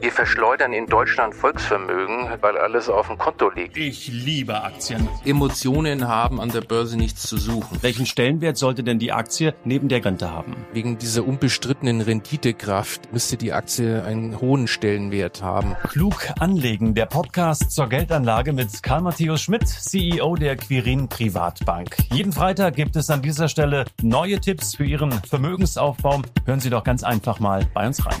Wir 0.00 0.10
verschleudern 0.10 0.72
in 0.72 0.86
Deutschland 0.86 1.34
Volksvermögen, 1.34 2.28
weil 2.40 2.56
alles 2.56 2.88
auf 2.88 3.08
dem 3.08 3.18
Konto 3.18 3.50
liegt. 3.50 3.76
Ich 3.76 4.08
liebe 4.08 4.62
Aktien. 4.62 5.08
Emotionen 5.24 6.08
haben 6.08 6.40
an 6.40 6.50
der 6.50 6.60
Börse 6.60 6.96
nichts 6.96 7.22
zu 7.22 7.36
suchen. 7.36 7.78
Welchen 7.82 8.06
Stellenwert 8.06 8.56
sollte 8.56 8.82
denn 8.82 8.98
die 8.98 9.12
Aktie 9.12 9.54
neben 9.64 9.88
der 9.88 10.04
Rente 10.04 10.30
haben? 10.30 10.56
Wegen 10.72 10.98
dieser 10.98 11.26
unbestrittenen 11.26 12.00
Renditekraft 12.00 13.12
müsste 13.12 13.36
die 13.36 13.52
Aktie 13.52 14.02
einen 14.04 14.40
hohen 14.40 14.66
Stellenwert 14.66 15.42
haben. 15.42 15.76
Klug 15.88 16.28
anlegen, 16.40 16.94
der 16.94 17.06
Podcast 17.06 17.70
zur 17.70 17.88
Geldanlage 17.88 18.52
mit 18.52 18.82
Karl 18.82 19.02
Matthäus 19.02 19.42
Schmidt, 19.42 19.68
CEO 19.68 20.36
der 20.36 20.56
Quirin 20.56 21.08
Privatbank. 21.08 21.96
Jeden 22.12 22.32
Freitag 22.32 22.74
gibt 22.76 22.96
es 22.96 23.10
an 23.10 23.22
dieser 23.22 23.48
Stelle 23.48 23.84
neue 24.02 24.40
Tipps 24.40 24.76
für 24.76 24.84
Ihren 24.84 25.12
Vermögensaufbau. 25.12 26.22
Hören 26.44 26.60
Sie 26.60 26.70
doch 26.70 26.84
ganz 26.84 27.04
einfach 27.04 27.40
mal 27.40 27.66
bei 27.74 27.86
uns 27.86 28.04
rein. 28.04 28.20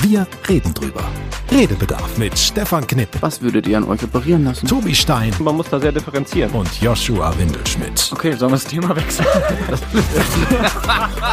Wir 0.00 0.26
reden 0.48 0.72
drüber. 0.74 1.02
Redebedarf 1.50 2.18
mit 2.18 2.38
Stefan 2.38 2.86
Knipp, 2.86 3.08
Was 3.20 3.40
würdet 3.42 3.66
ihr 3.66 3.78
an 3.78 3.84
euch 3.84 4.02
operieren 4.04 4.44
lassen? 4.44 4.66
Tobi 4.66 4.94
Stein 4.94 5.32
Man 5.40 5.56
muss 5.56 5.70
da 5.70 5.80
sehr 5.80 5.92
differenzieren. 5.92 6.52
und 6.52 6.68
Joshua 6.80 7.36
Windelschmidt. 7.38 8.10
Okay, 8.12 8.32
sollen 8.32 8.52
wir 8.52 8.56
das 8.56 8.64
Thema 8.66 8.94
wechseln? 8.94 9.26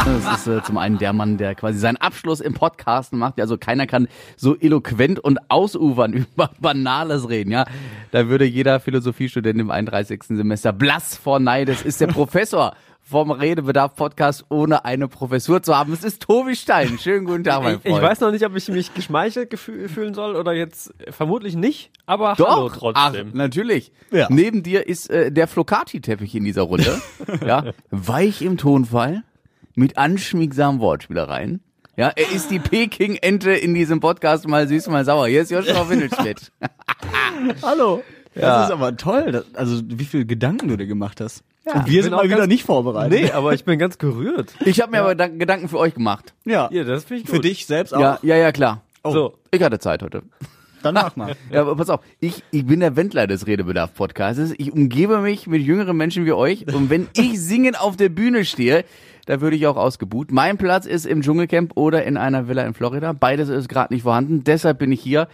das 0.05 0.39
ist 0.39 0.47
äh, 0.47 0.63
zum 0.63 0.77
einen 0.77 0.97
der 0.97 1.13
Mann, 1.13 1.37
der 1.37 1.53
quasi 1.55 1.79
seinen 1.79 1.97
Abschluss 1.97 2.39
im 2.39 2.53
Podcast 2.53 3.13
macht. 3.13 3.39
Also 3.39 3.57
keiner 3.57 3.87
kann 3.87 4.07
so 4.37 4.55
eloquent 4.55 5.19
und 5.19 5.39
ausufern 5.49 6.13
über 6.13 6.49
Banales 6.59 7.29
reden, 7.29 7.51
ja. 7.51 7.65
Da 8.11 8.27
würde 8.29 8.45
jeder 8.45 8.79
Philosophiestudent 8.79 9.59
im 9.59 9.69
31. 9.69 10.23
Semester 10.29 10.71
blass 10.73 11.17
vor 11.17 11.39
Neid. 11.39 11.67
Das 11.69 11.81
ist 11.81 11.99
der 12.01 12.07
Professor 12.07 12.73
vom 13.07 13.29
Redebedarf-Podcast, 13.29 14.45
ohne 14.49 14.83
eine 14.83 15.07
Professur 15.07 15.61
zu 15.61 15.77
haben. 15.77 15.93
Es 15.93 16.03
ist 16.03 16.23
Tobi 16.23 16.55
Stein. 16.55 16.97
Schönen 16.99 17.25
guten 17.25 17.43
Tag, 17.43 17.61
mein 17.61 17.75
Ich, 17.75 17.81
Freund. 17.83 17.97
ich 17.97 18.01
weiß 18.01 18.19
noch 18.21 18.31
nicht, 18.31 18.43
ob 18.43 18.55
ich 18.55 18.67
mich 18.67 18.95
geschmeichelt 18.95 19.57
fühlen 19.59 20.15
soll 20.15 20.35
oder 20.35 20.53
jetzt 20.53 20.91
äh, 20.99 21.11
vermutlich 21.11 21.55
nicht, 21.55 21.91
aber 22.07 22.33
Doch, 22.35 22.49
hallo 22.49 22.71
ach, 22.73 22.77
trotzdem. 23.11 23.29
natürlich. 23.33 23.91
Ja. 24.11 24.27
Neben 24.31 24.63
dir 24.63 24.87
ist 24.87 25.11
äh, 25.11 25.31
der 25.31 25.47
Flocati-Teppich 25.47 26.33
in 26.33 26.45
dieser 26.45 26.63
Runde. 26.63 26.99
ja, 27.45 27.65
weich 27.91 28.41
im 28.41 28.57
Tonfall, 28.57 29.21
mit 29.75 29.99
anschmiegsamen 29.99 30.81
Wortspielereien. 30.81 31.61
Ja, 31.97 32.07
er 32.09 32.31
ist 32.31 32.49
die 32.49 32.59
Peking-Ente 32.59 33.51
in 33.51 33.75
diesem 33.75 33.99
Podcast, 33.99 34.47
mal 34.47 34.67
süß, 34.67 34.87
mal 34.87 35.05
sauer. 35.05 35.27
Hier 35.27 35.43
ist 35.43 35.51
Joshua 35.51 35.87
Windelschmidt. 35.87 36.51
Hallo. 37.61 38.01
Ja. 38.33 38.41
Das 38.41 38.65
ist 38.65 38.71
aber 38.73 38.97
toll. 38.97 39.45
Also 39.53 39.81
wie 39.85 40.03
viele 40.05 40.25
Gedanken 40.25 40.67
du 40.67 40.75
dir 40.75 40.87
gemacht 40.87 41.21
hast. 41.21 41.43
Und 41.73 41.87
ich 41.87 41.93
wir 41.93 42.03
sind 42.03 42.13
auch 42.13 42.23
mal 42.23 42.29
wieder 42.29 42.47
nicht 42.47 42.63
vorbereitet. 42.63 43.19
Nee, 43.19 43.31
aber 43.31 43.53
ich 43.53 43.65
bin 43.65 43.79
ganz 43.79 43.97
gerührt. 43.97 44.53
Ich 44.65 44.81
habe 44.81 44.91
mir 44.91 44.99
aber 45.01 45.11
Gedank- 45.11 45.39
Gedanken 45.39 45.67
für 45.69 45.79
euch 45.79 45.93
gemacht. 45.95 46.33
Ja. 46.45 46.69
Ja, 46.71 46.83
das 46.83 47.05
finde 47.05 47.23
ich 47.23 47.29
Für 47.29 47.35
gut. 47.37 47.45
dich 47.45 47.65
selbst 47.65 47.93
auch. 47.93 47.99
Ja, 47.99 48.19
ja, 48.21 48.35
ja, 48.37 48.51
klar. 48.51 48.81
So, 49.03 49.33
Ich 49.51 49.61
hatte 49.61 49.79
Zeit 49.79 50.01
heute. 50.03 50.23
Danach 50.83 51.15
mal. 51.15 51.35
Ja, 51.51 51.61
aber 51.61 51.75
pass 51.75 51.89
auf, 51.89 52.01
ich, 52.19 52.43
ich 52.51 52.65
bin 52.65 52.79
der 52.79 52.95
Wendler 52.95 53.25
des 53.25 53.47
Redebedarf-Podcasts. 53.47 54.53
Ich 54.57 54.71
umgebe 54.71 55.19
mich 55.19 55.47
mit 55.47 55.61
jüngeren 55.63 55.97
Menschen 55.97 56.25
wie 56.25 56.33
euch. 56.33 56.67
Und 56.73 56.89
wenn 56.91 57.07
ich 57.15 57.39
singend 57.41 57.79
auf 57.81 57.97
der 57.97 58.09
Bühne 58.09 58.45
stehe, 58.45 58.85
da 59.25 59.41
würde 59.41 59.55
ich 59.55 59.65
auch 59.65 59.77
ausgebuht. 59.77 60.31
Mein 60.31 60.57
Platz 60.59 60.85
ist 60.85 61.07
im 61.07 61.21
Dschungelcamp 61.23 61.71
oder 61.75 62.03
in 62.03 62.17
einer 62.17 62.47
Villa 62.47 62.61
in 62.63 62.75
Florida. 62.75 63.13
Beides 63.13 63.49
ist 63.49 63.67
gerade 63.69 63.91
nicht 63.91 64.03
vorhanden. 64.03 64.43
Deshalb 64.43 64.77
bin 64.77 64.91
ich 64.91 65.01
hier. 65.01 65.27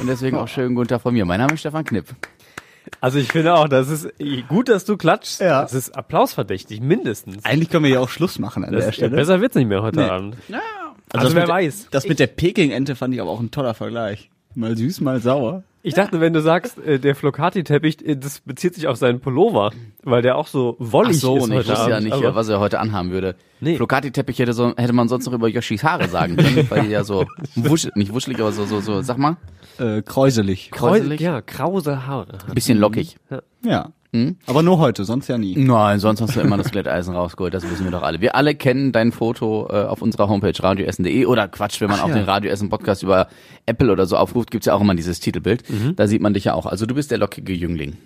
Und 0.00 0.08
deswegen 0.08 0.36
auch 0.36 0.48
schönen 0.48 0.74
guten 0.74 0.88
Tag 0.88 1.02
von 1.02 1.12
mir. 1.14 1.24
Mein 1.24 1.38
Name 1.40 1.54
ist 1.54 1.60
Stefan 1.60 1.84
Knipp. 1.84 2.06
Also 3.00 3.18
ich 3.18 3.28
finde 3.32 3.54
auch, 3.54 3.68
das 3.68 3.88
ist 3.88 4.08
gut, 4.48 4.68
dass 4.68 4.84
du 4.84 4.96
klatschst. 4.96 5.40
Ja. 5.40 5.62
Das 5.62 5.74
ist 5.74 5.96
applausverdächtig, 5.96 6.80
mindestens. 6.80 7.44
Eigentlich 7.44 7.70
können 7.70 7.84
wir 7.84 7.90
ja 7.92 8.00
auch 8.00 8.08
Schluss 8.08 8.38
machen 8.38 8.64
an 8.64 8.72
Das, 8.72 8.84
der 8.86 8.92
Stelle. 8.92 9.16
besser 9.16 9.40
wird's 9.40 9.54
nicht 9.56 9.68
mehr 9.68 9.82
heute 9.82 10.00
Nee. 10.00 10.08
Abend. 10.08 10.36
also 11.12 11.26
das 11.26 11.34
wer 11.34 11.40
mit 11.42 11.48
der- 11.48 11.48
weiß. 11.48 11.88
Das 11.90 12.06
mit 12.08 12.18
der 12.20 12.26
Peking-Ente 12.28 12.94
fand 12.94 13.14
ich 13.14 13.20
aber 13.20 13.30
auch 13.30 13.40
ein 13.40 13.50
toller 13.50 13.74
Vergleich. 13.74 14.30
Mal 14.54 14.76
süß, 14.76 15.00
mal 15.00 15.20
sauer. 15.20 15.62
Ich 15.84 15.94
dachte, 15.94 16.20
wenn 16.20 16.32
du 16.32 16.40
sagst, 16.40 16.78
äh, 16.78 17.00
der 17.00 17.16
Flocati-Teppich, 17.16 18.06
äh, 18.06 18.14
das 18.16 18.38
bezieht 18.40 18.74
sich 18.76 18.86
auf 18.86 18.96
seinen 18.98 19.18
Pullover, 19.18 19.72
weil 20.04 20.22
der 20.22 20.36
auch 20.36 20.46
so 20.46 20.76
wollig 20.78 21.16
Ach 21.16 21.20
so, 21.20 21.36
ist 21.38 21.42
und 21.44 21.52
ich 21.52 21.58
wusste 21.66 21.72
ja 21.90 21.96
Abend. 21.96 22.04
nicht, 22.04 22.12
aber- 22.12 22.34
was 22.36 22.48
er 22.48 22.60
heute 22.60 22.78
anhaben 22.78 23.10
würde. 23.10 23.34
Nee. 23.58 23.76
Flocati-Teppich 23.76 24.38
hätte, 24.38 24.52
so, 24.52 24.74
hätte 24.76 24.92
man 24.92 25.08
sonst 25.08 25.26
noch 25.26 25.32
über 25.32 25.48
Yoshis 25.48 25.82
Haare 25.82 26.06
sagen 26.08 26.36
können, 26.36 26.66
weil 26.70 26.82
die 26.82 26.90
ja 26.90 27.02
so 27.02 27.26
wusch, 27.56 27.88
nicht 27.96 28.12
wuschelig, 28.14 28.38
aber 28.40 28.52
so, 28.52 28.64
so, 28.64 28.80
so, 28.80 29.02
sag 29.02 29.18
mal, 29.18 29.36
Äh, 29.78 30.02
kräuselig. 30.02 30.70
kräuselig, 30.70 31.20
Ja, 31.20 31.40
krause 31.40 32.06
Haare. 32.06 32.38
bisschen 32.54 32.78
lockig. 32.78 33.16
Ja. 33.64 33.90
Aber 34.46 34.62
nur 34.62 34.76
heute, 34.78 35.04
sonst 35.04 35.28
ja 35.28 35.38
nie. 35.38 35.56
Nein, 35.56 35.98
sonst 35.98 36.20
hast 36.20 36.36
du 36.36 36.40
immer 36.40 36.58
das 36.58 36.70
Glätteisen 36.70 37.14
rausgeholt, 37.16 37.54
das 37.54 37.62
wissen 37.70 37.84
wir 37.84 37.90
doch 37.90 38.02
alle. 38.02 38.20
Wir 38.20 38.34
alle 38.34 38.54
kennen 38.54 38.92
dein 38.92 39.10
Foto 39.10 39.68
äh, 39.70 39.84
auf 39.84 40.02
unserer 40.02 40.28
Homepage 40.28 40.52
radioessen.de 40.62 41.24
oder 41.24 41.48
Quatsch, 41.48 41.80
wenn 41.80 41.88
man 41.88 42.00
auch 42.00 42.08
ja. 42.08 42.16
den 42.16 42.24
Radioessen 42.24 42.68
Podcast 42.68 43.02
über 43.02 43.28
Apple 43.64 43.90
oder 43.90 44.04
so 44.04 44.18
aufruft, 44.18 44.50
gibt's 44.50 44.66
ja 44.66 44.74
auch 44.74 44.82
immer 44.82 44.94
dieses 44.94 45.20
Titelbild. 45.20 45.64
Da 45.96 46.06
sieht 46.06 46.20
man 46.20 46.34
dich 46.34 46.44
ja 46.44 46.52
auch. 46.52 46.66
Also 46.66 46.84
du 46.84 46.94
bist 46.94 47.10
der 47.10 47.16
lockige 47.18 47.54
Jüngling. 47.54 47.96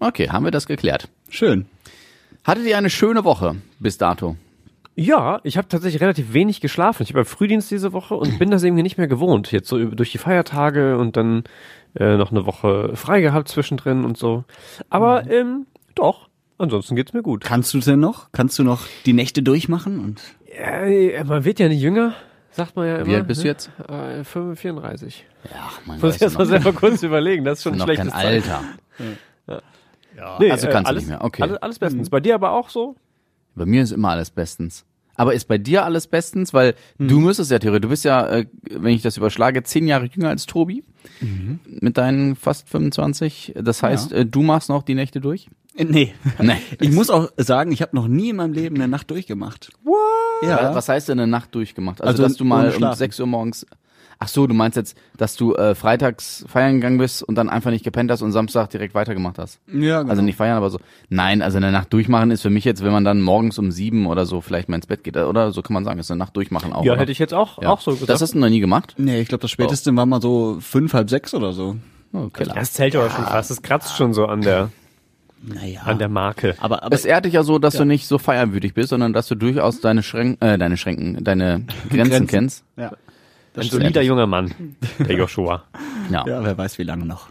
Okay, 0.00 0.30
haben 0.30 0.44
wir 0.44 0.50
das 0.50 0.66
geklärt. 0.66 1.08
Schön. 1.28 1.66
Hattet 2.42 2.64
ihr 2.66 2.76
eine 2.76 2.90
schöne 2.90 3.22
Woche 3.22 3.54
bis 3.78 3.98
dato? 3.98 4.34
Ja, 4.96 5.40
ich 5.44 5.56
habe 5.56 5.68
tatsächlich 5.68 6.02
relativ 6.02 6.32
wenig 6.32 6.60
geschlafen. 6.60 7.02
Ich 7.04 7.10
habe 7.10 7.24
Frühdienst 7.24 7.70
diese 7.70 7.92
Woche 7.92 8.14
und 8.16 8.38
bin 8.38 8.50
das 8.50 8.62
irgendwie 8.62 8.82
nicht 8.82 8.98
mehr 8.98 9.06
gewohnt. 9.06 9.50
Jetzt 9.52 9.68
so 9.68 9.78
über- 9.78 9.96
durch 9.96 10.12
die 10.12 10.18
Feiertage 10.18 10.98
und 10.98 11.16
dann 11.16 11.44
äh, 11.96 12.16
noch 12.16 12.30
eine 12.32 12.44
Woche 12.46 12.94
frei 12.96 13.20
gehabt 13.20 13.48
zwischendrin 13.48 14.04
und 14.04 14.16
so. 14.18 14.44
Aber 14.90 15.30
ähm, 15.30 15.66
doch, 15.94 16.28
ansonsten 16.58 16.96
geht's 16.96 17.12
mir 17.12 17.22
gut. 17.22 17.42
Kannst 17.44 17.72
du 17.72 17.78
denn 17.78 18.00
noch? 18.00 18.28
Kannst 18.32 18.58
du 18.58 18.64
noch 18.64 18.86
die 19.06 19.12
Nächte 19.12 19.42
durchmachen? 19.42 20.00
Und 20.00 20.20
Äh, 20.46 21.22
man 21.24 21.44
wird 21.44 21.60
ja 21.60 21.68
nicht 21.68 21.80
jünger, 21.80 22.14
sagt 22.50 22.76
man 22.76 22.86
ja 22.86 22.96
immer. 22.96 23.06
Wie 23.06 23.14
alt 23.14 23.26
bist 23.26 23.40
du 23.40 23.44
ne? 23.46 23.50
jetzt? 23.52 23.70
Äh, 23.88 24.24
34. 24.24 25.24
Ja, 25.50 25.70
man 25.86 26.00
Muss 26.00 26.16
ich 26.16 26.22
erst 26.22 26.36
mal 26.36 26.46
selber 26.46 26.72
kurz 26.72 27.02
überlegen, 27.02 27.44
das 27.44 27.58
ist 27.58 27.62
schon 27.62 27.72
ein 27.74 27.78
noch 27.78 27.86
kein 27.86 27.96
schlechtes 28.10 28.12
Zeichen. 28.14 28.50
Alter. 28.50 29.62
Nee, 30.38 30.50
Also 30.50 30.66
äh, 30.66 30.70
kannst 30.70 30.86
du 30.86 30.88
alles, 30.90 31.02
nicht 31.04 31.10
mehr, 31.10 31.24
okay. 31.24 31.42
Alles, 31.42 31.56
alles 31.62 31.78
bestens. 31.78 32.10
Bei 32.10 32.20
dir 32.20 32.34
aber 32.34 32.50
auch 32.52 32.68
so? 32.68 32.96
Bei 33.54 33.66
mir 33.66 33.82
ist 33.82 33.92
immer 33.92 34.10
alles 34.10 34.30
bestens. 34.30 34.84
Aber 35.16 35.34
ist 35.34 35.48
bei 35.48 35.58
dir 35.58 35.84
alles 35.84 36.06
bestens? 36.06 36.54
Weil 36.54 36.74
du 36.98 37.20
müsstest 37.20 37.50
ja 37.50 37.58
theoretisch, 37.58 37.82
du 37.82 37.88
bist 37.90 38.04
ja, 38.04 38.26
äh, 38.26 38.46
wenn 38.70 38.94
ich 38.94 39.02
das 39.02 39.18
überschlage, 39.18 39.62
zehn 39.62 39.86
Jahre 39.86 40.06
jünger 40.06 40.30
als 40.30 40.46
Tobi. 40.46 40.82
Mit 41.66 41.98
deinen 41.98 42.36
fast 42.36 42.68
25. 42.70 43.54
Das 43.62 43.82
heißt, 43.82 44.12
äh, 44.12 44.24
du 44.24 44.42
machst 44.42 44.68
noch 44.70 44.82
die 44.82 44.94
Nächte 44.94 45.20
durch? 45.20 45.48
Äh, 45.76 45.84
nee. 45.84 46.14
Nee. 46.40 46.56
Ich 46.80 46.90
muss 46.90 47.10
auch 47.10 47.30
sagen, 47.36 47.70
ich 47.72 47.82
habe 47.82 47.94
noch 47.96 48.08
nie 48.08 48.30
in 48.30 48.36
meinem 48.36 48.54
Leben 48.54 48.76
eine 48.76 48.88
Nacht 48.88 49.10
durchgemacht. 49.10 49.70
What? 49.84 49.96
Ja. 50.48 50.74
Was 50.74 50.88
heißt 50.88 51.10
denn 51.10 51.18
eine 51.20 51.30
Nacht 51.30 51.54
durchgemacht? 51.54 52.00
Also, 52.00 52.10
Also 52.12 52.22
dass 52.22 52.36
du 52.36 52.44
mal 52.44 52.68
um 52.68 52.72
Schlafen. 52.72 52.98
6 52.98 53.20
Uhr 53.20 53.26
morgens. 53.26 53.66
Ach 54.22 54.28
so, 54.28 54.46
du 54.46 54.52
meinst 54.52 54.76
jetzt, 54.76 54.98
dass 55.16 55.34
du 55.34 55.54
äh, 55.54 55.74
freitags 55.74 56.44
feiern 56.46 56.74
gegangen 56.74 56.98
bist 56.98 57.22
und 57.22 57.36
dann 57.36 57.48
einfach 57.48 57.70
nicht 57.70 57.84
gepennt 57.84 58.10
hast 58.10 58.20
und 58.20 58.32
Samstag 58.32 58.68
direkt 58.68 58.94
weitergemacht 58.94 59.38
hast. 59.38 59.60
Ja, 59.66 60.00
genau. 60.00 60.10
Also 60.10 60.20
nicht 60.20 60.36
feiern, 60.36 60.58
aber 60.58 60.68
so. 60.68 60.78
Nein, 61.08 61.40
also 61.40 61.56
eine 61.56 61.72
Nacht 61.72 61.90
durchmachen 61.90 62.30
ist 62.30 62.42
für 62.42 62.50
mich 62.50 62.64
jetzt, 62.64 62.84
wenn 62.84 62.92
man 62.92 63.02
dann 63.02 63.22
morgens 63.22 63.58
um 63.58 63.70
sieben 63.70 64.06
oder 64.06 64.26
so 64.26 64.42
vielleicht 64.42 64.68
mal 64.68 64.76
ins 64.76 64.86
Bett 64.86 65.04
geht, 65.04 65.16
oder? 65.16 65.52
So 65.52 65.62
kann 65.62 65.72
man 65.72 65.86
sagen, 65.86 65.98
ist 65.98 66.10
eine 66.10 66.18
Nacht 66.18 66.36
durchmachen 66.36 66.74
auch. 66.74 66.84
Ja, 66.84 66.92
oder? 66.92 67.00
hätte 67.00 67.12
ich 67.12 67.18
jetzt 67.18 67.32
auch, 67.32 67.62
Ja. 67.62 67.70
auch 67.70 67.80
so 67.80 67.92
gesagt. 67.92 68.10
Das 68.10 68.20
hast 68.20 68.34
du 68.34 68.38
noch 68.38 68.50
nie 68.50 68.60
gemacht? 68.60 68.94
Nee, 68.98 69.22
ich 69.22 69.28
glaube, 69.28 69.40
das 69.40 69.50
späteste 69.52 69.96
war 69.96 70.04
mal 70.04 70.20
so 70.20 70.58
fünf, 70.60 70.92
halb 70.92 71.08
sechs 71.08 71.32
oder 71.32 71.54
so. 71.54 71.76
Oh, 72.12 72.28
Killer. 72.28 72.52
das 72.54 72.74
zählt 72.74 72.94
aber 72.96 73.08
schon 73.08 73.24
fast. 73.24 73.50
Das 73.50 73.62
kratzt 73.62 73.96
schon 73.96 74.12
so 74.12 74.26
an 74.26 74.42
der, 74.42 74.68
Naja. 75.42 75.80
an 75.86 75.98
der 75.98 76.10
Marke. 76.10 76.56
aber, 76.60 76.82
aber 76.82 76.94
Es 76.94 77.06
ehrt 77.06 77.24
dich 77.24 77.32
ja 77.32 77.42
so, 77.42 77.58
dass 77.58 77.72
du 77.74 77.86
nicht 77.86 78.06
so 78.06 78.18
feierwütig 78.18 78.74
bist, 78.74 78.90
sondern 78.90 79.14
dass 79.14 79.28
du 79.28 79.34
durchaus 79.34 79.80
deine 79.80 80.02
Schränken, 80.02 80.46
äh, 80.46 80.58
deine 80.58 80.76
Schränken, 80.76 81.24
deine 81.24 81.64
Grenzen, 81.88 82.10
Grenzen. 82.10 82.26
kennst. 82.26 82.64
ja. 82.76 82.92
Ein 83.56 83.62
solider 83.62 84.02
junger 84.02 84.26
Mann, 84.26 84.76
der 84.98 85.16
Joshua. 85.16 85.64
Ja. 86.10 86.24
ja, 86.26 86.44
wer 86.44 86.56
weiß, 86.56 86.78
wie 86.78 86.84
lange 86.84 87.04
noch. 87.04 87.28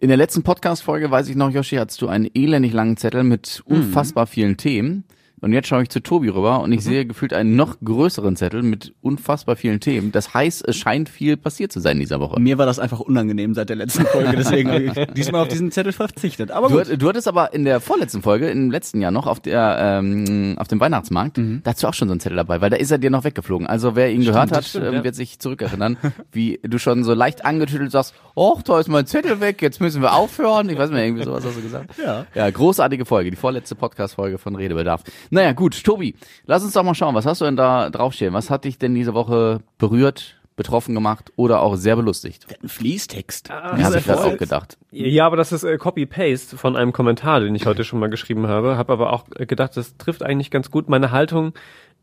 In 0.00 0.08
der 0.08 0.16
letzten 0.16 0.42
Podcast-Folge, 0.42 1.10
weiß 1.10 1.28
ich 1.28 1.36
noch, 1.36 1.50
Yoshi, 1.50 1.76
hattest 1.76 2.00
du 2.00 2.08
einen 2.08 2.30
elendig 2.34 2.72
langen 2.72 2.96
Zettel 2.96 3.22
mit 3.22 3.62
unfassbar 3.66 4.26
vielen 4.26 4.56
Themen. 4.56 5.04
Und 5.40 5.52
jetzt 5.52 5.68
schaue 5.68 5.82
ich 5.82 5.88
zu 5.88 6.00
Tobi 6.02 6.28
rüber 6.28 6.60
und 6.60 6.72
ich 6.72 6.82
sehe 6.84 7.06
gefühlt 7.06 7.32
einen 7.32 7.56
noch 7.56 7.76
größeren 7.82 8.36
Zettel 8.36 8.62
mit 8.62 8.92
unfassbar 9.00 9.56
vielen 9.56 9.80
Themen. 9.80 10.12
Das 10.12 10.34
heißt, 10.34 10.66
es 10.68 10.76
scheint 10.76 11.08
viel 11.08 11.36
passiert 11.36 11.72
zu 11.72 11.80
sein 11.80 11.96
in 11.96 12.00
dieser 12.00 12.20
Woche. 12.20 12.38
Mir 12.40 12.58
war 12.58 12.66
das 12.66 12.78
einfach 12.78 13.00
unangenehm 13.00 13.54
seit 13.54 13.68
der 13.70 13.76
letzten 13.76 14.04
Folge, 14.06 14.36
deswegen 14.36 14.70
habe 14.72 14.82
ich 14.84 14.92
diesmal 15.14 15.42
auf 15.42 15.48
diesen 15.48 15.70
Zettel 15.72 15.92
verzichtet. 15.92 16.50
Aber 16.50 16.68
Du, 16.68 16.74
gut. 16.76 16.90
hat- 16.90 17.00
du 17.02 17.08
hattest 17.08 17.26
aber 17.28 17.52
in 17.54 17.64
der 17.64 17.80
vorletzten 17.80 18.22
Folge, 18.22 18.48
im 18.50 18.70
letzten 18.70 19.00
Jahr 19.00 19.10
noch, 19.10 19.26
auf 19.26 19.40
der 19.40 19.76
ähm, 19.80 20.56
auf 20.58 20.68
dem 20.68 20.78
Weihnachtsmarkt, 20.80 21.38
da 21.38 21.70
hast 21.70 21.82
du 21.82 21.86
auch 21.88 21.94
schon 21.94 22.08
so 22.08 22.12
einen 22.12 22.20
Zettel 22.20 22.36
dabei, 22.36 22.60
weil 22.60 22.70
da 22.70 22.76
ist 22.76 22.90
er 22.90 22.98
dir 22.98 23.10
noch 23.10 23.24
weggeflogen. 23.24 23.66
Also 23.66 23.96
wer 23.96 24.10
ihn 24.12 24.22
gehört 24.24 24.52
hat, 24.52 24.64
stimmt, 24.66 24.86
ähm, 24.86 24.94
ja. 24.94 25.04
wird 25.04 25.14
sich 25.14 25.38
zurückerinnern, 25.38 25.96
wie 26.32 26.60
du 26.62 26.78
schon 26.78 27.02
so 27.04 27.14
leicht 27.14 27.44
angetüdelt 27.44 27.90
sagst, 27.90 28.14
oh, 28.34 28.58
da 28.64 28.78
ist 28.78 28.88
mein 28.88 29.06
Zettel 29.06 29.40
weg, 29.40 29.62
jetzt 29.62 29.80
müssen 29.80 30.02
wir 30.02 30.12
aufhören. 30.14 30.68
Ich 30.68 30.76
weiß 30.78 30.90
nicht 30.90 30.96
mehr, 30.96 31.06
irgendwie 31.06 31.24
sowas 31.24 31.44
hast 31.44 31.56
du 31.56 31.62
gesagt. 31.62 31.94
Ja. 32.02 32.26
Ja, 32.34 32.50
großartige 32.50 33.04
Folge, 33.06 33.30
die 33.30 33.36
vorletzte 33.36 33.74
Podcast-Folge 33.74 34.38
von 34.38 34.54
Redebedarf. 34.54 35.02
Naja, 35.30 35.52
gut, 35.52 35.82
Tobi, 35.82 36.14
lass 36.44 36.62
uns 36.64 36.72
doch 36.72 36.82
mal 36.82 36.94
schauen, 36.94 37.14
was 37.14 37.24
hast 37.24 37.40
du 37.40 37.44
denn 37.44 37.56
da 37.56 37.88
draufstehen? 37.88 38.34
Was 38.34 38.50
hat 38.50 38.64
dich 38.64 38.78
denn 38.78 38.94
diese 38.94 39.14
Woche 39.14 39.60
berührt, 39.78 40.40
betroffen 40.60 40.94
gemacht 40.94 41.32
oder 41.36 41.62
auch 41.62 41.76
sehr 41.76 41.96
belustigt. 41.96 42.46
Ein 42.62 42.68
Fließtext. 42.68 43.48
Ja, 43.48 43.78
habe 43.82 43.98
ich 43.98 44.04
gerade 44.04 44.24
auch 44.24 44.36
gedacht. 44.36 44.76
Ja, 44.90 45.24
aber 45.24 45.38
das 45.38 45.52
ist 45.52 45.64
äh, 45.64 45.78
Copy-Paste 45.78 46.58
von 46.58 46.76
einem 46.76 46.92
Kommentar, 46.92 47.40
den 47.40 47.54
ich 47.54 47.64
heute 47.64 47.82
schon 47.82 47.98
mal 47.98 48.10
geschrieben 48.10 48.46
habe. 48.46 48.76
Habe 48.76 48.92
aber 48.92 49.10
auch 49.14 49.24
äh, 49.36 49.46
gedacht, 49.46 49.74
das 49.78 49.96
trifft 49.96 50.22
eigentlich 50.22 50.50
ganz 50.50 50.70
gut 50.70 50.90
meine 50.90 51.12
Haltung 51.12 51.54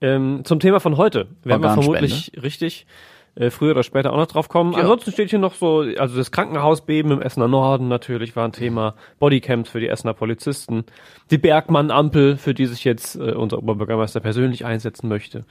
ähm, 0.02 0.42
zum 0.44 0.60
Thema 0.60 0.80
von 0.80 0.98
heute. 0.98 1.28
Werden 1.44 1.62
wir 1.62 1.70
vermutlich 1.70 2.32
richtig 2.42 2.88
äh, 3.40 3.50
früher 3.52 3.72
oder 3.72 3.84
später 3.84 4.12
auch 4.14 4.18
noch 4.18 4.28
drauf 4.28 4.50
kommen. 4.50 4.74
Ansonsten 4.76 5.12
steht 5.12 5.30
hier 5.30 5.40
noch 5.40 5.54
so, 5.54 5.86
also 5.98 6.18
das 6.18 6.32
Krankenhausbeben 6.32 7.12
im 7.12 7.22
Essener 7.22 7.48
Norden 7.48 7.88
natürlich 7.88 8.36
war 8.36 8.46
ein 8.46 8.52
Thema. 8.52 8.96
Bodycams 9.20 9.70
für 9.70 9.80
die 9.80 9.88
Essener 9.90 10.14
Polizisten. 10.14 10.84
Die 11.32 11.38
Bergmann-Ampel, 11.38 12.38
für 12.38 12.54
die 12.54 12.66
sich 12.66 12.84
jetzt 12.84 13.16
äh, 13.16 13.32
unser 13.34 13.60
Oberbürgermeister 13.60 14.20
persönlich 14.20 14.66
einsetzen 14.66 15.08
möchte. 15.08 15.46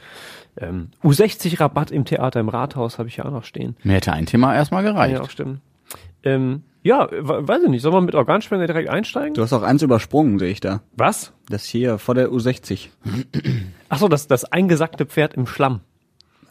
Ähm, 0.59 0.89
U60-Rabatt 1.05 1.91
im 1.91 2.05
Theater 2.05 2.41
im 2.41 2.49
Rathaus 2.49 2.99
habe 2.99 3.09
ich 3.09 3.17
ja 3.19 3.25
auch 3.25 3.31
noch 3.31 3.45
stehen. 3.45 3.77
Mir 3.85 3.95
hätte 3.95 4.13
ein 4.13 4.27
Thema 4.27 4.55
erstmal 4.55 4.83
gereicht. 4.83 5.15
Ja, 5.15 5.21
auch 5.23 5.31
stimmen. 5.31 5.61
Ähm, 6.25 6.63
ja, 6.83 7.09
we- 7.11 7.47
weiß 7.47 7.63
ich 7.65 7.69
nicht. 7.69 7.83
Sollen 7.83 7.95
wir 7.95 8.01
mit 8.01 8.15
Organspende 8.15 8.67
direkt 8.67 8.89
einsteigen? 8.89 9.35
Du 9.35 9.43
hast 9.43 9.53
auch 9.53 9.63
eins 9.63 9.83
übersprungen, 9.83 10.39
sehe 10.39 10.51
ich 10.51 10.61
da. 10.61 10.81
Was? 10.97 11.33
Das 11.49 11.65
hier 11.65 11.99
vor 11.99 12.15
der 12.15 12.31
U60. 12.31 12.89
Ach 13.89 13.99
so, 13.99 14.09
das, 14.09 14.27
das 14.27 14.45
eingesackte 14.45 15.07
Pferd 15.07 15.35
im 15.35 15.47
Schlamm. 15.47 15.81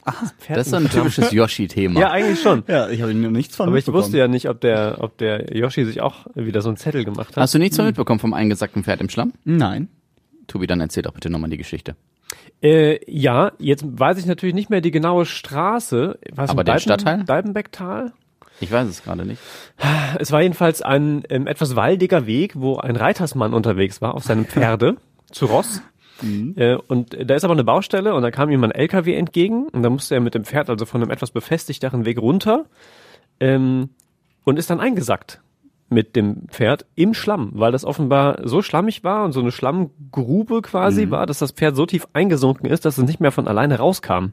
Aha, 0.06 0.32
Pferd 0.38 0.60
Das 0.60 0.68
ist 0.68 0.74
im 0.74 0.86
ein 0.86 0.90
typisches 0.90 1.32
Yoshi-Thema. 1.32 2.00
Ja, 2.00 2.12
eigentlich 2.12 2.40
schon. 2.40 2.64
Ja, 2.68 2.90
ich 2.90 3.02
habe 3.02 3.14
noch 3.16 3.32
nichts 3.32 3.56
von 3.56 3.68
Aber 3.68 3.78
ich 3.78 3.88
wusste 3.88 4.18
ja 4.18 4.28
nicht, 4.28 4.48
ob 4.48 4.62
der, 4.62 4.98
ob 5.00 5.18
der 5.18 5.56
Yoshi 5.58 5.84
sich 5.84 6.00
auch 6.00 6.28
wieder 6.36 6.62
so 6.62 6.70
einen 6.70 6.78
Zettel 6.78 7.04
gemacht 7.04 7.30
hat. 7.30 7.38
Hast 7.38 7.56
du 7.56 7.60
nichts 7.60 7.78
mehr 7.78 7.88
mitbekommen 7.88 8.20
vom 8.20 8.34
eingesackten 8.34 8.84
Pferd 8.84 9.02
im 9.02 9.10
Schlamm? 9.10 9.34
Nein. 9.44 9.90
Tobi, 10.48 10.68
dann 10.68 10.80
erzähl 10.80 11.02
doch 11.02 11.14
bitte 11.14 11.32
nochmal 11.32 11.50
die 11.50 11.58
Geschichte. 11.58 11.96
Äh, 12.62 13.00
ja, 13.12 13.52
jetzt 13.58 13.84
weiß 13.86 14.20
ich 14.20 14.28
natürlich 14.28 14.54
nicht 14.56 14.70
mehr 14.70 14.82
die 14.82 14.92
genaue 14.92 15.26
Straße. 15.26 16.20
Was 16.34 16.52
Aber 16.52 16.64
den 16.64 16.80
Stadtteil? 16.80 17.24
Dalbenbecktal? 17.24 18.14
Ich 18.62 18.72
weiß 18.72 18.88
es 18.88 19.04
gerade 19.04 19.26
nicht. 19.26 19.42
Es 20.20 20.32
war 20.32 20.42
jedenfalls 20.42 20.82
ein 20.82 21.24
ähm, 21.30 21.48
etwas 21.48 21.76
waldiger 21.76 22.26
Weg, 22.26 22.54
wo 22.56 22.78
ein 22.78 22.96
Reitersmann 22.96 23.54
unterwegs 23.54 24.02
war 24.02 24.14
auf 24.14 24.24
seinem 24.24 24.46
Pferde 24.46 24.98
zu 25.32 25.48
Ross. 25.48 25.82
Äh, 26.56 26.76
und 26.76 27.18
da 27.30 27.36
ist 27.36 27.44
aber 27.44 27.54
eine 27.54 27.64
Baustelle 27.64 28.14
und 28.16 28.22
da 28.22 28.32
kam 28.32 28.50
ihm 28.50 28.64
ein 28.64 28.72
LKW 28.72 29.14
entgegen 29.16 29.68
und 29.68 29.84
da 29.84 29.90
musste 29.90 30.16
er 30.16 30.22
mit 30.22 30.34
dem 30.36 30.46
Pferd 30.46 30.70
also 30.70 30.86
von 30.86 31.02
einem 31.02 31.12
etwas 31.12 31.32
befestigteren 31.32 32.06
Weg 32.06 32.20
runter 32.20 32.66
ähm, 33.40 33.90
und 34.44 34.60
ist 34.60 34.70
dann 34.70 34.80
eingesackt 34.80 35.42
mit 35.90 36.16
dem 36.16 36.48
Pferd 36.48 36.86
im 36.96 37.14
Schlamm, 37.14 37.52
weil 37.54 37.72
das 37.72 37.86
offenbar 37.86 38.40
so 38.44 38.62
schlammig 38.62 39.04
war 39.04 39.24
und 39.24 39.34
so 39.34 39.40
eine 39.40 39.52
Schlammgrube 39.52 40.62
quasi 40.64 41.10
war, 41.12 41.26
dass 41.28 41.40
das 41.40 41.52
Pferd 41.52 41.76
so 41.76 41.86
tief 41.86 42.08
eingesunken 42.14 42.68
ist, 42.70 42.86
dass 42.86 42.98
es 42.98 43.06
nicht 43.06 43.20
mehr 43.20 43.32
von 43.32 43.48
alleine 43.48 43.78
rauskam. 43.78 44.30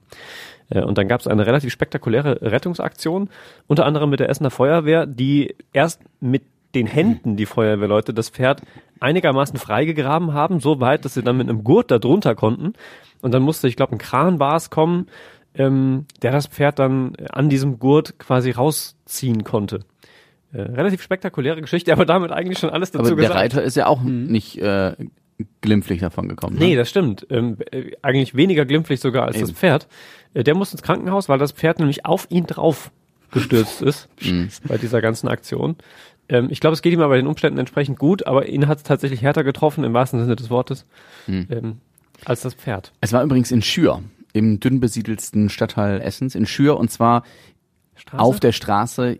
Äh, 0.70 0.82
Und 0.82 0.96
dann 0.99 1.08
gab 1.08 1.20
es 1.20 1.26
eine 1.26 1.46
relativ 1.46 1.73
spektakuläre 1.73 2.40
Rettungsaktion, 2.43 3.29
unter 3.67 3.84
anderem 3.84 4.08
mit 4.11 4.20
der 4.20 4.31
Essener 4.31 4.50
Feuerwehr, 4.50 5.05
die 5.06 5.55
erst 5.73 6.00
mit 6.20 6.43
den 6.75 6.87
Händen, 6.87 7.37
die 7.37 7.47
Feuerwehrleute, 7.47 8.15
das 8.15 8.31
Pferd 8.31 8.63
einigermaßen 9.01 9.59
freigegraben 9.59 10.33
haben, 10.33 10.61
so 10.61 10.81
weit, 10.81 11.05
dass 11.05 11.15
sie 11.15 11.23
dann 11.23 11.37
mit 11.37 11.49
einem 11.49 11.65
Gurt 11.65 11.91
da 11.91 11.99
drunter 11.99 12.35
konnten. 12.35 12.75
Und 13.21 13.33
dann 13.33 13.43
musste, 13.43 13.69
ich 13.69 13.77
glaube, 13.77 13.93
ein 13.93 13.99
Kran 13.99 14.39
war 14.39 14.57
es 14.57 14.71
kommen, 14.71 15.07
ähm, 15.55 16.07
der 16.23 16.33
das 16.33 16.47
Pferd 16.47 16.79
dann 16.79 17.15
an 17.31 17.49
diesem 17.49 17.79
Gurt 17.79 18.19
quasi 18.19 18.53
rausziehen 18.53 19.45
konnte. 19.45 19.81
Äh, 20.53 20.63
relativ 20.63 21.03
spektakuläre 21.03 21.61
Geschichte, 21.61 21.93
aber 21.93 22.05
damit 22.05 22.31
eigentlich 22.31 22.59
schon 22.59 22.71
alles 22.71 22.91
dazu 22.91 23.13
Aber 23.13 23.17
der 23.17 23.29
gesagt. 23.29 23.41
Reiter 23.41 23.63
ist 23.63 23.77
ja 23.77 23.87
auch 23.87 24.03
nicht 24.03 24.59
äh, 24.59 24.95
glimpflich 25.61 26.01
davon 26.01 26.29
gekommen. 26.29 26.57
Nee, 26.59 26.71
ne? 26.71 26.77
das 26.77 26.91
stimmt. 26.91 27.27
Ähm, 27.31 27.57
äh, 27.71 27.93
eigentlich 28.03 28.35
weniger 28.35 28.65
glimpflich 28.65 29.01
sogar 29.01 29.27
als 29.27 29.39
das 29.39 29.51
Eben. 29.51 29.59
Pferd. 29.59 29.89
Äh, 30.35 30.45
der 30.45 30.55
muss 30.55 30.73
ins 30.73 30.83
Krankenhaus, 30.83 31.29
weil 31.29 31.39
das 31.39 31.53
Pferd 31.53 31.79
nämlich 31.79 32.05
auf 32.07 32.27
ihn 32.31 32.47
drauf 32.47 32.91
gestürzt 33.31 33.81
ist 33.83 34.09
bei 34.69 34.77
dieser 34.77 35.01
ganzen 35.01 35.29
Aktion. 35.29 35.77
Ähm, 36.32 36.49
ich 36.50 36.61
glaube, 36.61 36.75
es 36.75 36.82
geht 36.82 36.93
ihm 36.93 37.02
aber 37.02 37.17
den 37.17 37.26
Umständen 37.26 37.58
entsprechend 37.58 37.99
gut, 37.99 38.26
aber 38.26 38.49
ihn 38.49 38.67
hat 38.67 38.79
es 38.79 38.84
tatsächlich 38.84 39.23
härter 39.23 39.44
getroffen, 39.44 39.84
im 39.84 39.93
wahrsten 39.93 40.19
Sinne 40.19 40.34
des 40.34 40.50
Wortes, 40.50 40.87
ähm, 41.29 41.79
als 42.25 42.40
das 42.40 42.55
Pferd. 42.55 42.93
Es 43.00 43.12
war 43.12 43.23
übrigens 43.23 43.52
in 43.52 43.62
Schür, 43.62 44.02
im 44.32 44.58
dünn 44.58 44.81
besiedelsten 44.81 45.50
Stadtteil 45.50 46.00
Essens, 46.00 46.34
in 46.34 46.46
Schür, 46.46 46.79
und 46.79 46.90
zwar 46.90 47.23
Straße? 47.94 48.23
auf 48.23 48.40
der 48.40 48.52
Straße 48.52 49.19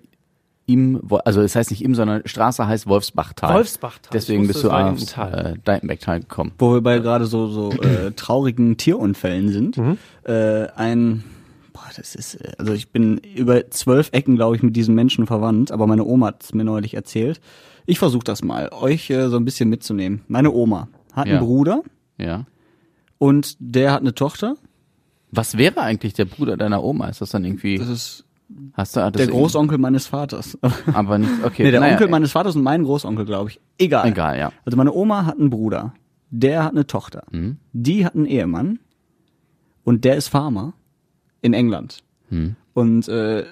im, 0.65 1.03
also 1.25 1.43
es 1.43 1.55
heißt 1.55 1.71
nicht 1.71 1.85
im, 1.85 1.95
sondern 1.95 2.23
Straße 2.25 2.67
heißt 2.67 2.87
Wolfsbachtal. 2.87 3.55
Wolfsbachtal. 3.55 4.11
Deswegen 4.13 4.47
bist 4.47 4.65
du 4.65 4.71
aufs 4.71 5.17
äh, 5.19 5.55
Deitenbecktal 5.65 6.21
gekommen. 6.21 6.53
Wo 6.59 6.73
wir 6.73 6.81
bei 6.81 6.99
gerade 7.01 7.27
so, 7.27 7.49
so 7.49 7.73
äh, 7.73 8.13
traurigen 8.13 8.77
Tierunfällen 8.77 9.49
sind. 9.49 9.77
Äh, 10.25 10.69
ein, 10.77 11.25
das 11.97 12.15
ist, 12.15 12.35
äh, 12.37 12.53
also 12.59 12.73
ich 12.73 12.91
bin 12.91 13.19
über 13.19 13.71
zwölf 13.71 14.11
Ecken, 14.13 14.37
glaube 14.37 14.57
ich, 14.57 14.63
mit 14.63 14.77
diesen 14.77 14.95
Menschen 14.95 15.27
verwandt, 15.27 15.71
aber 15.73 15.87
meine 15.87 16.05
Oma 16.05 16.29
hat 16.29 16.43
es 16.45 16.55
mir 16.55 16.65
neulich 16.65 16.95
erzählt. 16.95 17.41
Ich 17.87 17.99
versuche 17.99 18.25
das 18.25 18.43
mal, 18.45 18.71
euch 18.73 19.11
äh, 19.11 19.29
so 19.29 19.37
ein 19.37 19.45
bisschen 19.45 19.69
mitzunehmen. 19.69 20.23
Meine 20.29 20.51
Oma 20.53 20.89
hat 21.13 21.27
Ja. 21.27 21.39
einen 21.39 21.47
Bruder 21.47 21.83
Ja. 22.19 22.47
und 23.19 23.57
der 23.59 23.93
hat 23.93 24.01
eine 24.01 24.15
Tochter. 24.15 24.57
Was 25.31 25.57
wäre 25.57 25.81
eigentlich 25.81 26.13
der 26.15 26.27
Bruder 26.27 26.57
deiner 26.57 26.83
Oma? 26.85 27.09
Ist 27.09 27.21
das 27.21 27.31
dann 27.31 27.45
irgendwie, 27.45 27.79
Das 27.79 27.89
ist 27.89 28.25
hast 28.75 28.97
du 28.97 29.01
das 29.01 29.13
der 29.13 29.27
Großonkel 29.29 29.79
meines 29.79 30.07
Vaters. 30.07 30.59
aber 30.93 31.17
nicht, 31.19 31.31
okay. 31.43 31.65
nee, 31.65 31.71
der 31.71 31.81
naja, 31.81 31.95
Onkel 31.95 32.09
meines 32.09 32.33
Vaters 32.33 32.55
und 32.55 32.63
mein 32.63 32.85
Großonkel, 32.85 33.25
glaube 33.25 33.51
ich. 33.51 33.61
Egal. 33.79 34.07
Egal, 34.09 34.39
ja. 34.39 34.53
Also 34.67 34.77
meine 34.77 34.93
Oma 34.93 35.25
hat 35.25 35.39
einen 35.39 35.49
Bruder, 35.51 35.95
der 36.31 36.65
hat 36.65 36.73
eine 36.73 36.87
Tochter, 36.87 37.25
Mhm. 37.31 37.57
die 37.73 38.05
hat 38.05 38.15
einen 38.15 38.27
Ehemann 38.27 38.79
und 39.85 40.05
der 40.05 40.17
ist 40.17 40.29
Farmer 40.29 40.75
in 41.43 41.53
England. 41.53 41.99
Mhm. 42.31 42.57
Und 42.73 43.09
äh, 43.09 43.45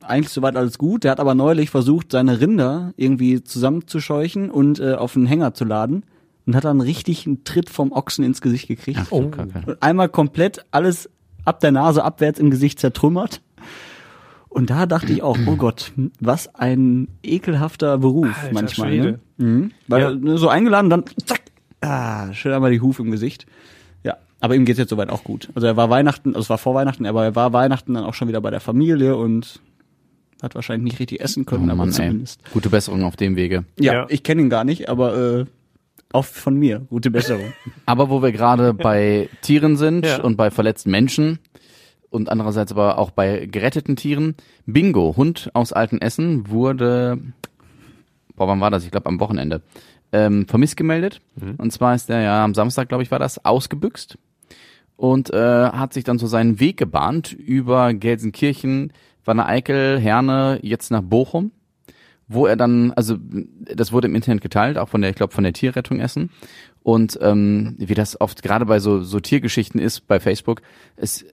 eigentlich 0.00 0.30
soweit 0.32 0.56
alles 0.56 0.78
gut. 0.78 1.04
Der 1.04 1.10
hat 1.10 1.20
aber 1.20 1.34
neulich 1.34 1.70
versucht, 1.70 2.12
seine 2.12 2.40
Rinder 2.40 2.92
irgendwie 2.96 3.44
zusammenzuscheuchen 3.44 4.50
und 4.50 4.80
äh, 4.80 4.94
auf 4.94 5.16
einen 5.16 5.26
Hänger 5.26 5.54
zu 5.54 5.64
laden 5.64 6.04
und 6.46 6.56
hat 6.56 6.64
dann 6.64 6.80
richtig 6.80 7.26
einen 7.26 7.44
Tritt 7.44 7.70
vom 7.70 7.92
Ochsen 7.92 8.24
ins 8.24 8.40
Gesicht 8.40 8.68
gekriegt. 8.68 8.98
Ach, 9.02 9.12
oh. 9.12 9.30
Und 9.66 9.82
einmal 9.82 10.08
komplett 10.08 10.64
alles 10.70 11.10
ab 11.44 11.60
der 11.60 11.72
Nase 11.72 12.04
abwärts 12.04 12.38
im 12.38 12.50
Gesicht 12.50 12.78
zertrümmert. 12.80 13.42
Und 14.48 14.68
da 14.70 14.86
dachte 14.86 15.12
ich 15.12 15.22
auch, 15.22 15.38
oh 15.46 15.56
Gott, 15.56 15.92
was 16.20 16.54
ein 16.54 17.08
ekelhafter 17.22 17.98
Beruf 17.98 18.36
Alter 18.42 18.52
manchmal. 18.52 18.96
Ne? 18.98 19.20
Mhm. 19.38 19.70
Weil 19.88 20.02
Ja. 20.02 20.14
ne, 20.14 20.36
so 20.38 20.48
eingeladen, 20.48 20.90
dann 20.90 21.04
zack, 21.24 21.40
ah, 21.80 22.32
schön 22.34 22.52
einmal 22.52 22.70
die 22.70 22.80
Hufe 22.80 23.02
im 23.02 23.10
Gesicht. 23.10 23.46
Aber 24.42 24.56
ihm 24.56 24.64
geht's 24.64 24.78
jetzt 24.78 24.90
soweit 24.90 25.08
auch 25.08 25.22
gut. 25.22 25.48
Also 25.54 25.68
er 25.68 25.76
war 25.76 25.88
Weihnachten, 25.88 26.30
also 26.30 26.40
es 26.40 26.50
war 26.50 26.58
vor 26.58 26.74
Weihnachten, 26.74 27.06
aber 27.06 27.24
er 27.24 27.36
war 27.36 27.52
Weihnachten 27.52 27.94
dann 27.94 28.02
auch 28.04 28.14
schon 28.14 28.26
wieder 28.26 28.40
bei 28.40 28.50
der 28.50 28.58
Familie 28.60 29.16
und 29.16 29.60
hat 30.42 30.56
wahrscheinlich 30.56 30.82
nicht 30.92 30.98
richtig 31.00 31.20
essen 31.20 31.44
Oh 31.46 31.50
können, 31.50 31.70
aber 31.70 31.76
Mann, 31.78 31.88
ey. 31.90 31.94
zumindest. 31.94 32.40
Gute 32.52 32.68
Besserung 32.68 33.04
auf 33.04 33.14
dem 33.14 33.36
Wege. 33.36 33.64
Ja, 33.78 33.92
Ja. 33.94 34.06
ich 34.08 34.24
kenne 34.24 34.42
ihn 34.42 34.50
gar 34.50 34.64
nicht, 34.64 34.88
aber 34.88 35.16
äh, 35.16 35.44
auch 36.12 36.24
von 36.24 36.56
mir. 36.56 36.80
Gute 36.90 37.10
Besserung. 37.12 37.52
Aber 37.86 38.10
wo 38.10 38.20
wir 38.20 38.32
gerade 38.32 38.74
bei 38.74 39.28
Tieren 39.40 39.76
sind 39.76 40.04
Ja. 40.04 40.20
und 40.20 40.36
bei 40.36 40.50
verletzten 40.50 40.90
Menschen 40.90 41.38
und 42.10 42.28
andererseits 42.28 42.72
aber 42.72 42.98
auch 42.98 43.12
bei 43.12 43.46
geretteten 43.46 43.96
Tieren. 43.96 44.34
Bingo, 44.66 45.14
Hund 45.16 45.50
aus 45.54 45.72
Altenessen, 45.72 46.50
wurde, 46.50 47.16
boah, 48.36 48.48
wann 48.48 48.60
war 48.60 48.70
das? 48.70 48.84
Ich 48.84 48.90
glaube 48.90 49.06
am 49.08 49.20
Wochenende, 49.20 49.62
ähm, 50.12 50.46
vermisst 50.46 50.76
gemeldet. 50.76 51.22
Und 51.56 51.72
zwar 51.72 51.94
ist 51.94 52.10
der 52.10 52.20
ja 52.20 52.44
am 52.44 52.52
Samstag, 52.52 52.88
glaube 52.90 53.02
ich, 53.04 53.10
war 53.10 53.18
das, 53.18 53.42
ausgebüxt 53.44 54.18
und 55.02 55.32
äh, 55.32 55.36
hat 55.36 55.92
sich 55.92 56.04
dann 56.04 56.20
so 56.20 56.28
seinen 56.28 56.60
Weg 56.60 56.76
gebahnt 56.76 57.32
über 57.32 57.92
Gelsenkirchen, 57.92 58.92
Wanne 59.24 59.46
Eickel, 59.46 59.98
Herne, 59.98 60.60
jetzt 60.62 60.92
nach 60.92 61.02
Bochum 61.02 61.50
wo 62.28 62.46
er 62.46 62.56
dann, 62.56 62.92
also 62.92 63.16
das 63.20 63.92
wurde 63.92 64.08
im 64.08 64.14
Internet 64.14 64.40
geteilt, 64.40 64.78
auch 64.78 64.88
von 64.88 65.02
der, 65.02 65.10
ich 65.10 65.16
glaube, 65.16 65.34
von 65.34 65.44
der 65.44 65.52
Tierrettung 65.52 66.00
Essen. 66.00 66.30
Und 66.82 67.18
ähm, 67.20 67.74
wie 67.78 67.94
das 67.94 68.20
oft 68.20 68.42
gerade 68.42 68.64
bei 68.64 68.78
so, 68.78 69.02
so 69.02 69.20
Tiergeschichten 69.20 69.80
ist 69.80 70.06
bei 70.06 70.18
Facebook, 70.18 70.62
es 70.96 71.26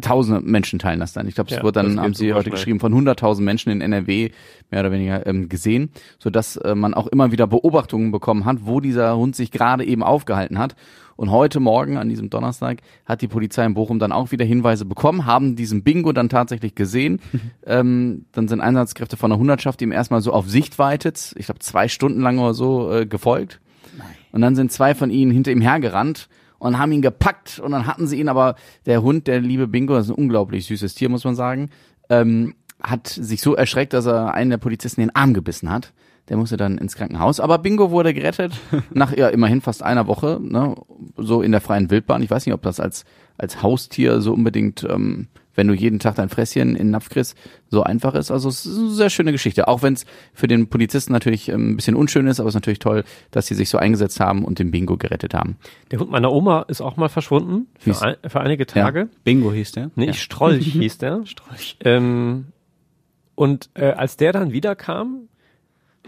tausende 0.00 0.40
Menschen 0.40 0.78
teilen 0.78 1.00
das 1.00 1.12
dann. 1.12 1.28
Ich 1.28 1.34
glaube, 1.34 1.50
es 1.50 1.56
Ja, 1.56 1.62
wurde 1.62 1.82
das 1.82 1.86
dann, 1.86 2.00
haben 2.00 2.14
sie 2.14 2.32
heute 2.32 2.44
schnell. 2.44 2.52
geschrieben, 2.52 2.80
von 2.80 2.94
100.000 2.94 3.42
Menschen 3.42 3.70
in 3.70 3.80
NRW 3.80 4.30
mehr 4.70 4.80
oder 4.80 4.92
weniger 4.92 5.26
ähm, 5.26 5.48
gesehen, 5.48 5.90
sodass 6.18 6.56
äh, 6.56 6.74
man 6.74 6.94
auch 6.94 7.06
immer 7.06 7.32
wieder 7.32 7.46
Beobachtungen 7.46 8.10
bekommen 8.12 8.44
hat, 8.44 8.58
wo 8.62 8.80
dieser 8.80 9.16
Hund 9.16 9.36
sich 9.36 9.50
gerade 9.50 9.84
eben 9.84 10.02
aufgehalten 10.02 10.58
hat. 10.58 10.76
Und 11.16 11.30
heute 11.30 11.60
Morgen, 11.60 11.96
an 11.96 12.08
diesem 12.08 12.28
Donnerstag, 12.28 12.80
hat 13.06 13.22
die 13.22 13.28
Polizei 13.28 13.64
in 13.64 13.74
Bochum 13.74 14.00
dann 14.00 14.10
auch 14.10 14.32
wieder 14.32 14.44
Hinweise 14.44 14.84
bekommen, 14.84 15.26
haben 15.26 15.54
diesen 15.54 15.84
Bingo 15.84 16.12
dann 16.12 16.28
tatsächlich 16.28 16.74
gesehen. 16.74 17.20
ähm, 17.66 18.26
dann 18.32 18.48
sind 18.48 18.60
Einsatzkräfte 18.60 19.16
von 19.16 19.30
der 19.30 19.38
Hundertschaft 19.38 19.80
ihm 19.82 19.92
erstmal 19.92 20.20
so 20.22 20.32
auf 20.32 20.48
Sichtweite, 20.48 21.12
ich 21.36 21.46
glaube 21.46 21.60
zwei 21.60 21.88
Stunden 21.88 22.20
lang 22.20 22.38
oder 22.38 22.54
so, 22.54 22.90
äh, 22.92 23.06
gefolgt. 23.06 23.60
Und 24.32 24.40
dann 24.40 24.56
sind 24.56 24.72
zwei 24.72 24.96
von 24.96 25.10
ihnen 25.10 25.30
hinter 25.30 25.52
ihm 25.52 25.60
hergerannt 25.60 26.28
und 26.64 26.78
haben 26.78 26.92
ihn 26.92 27.02
gepackt 27.02 27.58
und 27.58 27.72
dann 27.72 27.86
hatten 27.86 28.06
sie 28.06 28.18
ihn 28.18 28.28
aber, 28.30 28.54
der 28.86 29.02
Hund, 29.02 29.26
der 29.26 29.38
liebe 29.38 29.68
Bingo, 29.68 29.94
das 29.94 30.06
ist 30.06 30.12
ein 30.12 30.16
unglaublich 30.16 30.64
süßes 30.64 30.94
Tier, 30.94 31.10
muss 31.10 31.24
man 31.24 31.34
sagen, 31.34 31.68
ähm, 32.08 32.54
hat 32.82 33.06
sich 33.06 33.42
so 33.42 33.54
erschreckt, 33.54 33.92
dass 33.92 34.06
er 34.06 34.32
einen 34.32 34.48
der 34.48 34.56
Polizisten 34.56 35.02
in 35.02 35.08
den 35.08 35.14
Arm 35.14 35.34
gebissen 35.34 35.70
hat. 35.70 35.92
Der 36.30 36.38
musste 36.38 36.56
dann 36.56 36.78
ins 36.78 36.96
Krankenhaus. 36.96 37.38
Aber 37.38 37.58
Bingo 37.58 37.90
wurde 37.90 38.14
gerettet 38.14 38.58
nach 38.94 39.14
ja 39.14 39.28
immerhin 39.28 39.60
fast 39.60 39.82
einer 39.82 40.06
Woche, 40.06 40.40
ne, 40.42 40.74
so 41.18 41.42
in 41.42 41.52
der 41.52 41.60
freien 41.60 41.90
Wildbahn. 41.90 42.22
Ich 42.22 42.30
weiß 42.30 42.46
nicht, 42.46 42.54
ob 42.54 42.62
das 42.62 42.80
als 42.80 43.04
als 43.36 43.62
Haustier 43.62 44.22
so 44.22 44.32
unbedingt 44.32 44.86
ähm, 44.88 45.28
wenn 45.54 45.68
du 45.68 45.74
jeden 45.74 45.98
Tag 45.98 46.16
dein 46.16 46.28
Fresschen 46.28 46.70
in 46.70 46.86
den 46.86 46.90
Napf 46.90 47.08
kriegst, 47.08 47.36
so 47.70 47.82
einfach 47.82 48.14
ist. 48.14 48.30
Also 48.30 48.48
es 48.48 48.66
ist 48.66 48.78
eine 48.78 48.90
sehr 48.90 49.10
schöne 49.10 49.32
Geschichte. 49.32 49.68
Auch 49.68 49.82
wenn 49.82 49.94
es 49.94 50.04
für 50.32 50.46
den 50.48 50.68
Polizisten 50.68 51.12
natürlich 51.12 51.48
ähm, 51.48 51.70
ein 51.72 51.76
bisschen 51.76 51.96
unschön 51.96 52.26
ist, 52.26 52.40
aber 52.40 52.48
es 52.48 52.52
ist 52.54 52.60
natürlich 52.60 52.78
toll, 52.80 53.04
dass 53.30 53.46
sie 53.46 53.54
sich 53.54 53.68
so 53.68 53.78
eingesetzt 53.78 54.20
haben 54.20 54.44
und 54.44 54.58
den 54.58 54.70
Bingo 54.70 54.96
gerettet 54.96 55.34
haben. 55.34 55.56
Der 55.90 55.98
Hund 56.00 56.10
meiner 56.10 56.32
Oma 56.32 56.62
ist 56.68 56.80
auch 56.80 56.96
mal 56.96 57.08
verschwunden 57.08 57.68
für, 57.78 58.00
ein, 58.02 58.16
für 58.26 58.40
einige 58.40 58.66
Tage. 58.66 59.08
Bingo 59.24 59.52
hieß 59.52 59.72
der. 59.72 59.90
Nee, 59.94 60.12
Strolch 60.12 60.66
hieß 60.72 60.98
der. 60.98 61.24
Strolch. 61.26 61.76
Ähm, 61.84 62.46
und 63.34 63.70
äh, 63.74 63.86
als 63.92 64.16
der 64.16 64.32
dann 64.32 64.52
wiederkam, 64.52 65.28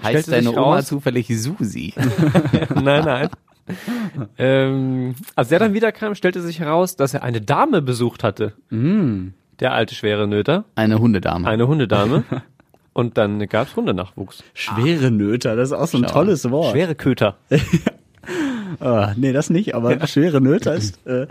Heißt 0.03 0.31
deine 0.31 0.51
Oma 0.53 0.61
raus- 0.77 0.87
zufällig 0.89 1.27
Susi? 1.29 1.95
nein, 2.75 3.05
nein. 3.05 3.29
ähm, 4.39 5.15
als 5.35 5.49
der 5.49 5.59
dann 5.59 5.75
wiederkam, 5.75 6.15
stellte 6.15 6.41
sich 6.43 6.61
heraus, 6.61 6.97
dass 6.97 7.15
er 7.15 7.23
eine 7.23 7.41
Dame 7.41 7.83
besucht 7.83 8.23
hatte. 8.25 8.53
Mm. 8.71 9.29
Der 9.61 9.73
alte 9.73 9.95
schwere 9.95 10.27
Nöter, 10.29 10.65
Eine 10.75 10.99
Hundedame. 10.99 11.49
eine 11.49 11.67
Hundedame. 11.67 12.25
Und 12.93 13.19
dann 13.19 13.47
gab's 13.49 13.77
Hundenachwuchs. 13.77 14.43
Schwere 14.55 15.11
Nöter, 15.11 15.55
das 15.57 15.69
ist 15.71 15.73
auch 15.77 15.87
so 15.87 15.99
ein 15.99 16.05
Schau. 16.05 16.13
tolles 16.13 16.51
Wort. 16.51 16.73
Schwere 16.73 16.95
Köter. 16.95 17.37
Ah, 18.81 19.15
nee, 19.17 19.33
das 19.33 19.49
nicht, 19.49 19.75
aber 19.75 20.07
schwere 20.07 20.41
Nöter 20.41 20.75
ist. 20.75 21.07
Äh, 21.07 21.29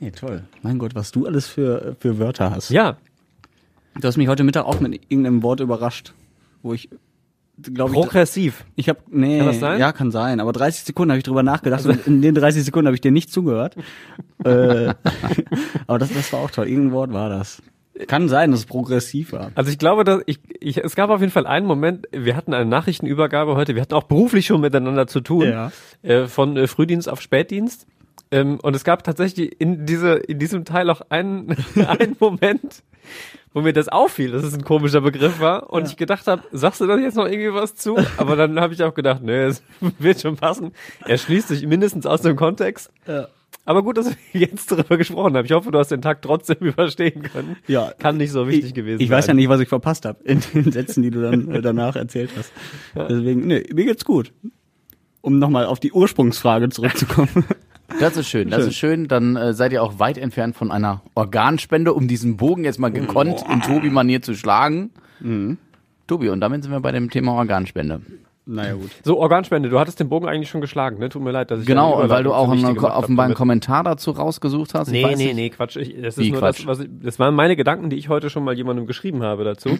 nee, 0.00 0.10
toll. 0.10 0.42
Mein 0.62 0.78
Gott, 0.78 0.94
was 0.94 1.12
du 1.12 1.26
alles 1.26 1.46
für, 1.46 1.94
für 2.00 2.18
Wörter 2.18 2.50
hast. 2.50 2.70
Ja, 2.70 2.96
Du 4.00 4.06
hast 4.06 4.16
mich 4.16 4.28
heute 4.28 4.44
Mittag 4.44 4.64
auch 4.64 4.80
mit 4.80 4.94
irgendeinem 5.08 5.42
Wort 5.42 5.60
überrascht, 5.60 6.12
wo 6.62 6.72
ich 6.72 6.88
glaube 7.62 7.90
ich. 7.90 8.00
progressiv. 8.00 8.64
Ich 8.76 8.88
habe 8.88 9.00
nee, 9.10 9.38
Kann 9.38 9.46
das 9.46 9.60
sein? 9.60 9.80
ja, 9.80 9.92
kann 9.92 10.10
sein, 10.10 10.40
aber 10.40 10.52
30 10.52 10.84
Sekunden 10.84 11.10
habe 11.12 11.18
ich 11.18 11.24
drüber 11.24 11.42
nachgedacht 11.42 11.84
und 11.86 12.06
in 12.06 12.22
den 12.22 12.34
30 12.34 12.64
Sekunden 12.64 12.86
habe 12.86 12.94
ich 12.94 13.00
dir 13.00 13.10
nicht 13.12 13.32
zugehört. 13.32 13.76
äh, 14.44 14.94
aber 15.86 15.98
das, 15.98 16.12
das 16.12 16.32
war 16.32 16.40
auch 16.40 16.50
toll. 16.50 16.68
Irgendein 16.68 16.92
Wort 16.92 17.12
war 17.12 17.28
das. 17.28 17.62
Kann 18.06 18.28
sein, 18.28 18.52
dass 18.52 18.60
es 18.60 18.66
progressiv 18.66 19.32
war. 19.32 19.50
Also 19.56 19.72
ich 19.72 19.78
glaube, 19.78 20.04
dass 20.04 20.22
ich, 20.26 20.38
ich, 20.60 20.76
es 20.78 20.94
gab 20.94 21.10
auf 21.10 21.20
jeden 21.20 21.32
Fall 21.32 21.48
einen 21.48 21.66
Moment, 21.66 22.06
wir 22.12 22.36
hatten 22.36 22.54
eine 22.54 22.64
Nachrichtenübergabe 22.64 23.56
heute, 23.56 23.74
wir 23.74 23.82
hatten 23.82 23.94
auch 23.94 24.04
beruflich 24.04 24.46
schon 24.46 24.60
miteinander 24.60 25.08
zu 25.08 25.20
tun, 25.20 25.48
Ja. 25.48 25.72
äh, 26.02 26.26
von 26.28 26.56
äh, 26.56 26.68
Frühdienst 26.68 27.08
auf 27.08 27.20
Spätdienst. 27.20 27.88
Ähm, 28.30 28.60
und 28.62 28.76
es 28.76 28.84
gab 28.84 29.02
tatsächlich 29.02 29.60
in, 29.60 29.84
diese, 29.84 30.10
in 30.12 30.38
diesem 30.38 30.64
Teil 30.64 30.90
auch 30.90 31.00
einen, 31.08 31.56
einen 31.88 32.14
Moment, 32.20 32.84
wo 33.58 33.62
mir 33.62 33.72
das 33.72 33.88
auffiel, 33.88 34.30
dass 34.30 34.44
es 34.44 34.54
ein 34.54 34.62
komischer 34.62 35.00
Begriff 35.00 35.40
war 35.40 35.70
und 35.72 35.88
ich 35.88 35.96
gedacht 35.96 36.28
habe, 36.28 36.44
sagst 36.52 36.80
du 36.80 36.86
da 36.86 36.96
jetzt 36.96 37.16
noch 37.16 37.26
irgendwie 37.26 37.52
was 37.52 37.74
zu? 37.74 37.96
Aber 38.16 38.36
dann 38.36 38.60
habe 38.60 38.72
ich 38.72 38.84
auch 38.84 38.94
gedacht, 38.94 39.20
nee, 39.20 39.46
es 39.46 39.64
wird 39.98 40.20
schon 40.20 40.36
passen. 40.36 40.70
Er 41.04 41.18
schließt 41.18 41.48
sich 41.48 41.66
mindestens 41.66 42.06
aus 42.06 42.22
dem 42.22 42.36
Kontext. 42.36 42.92
Ja. 43.08 43.26
Aber 43.64 43.82
gut, 43.82 43.96
dass 43.96 44.10
wir 44.10 44.40
jetzt 44.40 44.70
darüber 44.70 44.96
gesprochen 44.96 45.36
haben. 45.36 45.44
Ich 45.44 45.50
hoffe, 45.50 45.72
du 45.72 45.78
hast 45.80 45.90
den 45.90 46.02
Tag 46.02 46.22
trotzdem 46.22 46.58
überstehen 46.60 47.22
können. 47.22 47.56
Ja. 47.66 47.92
Kann 47.98 48.16
nicht 48.16 48.30
so 48.30 48.46
wichtig 48.46 48.66
ich, 48.66 48.74
gewesen 48.74 49.00
Ich 49.00 49.08
sein. 49.08 49.18
weiß 49.18 49.26
ja 49.26 49.34
nicht, 49.34 49.48
was 49.48 49.60
ich 49.60 49.68
verpasst 49.68 50.04
habe 50.04 50.22
in 50.22 50.40
den 50.54 50.70
Sätzen, 50.70 51.02
die 51.02 51.10
du 51.10 51.20
dann 51.20 51.50
äh, 51.50 51.60
danach 51.60 51.96
erzählt 51.96 52.30
hast. 52.38 52.52
Deswegen, 52.94 53.44
nee, 53.48 53.64
mir 53.74 53.86
geht's 53.86 54.04
gut. 54.04 54.32
Um 55.20 55.40
nochmal 55.40 55.66
auf 55.66 55.80
die 55.80 55.90
Ursprungsfrage 55.90 56.68
zurückzukommen. 56.68 57.44
Das 58.00 58.16
ist 58.16 58.28
schön, 58.28 58.48
das 58.50 58.60
Schön. 58.60 58.68
ist 58.68 58.76
schön. 58.76 59.08
Dann 59.08 59.36
äh, 59.36 59.52
seid 59.52 59.72
ihr 59.72 59.82
auch 59.82 59.98
weit 59.98 60.18
entfernt 60.18 60.56
von 60.56 60.70
einer 60.70 61.02
Organspende, 61.14 61.92
um 61.92 62.06
diesen 62.08 62.36
Bogen 62.36 62.64
jetzt 62.64 62.78
mal 62.78 62.90
gekonnt 62.90 63.44
in 63.52 63.60
Tobi-Manier 63.60 64.22
zu 64.22 64.34
schlagen. 64.34 64.90
Tobi, 66.06 66.28
und 66.28 66.40
damit 66.40 66.62
sind 66.62 66.72
wir 66.72 66.80
bei 66.80 66.92
dem 66.92 67.10
Thema 67.10 67.32
Organspende. 67.32 68.00
naja, 68.46 68.74
gut. 68.74 68.90
So, 69.04 69.18
Organspende, 69.18 69.68
du 69.68 69.78
hattest 69.80 69.98
den 70.00 70.08
Bogen 70.08 70.28
eigentlich 70.28 70.48
schon 70.48 70.60
geschlagen, 70.60 70.98
ne? 71.00 71.08
Tut 71.08 71.22
mir 71.22 71.32
leid, 71.32 71.50
dass 71.50 71.60
ich 71.60 71.66
Genau, 71.66 72.08
weil 72.08 72.22
du 72.22 72.32
auch 72.32 72.50
einen 72.50 72.78
offenbar 72.78 73.26
einen. 73.26 73.34
Kommentar 73.34 73.82
dazu 73.82 74.12
rausgesucht 74.12 74.74
hast. 74.74 74.88
Ich 74.88 74.92
Nee, 74.92 75.02
weiß 75.04 75.18
nee, 75.18 75.24
nicht. 75.26 75.34
nee, 75.34 75.50
Quatsch. 75.50 75.76
Ich, 75.76 76.00
das 76.00 76.16
ist 76.18 76.30
nur 76.30 76.38
Quatsch? 76.38 76.60
das, 76.60 76.66
was 76.66 76.80
ich, 76.80 76.88
das 77.02 77.18
waren 77.18 77.34
meine 77.34 77.56
Gedanken, 77.56 77.90
die 77.90 77.96
ich 77.96 78.08
heute 78.08 78.30
schon 78.30 78.44
mal 78.44 78.54
jemandem 78.54 78.86
geschrieben 78.86 79.22
habe 79.24 79.42
dazu. 79.44 79.76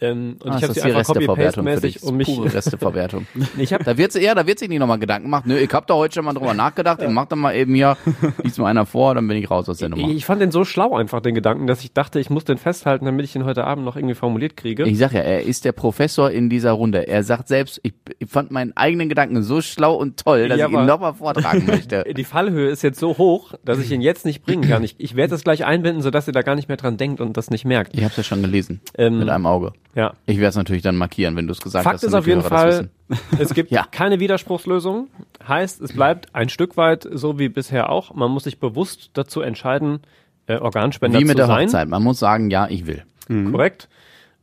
Ähm, 0.00 0.36
und 0.42 0.50
Ah, 0.50 0.56
ich 0.58 0.62
habe 0.62 0.72
sie 0.74 0.82
einfach 0.82 0.98
Resteverwertung 1.00 1.64
für 1.66 1.80
dich? 1.80 1.94
copy-paste-mäßig 2.00 2.02
um 2.02 2.16
mich. 2.16 2.26
Pure 2.26 2.52
Resteverwertung. 2.54 3.26
Ich 3.58 3.72
habe 3.72 3.84
Da 3.84 3.96
wird 3.96 4.14
ja, 4.14 4.34
da 4.34 4.46
wird 4.46 4.58
sich 4.58 4.68
nicht 4.68 4.78
nochmal 4.78 4.98
Gedanken 4.98 5.24
gemacht. 5.28 5.46
Nö, 5.46 5.56
ich 5.56 5.72
hab 5.72 5.86
da 5.86 5.94
heute 5.94 6.14
schon 6.14 6.24
mal 6.24 6.34
drüber 6.34 6.52
nachgedacht. 6.54 7.00
Ich 7.02 7.08
mach 7.08 7.26
da 7.26 7.36
mal 7.36 7.54
eben 7.54 7.74
hier, 7.74 7.96
lies 8.42 8.58
mal 8.58 8.66
einer 8.68 8.84
vor, 8.86 9.14
dann 9.14 9.26
bin 9.26 9.36
ich 9.38 9.50
raus 9.50 9.68
aus 9.68 9.78
der 9.78 9.88
Nummer. 9.88 10.08
ich 10.08 10.24
fand 10.26 10.40
den 10.42 10.50
so 10.50 10.64
schlau 10.64 10.94
einfach, 10.96 11.20
den 11.20 11.34
Gedanken, 11.34 11.66
dass 11.66 11.82
ich 11.82 11.92
dachte, 11.92 12.20
ich 12.20 12.28
muss 12.30 12.44
den 12.44 12.58
festhalten, 12.58 13.04
damit 13.06 13.24
ich 13.24 13.34
ihn 13.36 13.44
heute 13.44 13.64
Abend 13.64 13.84
noch 13.84 13.96
irgendwie 13.96 14.14
formuliert 14.14 14.56
kriege. 14.56 14.84
Ich 14.84 14.98
sag 14.98 15.12
ja, 15.12 15.20
er 15.20 15.42
ist 15.44 15.64
der 15.64 15.72
Professor 15.72 16.30
in 16.30 16.50
dieser 16.50 16.72
Runde. 16.72 17.06
Er 17.08 17.22
sagt 17.24 17.48
selbst, 17.48 17.80
ich, 17.82 17.94
ich 18.18 18.28
fand 18.28 18.50
meinen 18.50 18.76
eigenen 18.76 19.08
Gedanken 19.08 19.42
so 19.42 19.60
schlau 19.62 19.94
und 19.94 20.18
toll, 20.18 20.48
dass 20.48 20.58
Ja, 20.58 20.66
ich 20.66 20.72
ihn 20.74 20.84
nochmal 20.86 21.14
vortragen 21.14 21.64
möchte. 21.66 22.04
die 22.16 22.24
Fallhöhe 22.24 22.68
ist 22.68 22.82
jetzt 22.82 23.00
so 23.00 23.16
hoch, 23.18 23.54
dass 23.64 23.78
ich 23.78 23.90
ihn 23.90 24.00
jetzt 24.02 24.26
nicht 24.26 24.44
bringen 24.44 24.68
kann. 24.68 24.84
Ich, 24.84 24.96
ich 24.98 25.16
werde 25.16 25.30
das 25.30 25.42
gleich 25.44 25.64
einbinden, 25.64 26.02
sodass 26.02 26.26
ihr 26.26 26.32
da 26.32 26.42
gar 26.42 26.54
nicht 26.54 26.68
mehr 26.68 26.76
dran 26.76 26.96
denkt 26.96 27.20
und 27.20 27.36
das 27.36 27.50
nicht 27.50 27.64
merkt. 27.64 27.96
Ich 27.96 28.04
hab's 28.04 28.16
ja 28.16 28.22
schon 28.22 28.42
gelesen. 28.42 28.80
Ähm, 28.98 29.18
mit 29.20 29.28
einem 29.28 29.46
Auge. 29.46 29.72
Ja. 29.96 30.12
Ich 30.26 30.36
werde 30.36 30.50
es 30.50 30.56
natürlich 30.56 30.82
dann 30.82 30.96
markieren, 30.96 31.34
wenn 31.36 31.46
du 31.46 31.52
es 31.52 31.60
gesagt 31.60 31.86
hast. 31.86 31.90
Fakt 31.90 32.04
ist 32.04 32.12
auf 32.14 32.26
jeden 32.26 32.42
Fall, 32.42 32.90
es 33.38 33.54
gibt 33.54 33.70
Ja. 33.72 33.86
keine 33.90 34.20
Widerspruchslösung. 34.20 35.08
Heißt, 35.48 35.80
es 35.80 35.94
bleibt 35.94 36.34
ein 36.34 36.50
Stück 36.50 36.76
weit 36.76 37.08
so 37.10 37.38
wie 37.38 37.48
bisher 37.48 37.88
auch. 37.90 38.14
Man 38.14 38.30
muss 38.30 38.44
sich 38.44 38.60
bewusst 38.60 39.10
dazu 39.14 39.40
entscheiden, 39.40 40.00
äh, 40.46 40.56
Organspender 40.58 41.18
Wie 41.18 41.24
mit 41.24 41.32
zu 41.32 41.36
der 41.38 41.46
sein. 41.46 41.66
Hochzeit. 41.66 41.88
Man 41.88 42.02
muss 42.02 42.18
sagen, 42.18 42.50
ja, 42.50 42.68
ich 42.68 42.86
will. 42.86 43.04
Korrekt. 43.26 43.88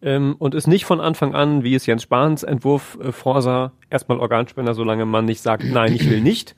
Ähm, 0.02 0.36
und 0.40 0.56
ist 0.56 0.68
nicht 0.68 0.84
von 0.86 1.00
Anfang 1.00 1.36
an, 1.36 1.64
wie 1.64 1.76
es 1.76 1.86
Jens 1.86 2.02
Spahns 2.04 2.42
Entwurf 2.44 2.98
äh, 3.02 3.12
vorsah, 3.14 3.72
erstmal 3.92 4.18
Organspender, 4.20 4.74
solange 4.74 5.06
man 5.06 5.24
nicht 5.26 5.42
sagt, 5.42 5.64
nein, 5.64 5.94
ich 5.94 6.10
will 6.10 6.20
nicht. 6.20 6.56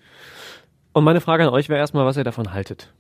Und 0.94 1.04
meine 1.04 1.20
Frage 1.22 1.44
an 1.44 1.50
euch 1.50 1.68
wäre 1.70 1.80
erstmal, 1.80 2.06
was 2.06 2.16
ihr 2.18 2.24
davon 2.24 2.54
haltet. 2.54 2.94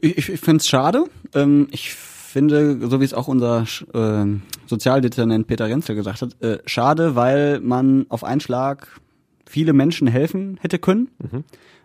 Ich, 0.00 0.16
ich 0.30 0.40
finde 0.40 0.58
es 0.58 0.68
schade. 0.68 1.04
Ähm, 1.34 1.66
ich 1.72 1.94
finde, 2.28 2.78
so 2.88 3.00
wie 3.00 3.04
es 3.04 3.14
auch 3.14 3.28
unser 3.28 3.64
äh, 3.94 4.26
Sozialdezernent 4.66 5.46
Peter 5.46 5.66
Renzel 5.66 5.94
gesagt 5.94 6.22
hat, 6.22 6.40
äh, 6.42 6.58
schade, 6.66 7.16
weil 7.16 7.60
man 7.60 8.06
auf 8.08 8.22
einen 8.24 8.40
Schlag 8.40 9.00
viele 9.46 9.72
Menschen 9.72 10.06
helfen 10.06 10.58
hätte 10.60 10.78
können. 10.78 11.08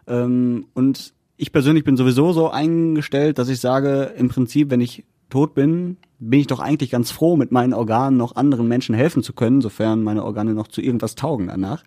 Ähm, 0.07 0.65
und 0.73 1.13
ich 1.37 1.51
persönlich 1.51 1.83
bin 1.83 1.97
sowieso 1.97 2.33
so 2.33 2.49
eingestellt, 2.49 3.37
dass 3.37 3.49
ich 3.49 3.59
sage, 3.59 4.13
im 4.17 4.29
Prinzip, 4.29 4.69
wenn 4.69 4.81
ich 4.81 5.05
tot 5.29 5.55
bin, 5.55 5.97
bin 6.19 6.39
ich 6.39 6.47
doch 6.47 6.59
eigentlich 6.59 6.91
ganz 6.91 7.09
froh, 7.09 7.35
mit 7.35 7.51
meinen 7.51 7.73
Organen 7.73 8.17
noch 8.17 8.35
anderen 8.35 8.67
Menschen 8.67 8.93
helfen 8.93 9.23
zu 9.23 9.33
können, 9.33 9.61
sofern 9.61 10.03
meine 10.03 10.23
Organe 10.23 10.53
noch 10.53 10.67
zu 10.67 10.81
irgendwas 10.81 11.15
taugen 11.15 11.47
danach. 11.47 11.83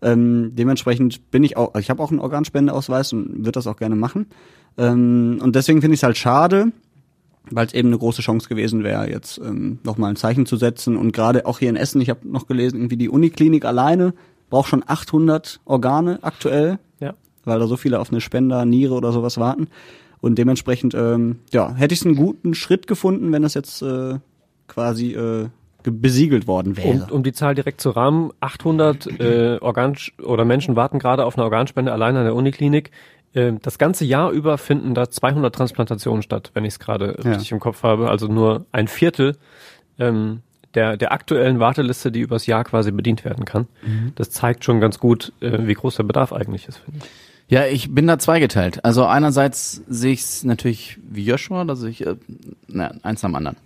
Ähm, 0.00 0.52
dementsprechend 0.54 1.30
bin 1.30 1.42
ich 1.42 1.56
auch, 1.56 1.74
ich 1.76 1.90
habe 1.90 2.02
auch 2.02 2.10
einen 2.10 2.20
Organspendeausweis 2.20 3.12
und 3.12 3.38
würde 3.38 3.52
das 3.52 3.66
auch 3.66 3.76
gerne 3.76 3.96
machen. 3.96 4.26
Ähm, 4.78 5.38
und 5.42 5.56
deswegen 5.56 5.80
finde 5.80 5.94
ich 5.94 6.00
es 6.00 6.04
halt 6.04 6.16
schade, 6.16 6.72
weil 7.50 7.66
es 7.66 7.74
eben 7.74 7.88
eine 7.88 7.98
große 7.98 8.22
Chance 8.22 8.48
gewesen 8.48 8.84
wäre, 8.84 9.08
jetzt 9.10 9.38
ähm, 9.38 9.78
nochmal 9.84 10.10
ein 10.10 10.16
Zeichen 10.16 10.46
zu 10.46 10.56
setzen. 10.56 10.96
Und 10.96 11.12
gerade 11.12 11.46
auch 11.46 11.58
hier 11.58 11.68
in 11.68 11.76
Essen, 11.76 12.00
ich 12.00 12.10
habe 12.10 12.26
noch 12.28 12.46
gelesen, 12.46 12.76
irgendwie 12.78 12.96
die 12.96 13.08
Uniklinik 13.08 13.64
alleine 13.64 14.14
braucht 14.50 14.68
schon 14.68 14.82
800 14.86 15.60
Organe 15.64 16.18
aktuell, 16.22 16.78
Ja. 17.00 17.14
weil 17.44 17.58
da 17.58 17.66
so 17.66 17.76
viele 17.76 18.00
auf 18.00 18.10
eine 18.10 18.20
Spender, 18.20 18.64
Niere 18.64 18.94
oder 18.94 19.12
sowas 19.12 19.36
warten. 19.38 19.68
Und 20.20 20.36
dementsprechend, 20.38 20.94
ähm, 20.94 21.36
ja, 21.52 21.74
hätte 21.74 21.92
ich 21.92 22.00
es 22.00 22.06
einen 22.06 22.16
guten 22.16 22.54
Schritt 22.54 22.86
gefunden, 22.86 23.30
wenn 23.32 23.42
das 23.42 23.52
jetzt 23.54 23.82
äh, 23.82 24.14
quasi 24.68 25.12
äh, 25.12 25.48
ge- 25.82 25.92
besiegelt 25.92 26.46
worden 26.46 26.70
Um, 26.70 26.76
wäre. 26.76 27.12
um 27.12 27.22
die 27.22 27.32
Zahl 27.32 27.54
direkt 27.54 27.80
zu 27.82 27.90
rahmen, 27.90 28.30
800 28.40 29.20
äh, 29.20 29.58
Organ 29.60 29.96
oder 30.22 30.44
Menschen 30.46 30.76
warten 30.76 30.98
gerade 30.98 31.24
auf 31.26 31.36
eine 31.36 31.44
Organspende 31.44 31.92
allein 31.92 32.16
an 32.16 32.24
der 32.24 32.34
Uniklinik. 32.34 32.90
Ähm, 33.34 33.58
das 33.62 33.78
ganze 33.78 34.04
Jahr 34.04 34.30
über 34.30 34.58
finden 34.58 34.94
da 34.94 35.10
200 35.10 35.54
Transplantationen 35.54 36.22
statt, 36.22 36.50
wenn 36.54 36.64
ich 36.64 36.74
es 36.74 36.78
gerade 36.78 37.18
Ja. 37.22 37.30
richtig 37.32 37.52
im 37.52 37.60
Kopf 37.60 37.82
habe. 37.82 38.08
Also 38.10 38.28
nur 38.28 38.66
ein 38.72 38.88
Viertel 38.88 39.36
ähm, 39.98 40.40
der, 40.74 40.96
der 40.96 41.12
aktuellen 41.12 41.60
Warteliste, 41.60 42.10
die 42.10 42.20
übers 42.20 42.46
Jahr 42.46 42.64
quasi 42.64 42.90
bedient 42.90 43.24
werden 43.24 43.44
kann. 43.44 43.68
Das 44.16 44.30
zeigt 44.30 44.64
schon 44.64 44.80
ganz 44.80 44.98
gut, 44.98 45.32
äh, 45.40 45.66
wie 45.66 45.74
groß 45.74 45.96
der 45.96 46.02
Bedarf 46.04 46.32
eigentlich 46.32 46.66
ist, 46.66 46.78
finde 46.78 47.00
ich. 47.04 47.10
Ja, 47.46 47.66
ich 47.66 47.94
bin 47.94 48.06
da 48.06 48.18
zweigeteilt. 48.18 48.84
Also 48.84 49.04
einerseits 49.04 49.82
sehe 49.86 50.12
ich 50.14 50.20
es 50.22 50.44
natürlich 50.44 50.98
wie 51.08 51.24
Joshua, 51.24 51.64
dass 51.64 51.82
ich, 51.82 52.04
äh, 52.06 52.16
na, 52.68 52.92
eins 53.02 53.22
am 53.22 53.34
anderen. 53.34 53.56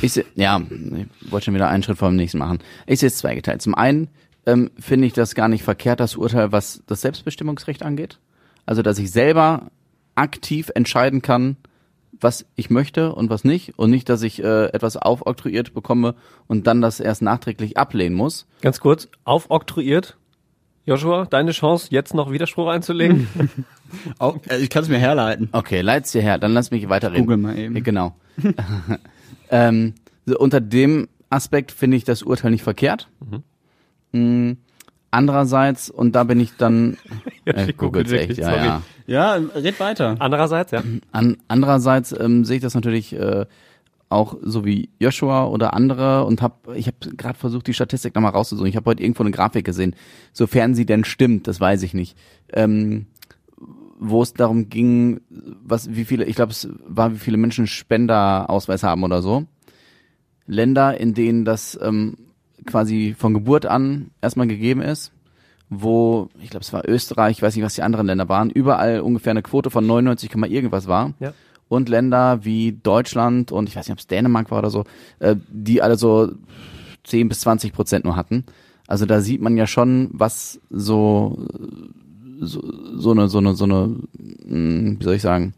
Ich 0.00 0.14
seh, 0.14 0.24
ja, 0.34 0.60
ich 0.60 1.30
wollte 1.30 1.44
schon 1.44 1.54
wieder 1.54 1.68
einen 1.68 1.82
Schritt 1.82 1.98
vor 1.98 2.08
dem 2.08 2.16
nächsten 2.16 2.38
machen. 2.38 2.58
Ich 2.86 3.00
sehe 3.00 3.08
es 3.08 3.18
zweigeteilt. 3.18 3.60
Zum 3.62 3.74
einen 3.74 4.08
ähm, 4.46 4.70
finde 4.80 5.06
ich 5.06 5.12
das 5.12 5.34
gar 5.34 5.48
nicht 5.48 5.62
verkehrt, 5.62 6.00
das 6.00 6.16
Urteil, 6.16 6.50
was 6.52 6.82
das 6.86 7.02
Selbstbestimmungsrecht 7.02 7.82
angeht. 7.82 8.18
Also, 8.68 8.82
dass 8.82 8.98
ich 8.98 9.10
selber 9.10 9.70
aktiv 10.14 10.70
entscheiden 10.74 11.22
kann, 11.22 11.56
was 12.20 12.44
ich 12.54 12.68
möchte 12.68 13.14
und 13.14 13.30
was 13.30 13.42
nicht. 13.42 13.78
Und 13.78 13.88
nicht, 13.88 14.10
dass 14.10 14.20
ich 14.20 14.44
äh, 14.44 14.66
etwas 14.66 14.98
aufoktroyiert 14.98 15.72
bekomme 15.72 16.14
und 16.48 16.66
dann 16.66 16.82
das 16.82 17.00
erst 17.00 17.22
nachträglich 17.22 17.78
ablehnen 17.78 18.14
muss. 18.14 18.46
Ganz 18.60 18.78
kurz, 18.80 19.08
aufoktroyiert. 19.24 20.18
Joshua, 20.84 21.24
deine 21.24 21.52
Chance, 21.52 21.88
jetzt 21.92 22.12
noch 22.12 22.30
Widerspruch 22.30 22.68
einzulegen? 22.68 23.26
Äh, 24.20 24.58
ich 24.58 24.68
kann 24.68 24.82
es 24.82 24.90
mir 24.90 24.98
herleiten. 24.98 25.48
Okay, 25.52 25.80
leit's 25.80 26.12
dir 26.12 26.20
her, 26.20 26.36
dann 26.36 26.52
lass 26.52 26.70
mich 26.70 26.90
weiterreden. 26.90 27.24
Google 27.24 27.38
mal 27.38 27.56
eben. 27.58 27.74
Ja, 27.74 27.82
Genau. 27.82 28.14
ähm, 29.50 29.94
so 30.26 30.38
unter 30.38 30.60
dem 30.60 31.08
Aspekt 31.30 31.72
finde 31.72 31.96
ich 31.96 32.04
das 32.04 32.22
Urteil 32.22 32.50
nicht 32.50 32.62
verkehrt. 32.62 33.08
Mm, 34.12 34.52
Andererseits, 35.10 35.90
und 35.90 36.12
da 36.14 36.24
bin 36.24 36.38
ich 36.40 36.56
dann, 36.56 36.98
Ja, 37.44 37.54
äh, 37.54 37.70
ich 37.70 37.76
googelt's 37.76 38.10
google 38.10 38.20
echt, 38.20 38.28
wirklich, 38.28 38.38
ja, 38.38 38.50
sorry. 38.50 38.66
ja. 38.66 38.82
Ja, 39.06 39.34
red 39.54 39.80
weiter. 39.80 40.16
Andererseits, 40.18 40.70
ja. 40.70 40.82
An, 41.12 41.38
andererseits 41.48 42.12
ähm, 42.12 42.44
sehe 42.44 42.56
ich 42.56 42.62
das 42.62 42.74
natürlich 42.74 43.14
äh, 43.14 43.46
auch 44.10 44.36
so 44.42 44.64
wie 44.66 44.90
Joshua 44.98 45.46
oder 45.46 45.72
andere 45.72 46.24
und 46.24 46.42
hab, 46.42 46.68
ich 46.74 46.86
habe 46.86 47.16
gerade 47.16 47.38
versucht, 47.38 47.66
die 47.66 47.74
Statistik 47.74 48.14
nochmal 48.14 48.32
rauszusuchen. 48.32 48.68
Ich 48.68 48.76
habe 48.76 48.90
heute 48.90 49.02
irgendwo 49.02 49.22
eine 49.22 49.30
Grafik 49.30 49.64
gesehen, 49.64 49.94
sofern 50.32 50.74
sie 50.74 50.84
denn 50.84 51.04
stimmt, 51.04 51.46
das 51.46 51.58
weiß 51.60 51.82
ich 51.82 51.94
nicht. 51.94 52.18
Ähm, 52.52 53.06
wo 53.98 54.22
es 54.22 54.32
darum 54.34 54.68
ging, 54.68 55.20
was, 55.30 55.94
wie 55.94 56.04
viele, 56.04 56.24
ich 56.24 56.36
glaube, 56.36 56.52
es 56.52 56.68
war, 56.86 57.12
wie 57.12 57.18
viele 57.18 57.36
Menschen 57.36 57.66
Spenderausweis 57.66 58.82
haben 58.82 59.02
oder 59.02 59.22
so. 59.22 59.46
Länder, 60.46 60.98
in 60.98 61.14
denen 61.14 61.44
das 61.44 61.78
ähm, 61.82 62.16
quasi 62.68 63.14
von 63.18 63.34
Geburt 63.34 63.66
an 63.66 64.10
erstmal 64.20 64.46
gegeben 64.46 64.80
ist, 64.80 65.12
wo, 65.70 66.28
ich 66.40 66.50
glaube, 66.50 66.64
es 66.64 66.72
war 66.72 66.88
Österreich, 66.88 67.38
ich 67.38 67.42
weiß 67.42 67.54
nicht, 67.54 67.64
was 67.64 67.74
die 67.74 67.82
anderen 67.82 68.06
Länder 68.06 68.28
waren, 68.28 68.50
überall 68.50 69.00
ungefähr 69.00 69.32
eine 69.32 69.42
Quote 69.42 69.70
von 69.70 69.86
99, 69.86 70.30
Komma 70.30 70.46
irgendwas 70.46 70.86
war. 70.86 71.12
Ja. 71.20 71.32
Und 71.68 71.90
Länder 71.90 72.44
wie 72.44 72.78
Deutschland 72.82 73.52
und 73.52 73.68
ich 73.68 73.76
weiß 73.76 73.86
nicht, 73.86 73.92
ob 73.92 73.98
es 73.98 74.06
Dänemark 74.06 74.50
war 74.50 74.60
oder 74.60 74.70
so, 74.70 74.84
äh, 75.18 75.36
die 75.48 75.82
alle 75.82 75.96
so 75.96 76.32
10 77.04 77.28
bis 77.28 77.40
20 77.40 77.72
Prozent 77.72 78.04
nur 78.06 78.16
hatten. 78.16 78.44
Also 78.86 79.04
da 79.04 79.20
sieht 79.20 79.42
man 79.42 79.56
ja 79.58 79.66
schon, 79.66 80.08
was 80.12 80.60
so 80.70 81.46
so, 82.40 82.62
so 82.94 83.10
eine 83.10 83.28
so 83.28 83.38
eine 83.38 83.54
so 83.54 83.64
eine 83.64 83.96
mh, 84.46 85.00
wie 85.00 85.04
soll 85.04 85.14
ich 85.14 85.22
sagen 85.22 85.52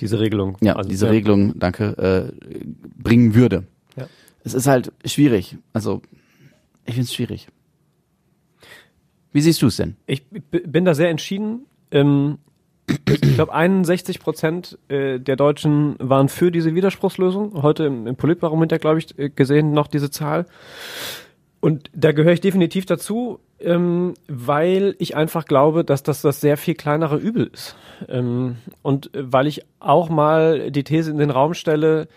Diese 0.00 0.18
Regelung. 0.18 0.56
ja 0.60 0.74
Also, 0.74 0.90
diese 0.90 1.08
Regelung 1.08 1.58
danke 1.58 2.32
äh, 2.32 2.64
bringen 3.00 3.36
würde. 3.36 3.64
Ja. 3.96 4.08
Es 4.42 4.54
ist 4.54 4.66
halt 4.66 4.92
schwierig. 5.04 5.58
Also 5.72 6.02
ich 6.84 6.94
finde 6.94 7.06
es 7.06 7.14
schwierig. 7.14 7.48
Wie 9.32 9.40
siehst 9.40 9.62
du 9.62 9.68
es 9.68 9.76
denn? 9.76 9.96
Ich 10.06 10.24
bin 10.28 10.84
da 10.84 10.94
sehr 10.94 11.08
entschieden. 11.08 11.66
Ähm, 11.90 12.38
ich 13.06 13.34
glaube, 13.34 13.54
61 13.54 14.20
Prozent 14.20 14.78
äh, 14.88 15.18
der 15.18 15.36
Deutschen 15.36 15.96
waren 15.98 16.28
für 16.28 16.50
diese 16.50 16.74
Widerspruchslösung. 16.74 17.62
Heute 17.62 17.84
im, 17.84 18.06
im 18.06 18.16
Politbarometer, 18.16 18.78
glaube 18.78 18.98
ich, 18.98 19.18
äh, 19.18 19.30
gesehen 19.30 19.72
noch 19.72 19.86
diese 19.86 20.10
Zahl. 20.10 20.46
Und 21.60 21.90
da 21.94 22.12
gehöre 22.12 22.32
ich 22.32 22.40
definitiv 22.40 22.86
dazu, 22.86 23.38
ähm, 23.60 24.14
weil 24.26 24.96
ich 24.98 25.16
einfach 25.16 25.44
glaube, 25.44 25.84
dass 25.84 26.02
das 26.02 26.20
das 26.20 26.40
sehr 26.40 26.56
viel 26.56 26.74
kleinere 26.74 27.16
Übel 27.16 27.48
ist. 27.52 27.76
Ähm, 28.08 28.56
und 28.82 29.10
weil 29.14 29.46
ich 29.46 29.62
auch 29.78 30.08
mal 30.08 30.70
die 30.72 30.84
These 30.84 31.10
in 31.10 31.18
den 31.18 31.30
Raum 31.30 31.54
stelle, 31.54 32.08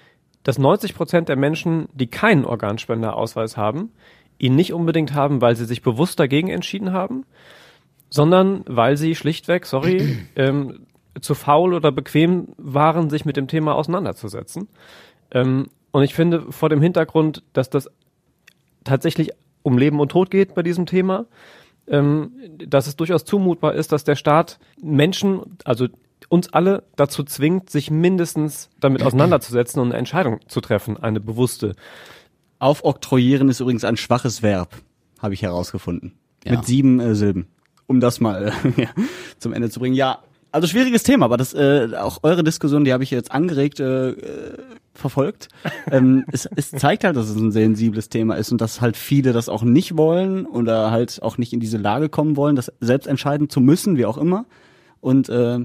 dass 0.43 0.57
90 0.57 0.95
Prozent 0.95 1.29
der 1.29 1.35
Menschen, 1.35 1.87
die 1.93 2.07
keinen 2.07 2.45
Organspenderausweis 2.45 3.55
haben, 3.55 3.91
ihn 4.37 4.55
nicht 4.55 4.73
unbedingt 4.73 5.13
haben, 5.13 5.41
weil 5.41 5.55
sie 5.55 5.65
sich 5.65 5.81
bewusst 5.81 6.19
dagegen 6.19 6.49
entschieden 6.49 6.91
haben, 6.91 7.25
sondern 8.09 8.63
weil 8.67 8.97
sie 8.97 9.15
schlichtweg, 9.15 9.65
sorry, 9.65 10.17
ähm, 10.35 10.85
zu 11.21 11.33
faul 11.33 11.73
oder 11.73 11.91
bequem 11.91 12.49
waren, 12.57 13.09
sich 13.09 13.25
mit 13.25 13.37
dem 13.37 13.47
Thema 13.47 13.75
auseinanderzusetzen. 13.75 14.67
Ähm, 15.31 15.67
und 15.91 16.03
ich 16.03 16.13
finde 16.13 16.51
vor 16.51 16.69
dem 16.69 16.81
Hintergrund, 16.81 17.43
dass 17.53 17.69
das 17.69 17.89
tatsächlich 18.83 19.31
um 19.63 19.77
Leben 19.77 19.99
und 19.99 20.09
Tod 20.09 20.29
geht 20.29 20.53
bei 20.53 20.61
diesem 20.61 20.85
Thema, 20.85 21.25
ähm, 21.87 22.31
dass 22.57 22.87
es 22.87 22.95
durchaus 22.95 23.25
zumutbar 23.25 23.73
ist, 23.73 23.91
dass 23.91 24.03
der 24.03 24.15
Staat 24.15 24.59
Menschen, 24.81 25.57
also 25.63 25.87
uns 26.29 26.51
alle 26.51 26.83
dazu 26.95 27.23
zwingt, 27.23 27.69
sich 27.69 27.91
mindestens 27.91 28.69
damit 28.79 29.03
auseinanderzusetzen 29.03 29.81
und 29.81 29.89
eine 29.89 29.97
Entscheidung 29.97 30.39
zu 30.47 30.61
treffen, 30.61 30.97
eine 30.97 31.19
bewusste. 31.19 31.75
Aufoktroyieren 32.59 33.49
ist 33.49 33.59
übrigens 33.59 33.83
ein 33.83 33.97
schwaches 33.97 34.41
Verb, 34.41 34.75
habe 35.21 35.33
ich 35.33 35.41
herausgefunden. 35.41 36.13
Ja. 36.43 36.53
Mit 36.53 36.65
sieben 36.65 36.99
äh, 36.99 37.15
Silben. 37.15 37.47
Um 37.87 37.99
das 37.99 38.19
mal 38.19 38.53
äh, 38.77 38.87
zum 39.39 39.53
Ende 39.53 39.69
zu 39.69 39.79
bringen. 39.79 39.95
Ja, 39.95 40.19
also 40.51 40.67
schwieriges 40.67 41.03
Thema, 41.03 41.25
aber 41.25 41.37
das 41.37 41.53
äh, 41.53 41.89
auch 41.99 42.19
eure 42.23 42.43
Diskussion, 42.43 42.85
die 42.85 42.93
habe 42.93 43.03
ich 43.03 43.11
jetzt 43.11 43.31
angeregt 43.31 43.81
äh, 43.81 44.11
äh, 44.11 44.57
verfolgt. 44.93 45.49
ähm, 45.91 46.23
es, 46.31 46.47
es 46.55 46.71
zeigt 46.71 47.03
halt, 47.03 47.17
dass 47.17 47.29
es 47.29 47.35
ein 47.35 47.51
sensibles 47.51 48.07
Thema 48.07 48.35
ist 48.35 48.53
und 48.53 48.61
dass 48.61 48.79
halt 48.79 48.95
viele 48.95 49.33
das 49.33 49.49
auch 49.49 49.63
nicht 49.63 49.97
wollen 49.97 50.45
oder 50.45 50.91
halt 50.91 51.21
auch 51.21 51.37
nicht 51.37 51.51
in 51.51 51.59
diese 51.59 51.77
Lage 51.77 52.07
kommen 52.07 52.37
wollen, 52.37 52.55
das 52.55 52.71
selbst 52.79 53.05
entscheiden 53.05 53.49
zu 53.49 53.59
müssen, 53.59 53.97
wie 53.97 54.05
auch 54.05 54.17
immer. 54.17 54.45
Und 55.01 55.27
äh, 55.27 55.59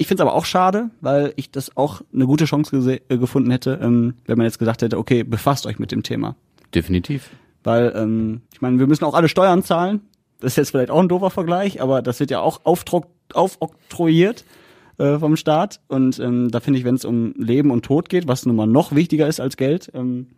ich 0.00 0.06
finde 0.06 0.22
es 0.22 0.26
aber 0.26 0.34
auch 0.34 0.46
schade, 0.46 0.88
weil 1.02 1.34
ich 1.36 1.50
das 1.50 1.76
auch 1.76 2.00
eine 2.14 2.24
gute 2.24 2.46
Chance 2.46 3.00
äh, 3.10 3.18
gefunden 3.18 3.50
hätte, 3.50 3.78
ähm, 3.82 4.14
wenn 4.24 4.38
man 4.38 4.46
jetzt 4.46 4.58
gesagt 4.58 4.80
hätte, 4.80 4.96
okay, 4.96 5.24
befasst 5.24 5.66
euch 5.66 5.78
mit 5.78 5.92
dem 5.92 6.02
Thema. 6.02 6.36
Definitiv. 6.74 7.28
Weil, 7.64 7.92
ähm, 7.94 8.40
ich 8.50 8.62
meine, 8.62 8.78
wir 8.78 8.86
müssen 8.86 9.04
auch 9.04 9.12
alle 9.12 9.28
Steuern 9.28 9.62
zahlen. 9.62 10.00
Das 10.40 10.52
ist 10.52 10.56
jetzt 10.56 10.70
vielleicht 10.70 10.90
auch 10.90 11.00
ein 11.00 11.10
doofer 11.10 11.28
Vergleich, 11.28 11.82
aber 11.82 12.00
das 12.00 12.18
wird 12.18 12.30
ja 12.30 12.40
auch 12.40 12.62
aufoktroyiert 12.64 14.46
äh, 14.96 15.18
vom 15.18 15.36
Staat. 15.36 15.80
Und 15.88 16.18
ähm, 16.18 16.50
da 16.50 16.60
finde 16.60 16.78
ich, 16.78 16.86
wenn 16.86 16.94
es 16.94 17.04
um 17.04 17.34
Leben 17.36 17.70
und 17.70 17.84
Tod 17.84 18.08
geht, 18.08 18.26
was 18.26 18.46
nun 18.46 18.56
mal 18.56 18.66
noch 18.66 18.94
wichtiger 18.94 19.28
ist 19.28 19.38
als 19.38 19.58
Geld, 19.58 19.90
ähm, 19.92 20.28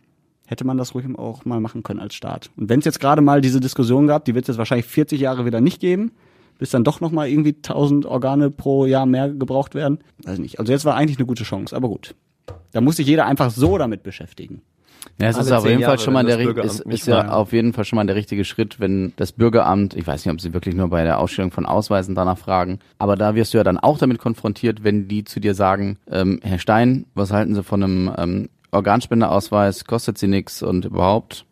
hätte 0.45 0.65
man 0.65 0.77
das 0.77 0.93
ruhig 0.93 1.05
auch 1.17 1.45
mal 1.45 1.61
machen 1.61 1.83
können 1.83 2.01
als 2.01 2.15
Staat. 2.15 2.49
Und 2.57 2.67
wenn 2.67 2.79
es 2.79 2.85
jetzt 2.85 2.99
gerade 2.99 3.21
mal 3.21 3.39
diese 3.39 3.61
Diskussion 3.61 4.07
gab, 4.07 4.25
die 4.25 4.35
wird 4.35 4.43
es 4.43 4.49
jetzt 4.49 4.57
wahrscheinlich 4.57 4.87
40 4.87 5.21
Jahre 5.21 5.45
wieder 5.45 5.61
nicht 5.61 5.79
geben, 5.79 6.11
bis 6.57 6.71
dann 6.71 6.83
doch 6.83 7.01
noch 7.01 7.11
mal 7.11 7.27
irgendwie 7.27 7.55
1000 7.55 8.05
Organe 8.05 8.49
pro 8.49 8.85
Jahr 8.85 9.05
mehr 9.05 9.29
gebraucht 9.29 9.75
werden. 9.75 9.99
Weiß 10.23 10.39
nicht. 10.39 10.59
Also 10.59 10.71
jetzt 10.71 10.85
war 10.85 10.95
eigentlich 10.95 11.17
eine 11.17 11.27
gute 11.27 11.43
Chance, 11.43 11.75
aber 11.75 11.89
gut. 11.89 12.15
Da 12.71 12.81
muss 12.81 12.97
sich 12.97 13.07
jeder 13.07 13.25
einfach 13.25 13.51
so 13.51 13.77
damit 13.77 14.03
beschäftigen. 14.03 14.61
Ja, 15.19 15.27
es 15.27 15.35
Alle 15.35 15.45
ist 15.45 15.51
auf 15.51 15.67
jeden 15.67 15.83
Fall 15.83 15.99
schon 15.99 16.13
mal 16.13 16.25
der 16.25 16.39
ist, 16.39 16.79
ist 16.79 17.07
ja 17.07 17.29
auf 17.29 17.53
jeden 17.53 17.73
Fall 17.73 17.85
schon 17.85 17.97
mal 17.97 18.05
der 18.05 18.15
richtige 18.15 18.45
Schritt, 18.45 18.79
wenn 18.79 19.13
das 19.15 19.31
Bürgeramt, 19.31 19.95
ich 19.95 20.07
weiß 20.07 20.25
nicht, 20.25 20.33
ob 20.33 20.41
sie 20.41 20.53
wirklich 20.53 20.75
nur 20.75 20.89
bei 20.89 21.03
der 21.03 21.19
Ausstellung 21.19 21.51
von 21.51 21.65
Ausweisen 21.65 22.15
danach 22.15 22.37
fragen, 22.37 22.79
aber 22.97 23.15
da 23.15 23.35
wirst 23.35 23.53
du 23.53 23.57
ja 23.57 23.63
dann 23.63 23.77
auch 23.77 23.97
damit 23.97 24.17
konfrontiert, 24.17 24.83
wenn 24.83 25.07
die 25.07 25.23
zu 25.23 25.39
dir 25.39 25.53
sagen, 25.53 25.97
ähm, 26.09 26.39
Herr 26.41 26.57
Stein, 26.57 27.05
was 27.13 27.31
halten 27.31 27.53
Sie 27.53 27.63
von 27.63 27.83
einem 27.83 28.11
ähm, 28.17 28.49
Organspenderausweis, 28.71 29.85
kostet 29.85 30.17
sie 30.17 30.27
nichts 30.27 30.63
und 30.63 30.85
überhaupt. 30.85 31.45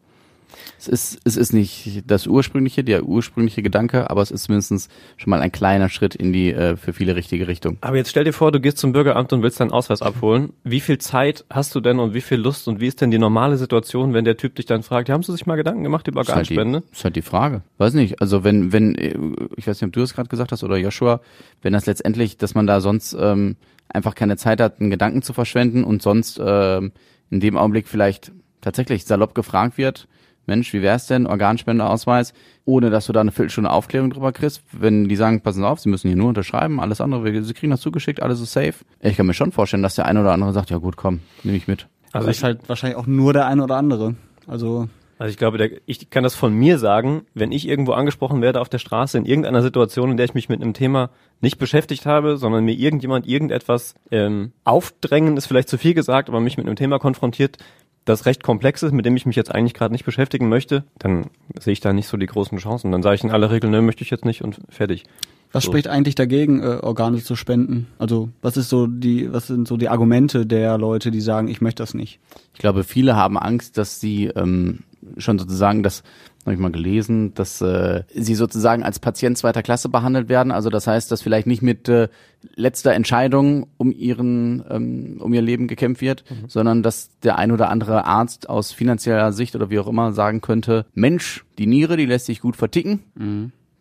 Es 0.78 0.88
ist, 0.88 1.20
es 1.24 1.38
ist 1.38 1.54
nicht 1.54 2.04
das 2.08 2.28
ursprüngliche, 2.28 2.84
der 2.84 3.04
ursprüngliche 3.04 3.62
Gedanke, 3.62 4.10
aber 4.10 4.22
es 4.22 4.32
ist 4.32 4.50
mindestens 4.50 4.90
schon 5.18 5.30
mal 5.30 5.42
ein 5.42 5.52
kleiner 5.52 5.90
Schritt 5.90 6.16
in 6.16 6.34
die 6.34 6.52
äh, 6.52 6.76
für 6.76 6.94
viele 6.94 7.16
richtige 7.16 7.48
Richtung. 7.48 7.78
Aber 7.82 7.98
jetzt 7.98 8.10
stell 8.10 8.24
dir 8.24 8.34
vor, 8.34 8.52
du 8.52 8.60
gehst 8.60 8.78
zum 8.78 8.92
Bürgeramt 8.94 9.34
und 9.34 9.44
willst 9.44 9.60
deinen 9.60 9.72
Ausweis 9.72 10.02
abholen. 10.02 10.54
Wie 10.64 10.80
viel 10.80 10.98
Zeit 10.98 11.46
hast 11.50 11.76
du 11.76 11.80
denn 11.80 12.00
und 12.00 12.14
wie 12.14 12.22
viel 12.22 12.40
Lust 12.40 12.68
und 12.68 12.80
wie 12.80 12.88
ist 12.88 13.02
denn 13.02 13.12
die 13.12 13.20
normale 13.20 13.58
Situation, 13.58 14.14
wenn 14.14 14.26
der 14.26 14.38
Typ 14.38 14.56
dich 14.56 14.66
dann 14.66 14.84
fragt, 14.84 15.10
ja, 15.10 15.14
haben 15.14 15.24
Sie 15.24 15.32
sich 15.32 15.46
mal 15.46 15.56
Gedanken 15.56 15.84
gemacht 15.84 16.08
über 16.08 16.22
Ist 16.22 16.30
halt, 16.30 16.50
die, 16.50 16.58
Organspende? 16.58 16.84
ist 16.92 17.04
halt 17.04 17.16
die 17.16 17.22
Frage. 17.22 17.62
Weiß 17.78 17.94
nicht. 17.94 18.22
Also 18.22 18.44
wenn, 18.44 18.74
wenn, 18.74 18.96
äh, 18.96 19.16
ich 19.56 19.68
weiß 19.68 19.82
nicht, 19.82 19.88
ob 19.88 19.94
du 19.94 20.00
das 20.00 20.14
gerade 20.14 20.30
gesagt 20.30 20.52
hast 20.52 20.64
oder 20.64 20.78
Joshua, 20.78 21.22
wenn 21.62 21.74
das 21.74 21.86
letztendlich, 21.86 22.38
dass 22.38 22.56
man 22.56 22.68
da 22.68 22.82
sonst 22.82 23.16
ähm, 23.20 23.56
einfach 23.90 24.16
keine 24.16 24.38
Zeit 24.38 24.62
hat, 24.62 24.80
einen 24.80 24.90
Gedanken 24.90 25.22
zu 25.22 25.34
verschwenden 25.34 25.84
und 25.84 26.02
sonst 26.02 26.40
ähm, 26.44 26.92
in 27.30 27.40
dem 27.40 27.58
Augenblick 27.58 27.88
vielleicht 27.88 28.32
tatsächlich 28.62 29.06
salopp 29.06 29.36
gefragt 29.36 29.78
wird, 29.78 30.08
Mensch, 30.46 30.74
wie 30.74 30.82
wär's 30.82 31.08
denn, 31.08 31.28
Organspendeausweis, 31.28 32.34
ohne 32.66 32.90
dass 32.90 33.06
du 33.06 33.14
da 33.14 33.22
eine 33.22 33.32
Viertelstunde 33.32 33.70
Aufklärung 33.70 34.10
drüber 34.12 34.32
kriegst, 34.32 34.62
wenn 34.72 35.08
die 35.08 35.16
sagen, 35.16 35.42
passen 35.42 35.60
Sie 35.62 35.68
auf, 35.68 35.80
Sie 35.80 35.90
müssen 35.90 36.08
hier 36.08 36.18
nur 36.18 36.30
unterschreiben, 36.30 36.80
alles 36.80 37.02
andere, 37.02 37.24
wir- 37.24 37.44
Sie 37.44 37.54
kriegen 37.54 37.72
das 37.72 37.82
zugeschickt, 37.82 38.22
alles 38.22 38.42
ist 38.42 38.52
safe. 38.54 38.74
Ich 39.02 39.18
kann 39.18 39.26
mir 39.26 39.34
schon 39.34 39.52
vorstellen, 39.52 39.84
dass 39.84 39.96
der 39.96 40.06
eine 40.06 40.22
oder 40.22 40.32
andere 40.34 40.54
sagt, 40.54 40.70
ja 40.70 40.78
gut, 40.78 40.98
komm, 40.98 41.20
nehme 41.44 41.58
ich 41.58 41.68
mit. 41.68 41.88
Also 42.12 42.30
ist 42.30 42.38
ich, 42.38 42.44
halt 42.44 42.68
wahrscheinlich 42.68 42.98
auch 42.98 43.08
nur 43.08 43.34
der 43.34 43.46
eine 43.46 43.64
oder 43.64 43.78
andere. 43.78 44.16
Also 44.48 44.88
also 45.18 45.30
ich 45.30 45.38
glaube, 45.38 45.60
der, 45.60 45.70
ich 45.86 46.10
kann 46.10 46.24
das 46.24 46.34
von 46.34 46.52
mir 46.52 46.80
sagen, 46.80 47.22
wenn 47.36 47.52
ich 47.52 47.68
irgendwo 47.68 47.92
angesprochen 47.92 48.42
werde 48.42 48.60
auf 48.60 48.70
der 48.70 48.80
Straße 48.80 49.20
in 49.20 49.26
irgendeiner 49.28 49.62
Situation, 49.62 50.10
in 50.10 50.18
der 50.18 50.24
ich 50.26 50.34
mich 50.34 50.50
mit 50.50 50.64
einem 50.64 50.74
Thema 50.74 51.12
nicht 51.42 51.60
beschäftigt 51.60 52.08
habe, 52.08 52.38
sondern 52.38 52.66
mir 52.66 52.74
irgendjemand 52.74 53.28
irgendetwas 53.28 53.94
ähm, 54.10 54.52
aufdrängen, 54.64 55.38
ist 55.38 55.46
vielleicht 55.46 55.70
zu 55.70 55.78
viel 55.78 55.94
gesagt, 55.94 56.28
aber 56.28 56.40
mich 56.40 56.58
mit 56.58 56.66
einem 56.66 56.76
Thema 56.76 56.98
konfrontiert, 56.98 57.60
das 58.06 58.26
recht 58.26 58.44
komplex 58.44 58.84
ist, 58.84 58.94
mit 58.94 59.06
dem 59.06 59.16
ich 59.16 59.26
mich 59.26 59.36
jetzt 59.36 59.54
eigentlich 59.54 59.74
gerade 59.74 59.92
nicht 59.94 60.06
beschäftigen 60.06 60.50
möchte, 60.50 60.84
dann 60.98 61.28
sehe 61.60 61.74
ich 61.74 61.80
da 61.82 61.94
nicht 61.94 62.08
so 62.08 62.18
die 62.18 62.26
großen 62.26 62.58
Chancen. 62.58 62.92
Dann 62.92 63.04
sage 63.04 63.16
ich 63.16 63.24
in 63.24 63.32
aller 63.32 63.52
Regel, 63.52 63.70
ne, 63.70 63.82
möchte 63.82 64.04
ich 64.04 64.10
jetzt 64.10 64.26
nicht 64.26 64.44
und 64.44 64.60
fertig. 64.70 65.04
Was 65.52 65.64
So. 65.66 65.72
spricht 65.72 65.88
eigentlich 65.88 66.16
dagegen, 66.16 66.64
äh, 66.64 66.80
Organe 66.82 67.22
zu 67.22 67.36
spenden? 67.36 67.88
Also 68.00 68.30
was 68.42 68.58
ist 68.58 68.70
so 68.70 68.88
die, 68.88 69.32
was 69.34 69.48
sind 69.48 69.68
so 69.68 69.78
die 69.78 69.90
Argumente 69.90 70.46
der 70.46 70.78
Leute, 70.78 71.12
die 71.12 71.22
sagen, 71.22 71.48
ich 71.48 71.62
möchte 71.62 71.84
das 71.84 71.94
nicht? 71.94 72.20
Ich 72.54 72.60
glaube, 72.60 72.84
viele 72.84 73.16
haben 73.16 73.38
Angst, 73.38 73.78
dass 73.78 74.00
sie 74.00 74.28
ähm, 74.28 74.80
schon 75.18 75.38
sozusagen, 75.38 75.84
das 75.84 76.04
habe 76.46 76.56
ich 76.56 76.60
mal 76.60 76.72
gelesen, 76.72 77.34
dass 77.34 77.62
äh, 77.62 78.04
sie 78.14 78.36
sozusagen 78.36 78.84
als 78.84 79.00
Patient 79.00 79.38
zweiter 79.38 79.64
Klasse 79.64 79.90
behandelt 79.90 80.30
werden. 80.30 80.52
Also 80.52 80.70
das 80.70 80.88
heißt, 80.88 81.12
dass 81.12 81.22
vielleicht 81.22 81.48
nicht 81.48 81.62
mit 81.62 81.88
äh, 81.90 82.08
letzter 82.56 82.94
Entscheidung 82.94 83.68
um 83.78 83.92
ihren 83.92 84.62
um, 84.62 85.18
um 85.20 85.34
ihr 85.34 85.42
Leben 85.42 85.68
gekämpft 85.68 86.02
wird, 86.02 86.24
sondern 86.48 86.84
dass 86.84 87.10
der 87.20 87.38
ein 87.38 87.52
oder 87.52 87.70
andere 87.70 88.06
Arzt 88.06 88.50
aus 88.50 88.72
finanzieller 88.72 89.32
Sicht 89.34 89.56
oder 89.56 89.70
wie 89.70 89.80
auch 89.80 89.88
immer 89.88 90.14
sagen 90.14 90.42
könnte, 90.42 90.86
Mensch, 90.94 91.46
die 91.58 91.68
Niere, 91.68 91.98
die 91.98 92.06
lässt 92.06 92.26
sich 92.26 92.42
gut 92.42 92.56
verticken. 92.56 93.00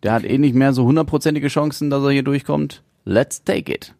Der 0.03 0.13
hat 0.13 0.23
eh 0.23 0.37
nicht 0.37 0.55
mehr 0.55 0.73
so 0.73 0.85
hundertprozentige 0.85 1.47
Chancen, 1.47 1.89
dass 1.89 2.03
er 2.03 2.11
hier 2.11 2.23
durchkommt. 2.23 2.83
Let's 3.05 3.43
take 3.43 3.71
it. 3.71 3.93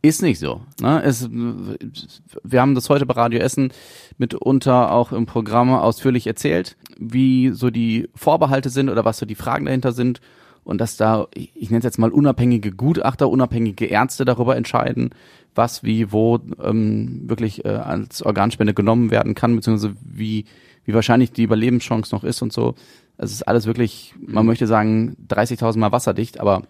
Ist 0.00 0.22
nicht 0.22 0.38
so. 0.38 0.62
Ne? 0.80 1.02
Es, 1.02 1.28
wir 1.30 2.60
haben 2.60 2.74
das 2.74 2.88
heute 2.88 3.06
bei 3.06 3.14
Radio 3.14 3.40
Essen 3.40 3.72
mitunter 4.16 4.92
auch 4.92 5.12
im 5.12 5.26
Programm 5.26 5.72
ausführlich 5.74 6.26
erzählt, 6.26 6.76
wie 6.98 7.50
so 7.50 7.70
die 7.70 8.08
Vorbehalte 8.14 8.70
sind 8.70 8.88
oder 8.88 9.04
was 9.04 9.18
so 9.18 9.26
die 9.26 9.34
Fragen 9.34 9.66
dahinter 9.66 9.92
sind 9.92 10.20
und 10.64 10.80
dass 10.80 10.96
da, 10.96 11.26
ich 11.34 11.70
nenne 11.70 11.78
es 11.78 11.84
jetzt 11.84 11.98
mal 11.98 12.10
unabhängige 12.10 12.72
Gutachter, 12.72 13.28
unabhängige 13.28 13.86
Ärzte 13.86 14.24
darüber 14.24 14.56
entscheiden, 14.56 15.10
was 15.54 15.82
wie 15.82 16.12
wo 16.12 16.38
ähm, 16.62 17.28
wirklich 17.28 17.64
äh, 17.64 17.68
als 17.68 18.22
Organspende 18.22 18.72
genommen 18.72 19.10
werden 19.10 19.34
kann, 19.34 19.56
beziehungsweise 19.56 19.94
wie, 20.02 20.44
wie 20.84 20.94
wahrscheinlich 20.94 21.32
die 21.32 21.42
Überlebenschance 21.42 22.14
noch 22.14 22.24
ist 22.24 22.42
und 22.42 22.52
so. 22.52 22.74
Es 23.18 23.32
ist 23.32 23.42
alles 23.42 23.66
wirklich, 23.66 24.14
man 24.24 24.46
möchte 24.46 24.66
sagen, 24.66 25.16
30.000 25.28 25.78
Mal 25.78 25.92
wasserdicht, 25.92 26.40
aber 26.40 26.62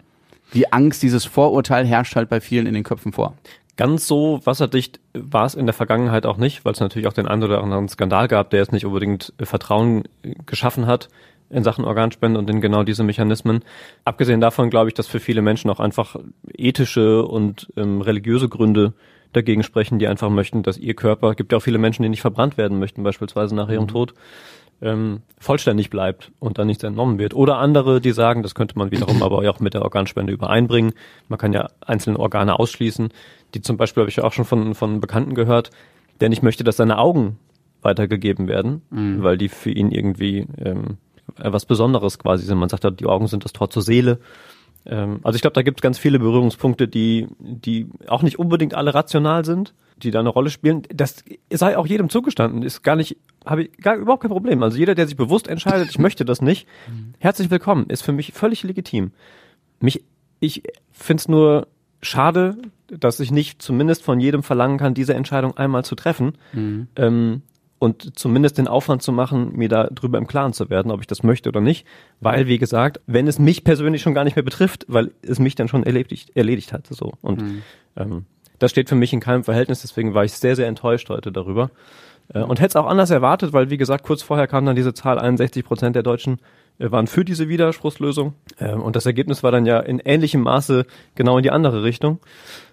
die 0.54 0.72
Angst, 0.72 1.02
dieses 1.02 1.24
Vorurteil 1.24 1.86
herrscht 1.86 2.16
halt 2.16 2.28
bei 2.28 2.40
vielen 2.40 2.66
in 2.66 2.74
den 2.74 2.84
Köpfen 2.84 3.12
vor. 3.12 3.34
Ganz 3.76 4.06
so 4.06 4.40
wasserdicht 4.44 5.00
war 5.14 5.46
es 5.46 5.54
in 5.54 5.66
der 5.66 5.72
Vergangenheit 5.72 6.26
auch 6.26 6.36
nicht, 6.36 6.64
weil 6.64 6.72
es 6.72 6.80
natürlich 6.80 7.08
auch 7.08 7.14
den 7.14 7.26
einen 7.26 7.42
oder 7.42 7.62
anderen 7.62 7.88
Skandal 7.88 8.28
gab, 8.28 8.50
der 8.50 8.60
jetzt 8.60 8.72
nicht 8.72 8.84
unbedingt 8.84 9.32
äh, 9.38 9.46
Vertrauen 9.46 10.04
äh, 10.22 10.34
geschaffen 10.44 10.86
hat 10.86 11.08
in 11.48 11.64
Sachen 11.64 11.84
Organspende 11.84 12.38
und 12.38 12.48
in 12.50 12.60
genau 12.60 12.82
diese 12.82 13.04
Mechanismen. 13.04 13.60
Abgesehen 14.04 14.40
davon 14.40 14.70
glaube 14.70 14.88
ich, 14.88 14.94
dass 14.94 15.06
für 15.06 15.20
viele 15.20 15.42
Menschen 15.42 15.70
auch 15.70 15.80
einfach 15.80 16.16
ethische 16.54 17.24
und 17.24 17.72
ähm, 17.76 18.00
religiöse 18.00 18.48
Gründe 18.48 18.94
dagegen 19.32 19.62
sprechen, 19.62 19.98
die 19.98 20.06
einfach 20.06 20.30
möchten, 20.30 20.62
dass 20.62 20.78
ihr 20.78 20.94
Körper, 20.94 21.34
gibt 21.34 21.52
ja 21.52 21.58
auch 21.58 21.62
viele 21.62 21.78
Menschen, 21.78 22.02
die 22.02 22.08
nicht 22.08 22.20
verbrannt 22.20 22.56
werden 22.56 22.78
möchten, 22.78 23.02
beispielsweise 23.02 23.54
nach 23.54 23.68
ihrem 23.68 23.88
Tod, 23.88 24.14
ähm, 24.82 25.22
vollständig 25.38 25.90
bleibt 25.90 26.32
und 26.40 26.58
dann 26.58 26.66
nichts 26.66 26.82
entnommen 26.82 27.18
wird. 27.18 27.34
Oder 27.34 27.58
andere, 27.58 28.00
die 28.00 28.10
sagen, 28.10 28.42
das 28.42 28.54
könnte 28.54 28.76
man 28.76 28.90
wiederum 28.90 29.22
aber 29.22 29.38
auch 29.48 29.60
mit 29.60 29.74
der 29.74 29.82
Organspende 29.82 30.32
übereinbringen. 30.32 30.92
Man 31.28 31.38
kann 31.38 31.52
ja 31.52 31.68
einzelne 31.80 32.18
Organe 32.18 32.58
ausschließen, 32.58 33.10
die 33.54 33.62
zum 33.62 33.76
Beispiel 33.76 34.02
habe 34.02 34.10
ich 34.10 34.16
ja 34.16 34.24
auch 34.24 34.32
schon 34.32 34.44
von, 34.44 34.74
von 34.74 35.00
Bekannten 35.00 35.34
gehört, 35.34 35.70
der 36.20 36.28
nicht 36.28 36.42
möchte, 36.42 36.64
dass 36.64 36.76
seine 36.76 36.98
Augen 36.98 37.38
weitergegeben 37.80 38.48
werden, 38.48 38.82
weil 39.22 39.38
die 39.38 39.48
für 39.48 39.70
ihn 39.70 39.90
irgendwie 39.90 40.46
ähm, 40.58 40.98
was 41.36 41.66
Besonderes 41.66 42.18
quasi 42.18 42.44
sind. 42.44 42.58
Man 42.58 42.68
sagt 42.68 42.84
ja, 42.84 42.90
die 42.90 43.06
Augen 43.06 43.26
sind 43.26 43.44
das 43.44 43.52
Tor 43.52 43.70
zur 43.70 43.82
Seele. 43.82 44.18
Ähm, 44.86 45.20
also 45.22 45.36
ich 45.36 45.42
glaube, 45.42 45.54
da 45.54 45.62
gibt 45.62 45.80
es 45.80 45.82
ganz 45.82 45.98
viele 45.98 46.18
Berührungspunkte, 46.18 46.88
die, 46.88 47.28
die 47.38 47.88
auch 48.06 48.22
nicht 48.22 48.38
unbedingt 48.38 48.74
alle 48.74 48.94
rational 48.94 49.44
sind, 49.44 49.74
die 49.96 50.10
da 50.10 50.20
eine 50.20 50.28
Rolle 50.28 50.50
spielen. 50.50 50.82
Das 50.92 51.24
sei 51.50 51.76
auch 51.76 51.86
jedem 51.86 52.08
zugestanden, 52.08 52.62
ist 52.62 52.82
gar 52.82 52.96
nicht, 52.96 53.16
habe 53.44 53.64
ich 53.64 53.76
gar 53.78 53.96
überhaupt 53.96 54.22
kein 54.22 54.30
Problem. 54.30 54.62
Also 54.62 54.78
jeder, 54.78 54.94
der 54.94 55.06
sich 55.06 55.16
bewusst 55.16 55.48
entscheidet, 55.48 55.90
ich 55.90 55.98
möchte 55.98 56.24
das 56.24 56.42
nicht, 56.42 56.66
herzlich 57.18 57.50
willkommen, 57.50 57.86
ist 57.88 58.02
für 58.02 58.12
mich 58.12 58.32
völlig 58.32 58.62
legitim. 58.62 59.12
Mich, 59.80 60.04
ich 60.40 60.62
finde 60.90 61.20
es 61.20 61.28
nur 61.28 61.68
schade, 62.00 62.56
dass 62.88 63.20
ich 63.20 63.30
nicht 63.30 63.62
zumindest 63.62 64.02
von 64.02 64.20
jedem 64.20 64.42
verlangen 64.42 64.78
kann, 64.78 64.94
diese 64.94 65.14
Entscheidung 65.14 65.56
einmal 65.56 65.84
zu 65.84 65.94
treffen. 65.94 66.32
Ähm, 66.96 67.42
und 67.82 68.16
zumindest 68.16 68.58
den 68.58 68.68
Aufwand 68.68 69.02
zu 69.02 69.10
machen, 69.10 69.56
mir 69.56 69.68
da 69.68 69.88
drüber 69.88 70.16
im 70.16 70.28
Klaren 70.28 70.52
zu 70.52 70.70
werden, 70.70 70.92
ob 70.92 71.00
ich 71.00 71.08
das 71.08 71.24
möchte 71.24 71.48
oder 71.48 71.60
nicht. 71.60 71.84
Weil, 72.20 72.46
wie 72.46 72.58
gesagt, 72.58 73.00
wenn 73.08 73.26
es 73.26 73.40
mich 73.40 73.64
persönlich 73.64 74.02
schon 74.02 74.14
gar 74.14 74.22
nicht 74.22 74.36
mehr 74.36 74.44
betrifft, 74.44 74.84
weil 74.86 75.10
es 75.22 75.40
mich 75.40 75.56
dann 75.56 75.66
schon 75.66 75.82
erledigt, 75.82 76.30
erledigt 76.36 76.72
hat. 76.72 76.86
So. 76.86 77.14
Und 77.22 77.42
ähm, 77.96 78.26
das 78.60 78.70
steht 78.70 78.88
für 78.88 78.94
mich 78.94 79.12
in 79.12 79.18
keinem 79.18 79.42
Verhältnis, 79.42 79.82
deswegen 79.82 80.14
war 80.14 80.22
ich 80.22 80.32
sehr, 80.32 80.54
sehr 80.54 80.68
enttäuscht 80.68 81.08
heute 81.08 81.32
darüber. 81.32 81.72
Äh, 82.32 82.42
und 82.42 82.60
hätte 82.60 82.68
es 82.68 82.76
auch 82.76 82.86
anders 82.86 83.10
erwartet, 83.10 83.52
weil, 83.52 83.68
wie 83.68 83.78
gesagt, 83.78 84.04
kurz 84.04 84.22
vorher 84.22 84.46
kam 84.46 84.64
dann 84.64 84.76
diese 84.76 84.94
Zahl, 84.94 85.18
61 85.18 85.64
Prozent 85.64 85.96
der 85.96 86.04
Deutschen 86.04 86.38
äh, 86.78 86.88
waren 86.92 87.08
für 87.08 87.24
diese 87.24 87.48
Widerspruchslösung. 87.48 88.34
Ähm, 88.60 88.80
und 88.80 88.94
das 88.94 89.06
Ergebnis 89.06 89.42
war 89.42 89.50
dann 89.50 89.66
ja 89.66 89.80
in 89.80 89.98
ähnlichem 89.98 90.42
Maße 90.42 90.86
genau 91.16 91.36
in 91.36 91.42
die 91.42 91.50
andere 91.50 91.82
Richtung. 91.82 92.20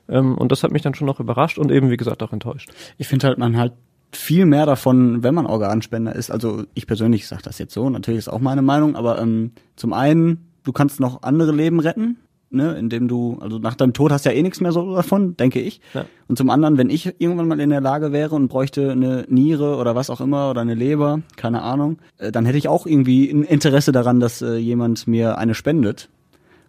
Ähm, 0.07 0.37
und 0.37 0.51
das 0.51 0.61
hat 0.61 0.69
mich 0.69 0.83
dann 0.83 0.93
schon 0.93 1.07
noch 1.07 1.19
überrascht 1.19 1.57
und 1.57 1.71
eben, 1.71 1.89
wie 1.89 1.97
gesagt, 1.97 2.21
auch 2.21 2.31
enttäuscht. 2.31 2.69
Ich 2.99 3.07
finde 3.07 3.25
halt, 3.25 3.39
man 3.39 3.57
halt 3.57 3.73
viel 4.11 4.45
mehr 4.45 4.65
davon, 4.65 5.23
wenn 5.23 5.35
man 5.35 5.45
Organspender 5.45 6.15
ist. 6.15 6.31
Also 6.31 6.63
ich 6.73 6.87
persönlich 6.87 7.27
sage 7.27 7.43
das 7.43 7.59
jetzt 7.59 7.73
so, 7.73 7.89
natürlich 7.89 8.19
ist 8.19 8.29
auch 8.29 8.39
meine 8.39 8.61
Meinung, 8.61 8.95
aber 8.95 9.21
ähm, 9.21 9.51
zum 9.75 9.93
einen, 9.93 10.49
du 10.63 10.71
kannst 10.71 10.99
noch 10.99 11.23
andere 11.23 11.51
Leben 11.51 11.79
retten, 11.79 12.17
ne, 12.49 12.75
indem 12.77 13.07
du, 13.07 13.37
also 13.41 13.59
nach 13.59 13.75
deinem 13.75 13.93
Tod 13.93 14.11
hast 14.11 14.25
du 14.25 14.29
ja 14.29 14.35
eh 14.35 14.41
nichts 14.41 14.61
mehr 14.61 14.71
so 14.71 14.95
davon, 14.95 15.37
denke 15.37 15.59
ich. 15.61 15.81
Ja. 15.93 16.05
Und 16.27 16.37
zum 16.37 16.49
anderen, 16.49 16.77
wenn 16.77 16.89
ich 16.89 17.15
irgendwann 17.19 17.47
mal 17.47 17.59
in 17.59 17.69
der 17.69 17.81
Lage 17.81 18.11
wäre 18.11 18.35
und 18.35 18.47
bräuchte 18.47 18.91
eine 18.91 19.25
Niere 19.29 19.77
oder 19.77 19.95
was 19.95 20.09
auch 20.09 20.21
immer 20.21 20.49
oder 20.49 20.61
eine 20.61 20.75
Leber, 20.75 21.21
keine 21.35 21.61
Ahnung, 21.61 21.99
äh, 22.17 22.31
dann 22.31 22.45
hätte 22.45 22.57
ich 22.57 22.67
auch 22.67 22.85
irgendwie 22.85 23.29
ein 23.29 23.43
Interesse 23.43 23.91
daran, 23.91 24.19
dass 24.19 24.41
äh, 24.41 24.55
jemand 24.55 25.07
mir 25.07 25.37
eine 25.37 25.53
spendet. 25.53 26.09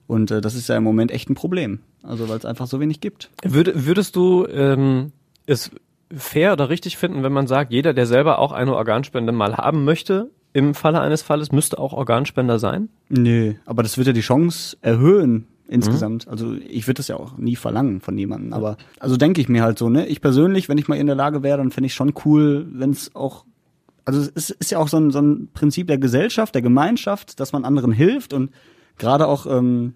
Und 0.07 0.31
äh, 0.31 0.40
das 0.40 0.55
ist 0.55 0.68
ja 0.68 0.76
im 0.76 0.85
Moment 0.85 1.11
echt 1.12 1.31
ein 1.31 1.35
Problem. 1.35 1.81
Also 2.03 2.29
weil 2.29 2.38
es 2.38 2.44
einfach 2.44 2.66
so 2.66 2.81
wenig 2.81 3.00
gibt. 3.00 3.31
Würde, 3.44 3.87
würdest 3.87 4.16
du 4.16 4.46
ähm, 4.46 5.12
es 5.46 5.70
fair 6.14 6.53
oder 6.53 6.68
richtig 6.68 6.96
finden, 6.96 7.23
wenn 7.23 7.33
man 7.33 7.46
sagt, 7.46 7.73
jeder, 7.73 7.94
der 7.94 8.07
selber 8.07 8.38
auch 8.38 8.53
eine 8.53 8.75
Organspende 8.75 9.33
mal 9.33 9.57
haben 9.57 9.85
möchte, 9.85 10.31
im 10.53 10.75
Falle 10.75 11.01
eines 11.01 11.23
Falles, 11.23 11.53
müsste 11.53 11.79
auch 11.79 11.92
Organspender 11.92 12.59
sein? 12.59 12.88
Nee, 13.09 13.57
aber 13.66 13.83
das 13.83 13.96
wird 13.99 14.09
ja 14.09 14.12
die 14.12 14.20
Chance 14.20 14.77
erhöhen 14.81 15.46
insgesamt. 15.68 16.27
Also 16.27 16.55
ich 16.55 16.88
würde 16.88 16.96
das 16.96 17.09
ja 17.09 17.16
auch 17.16 17.38
nie 17.38 17.55
verlangen 17.55 18.01
von 18.01 18.18
jemandem. 18.18 18.53
Aber 18.53 18.77
also 18.99 19.16
denke 19.16 19.40
ich 19.40 19.49
mir 19.49 19.62
halt 19.62 19.79
so, 19.79 19.88
ne? 19.88 20.07
Ich 20.07 20.20
persönlich, 20.20 20.68
wenn 20.68 20.79
ich 20.79 20.88
mal 20.88 20.99
in 20.99 21.07
der 21.07 21.14
Lage 21.14 21.44
wäre, 21.44 21.59
dann 21.59 21.70
fände 21.70 21.87
ich 21.87 21.94
schon 21.94 22.12
cool, 22.25 22.66
wenn 22.73 22.90
es 22.90 23.14
auch 23.14 23.44
also 24.05 24.29
es 24.35 24.51
ist 24.51 24.70
ja 24.70 24.79
auch 24.79 24.88
so 24.88 24.96
ein, 24.96 25.11
so 25.12 25.20
ein 25.20 25.49
Prinzip 25.53 25.87
der 25.87 25.99
Gesellschaft, 25.99 26.55
der 26.55 26.62
Gemeinschaft, 26.62 27.38
dass 27.38 27.53
man 27.53 27.64
anderen 27.64 27.92
hilft 27.92 28.33
und 28.33 28.51
gerade 28.99 29.29
auch 29.29 29.46
ähm, 29.46 29.94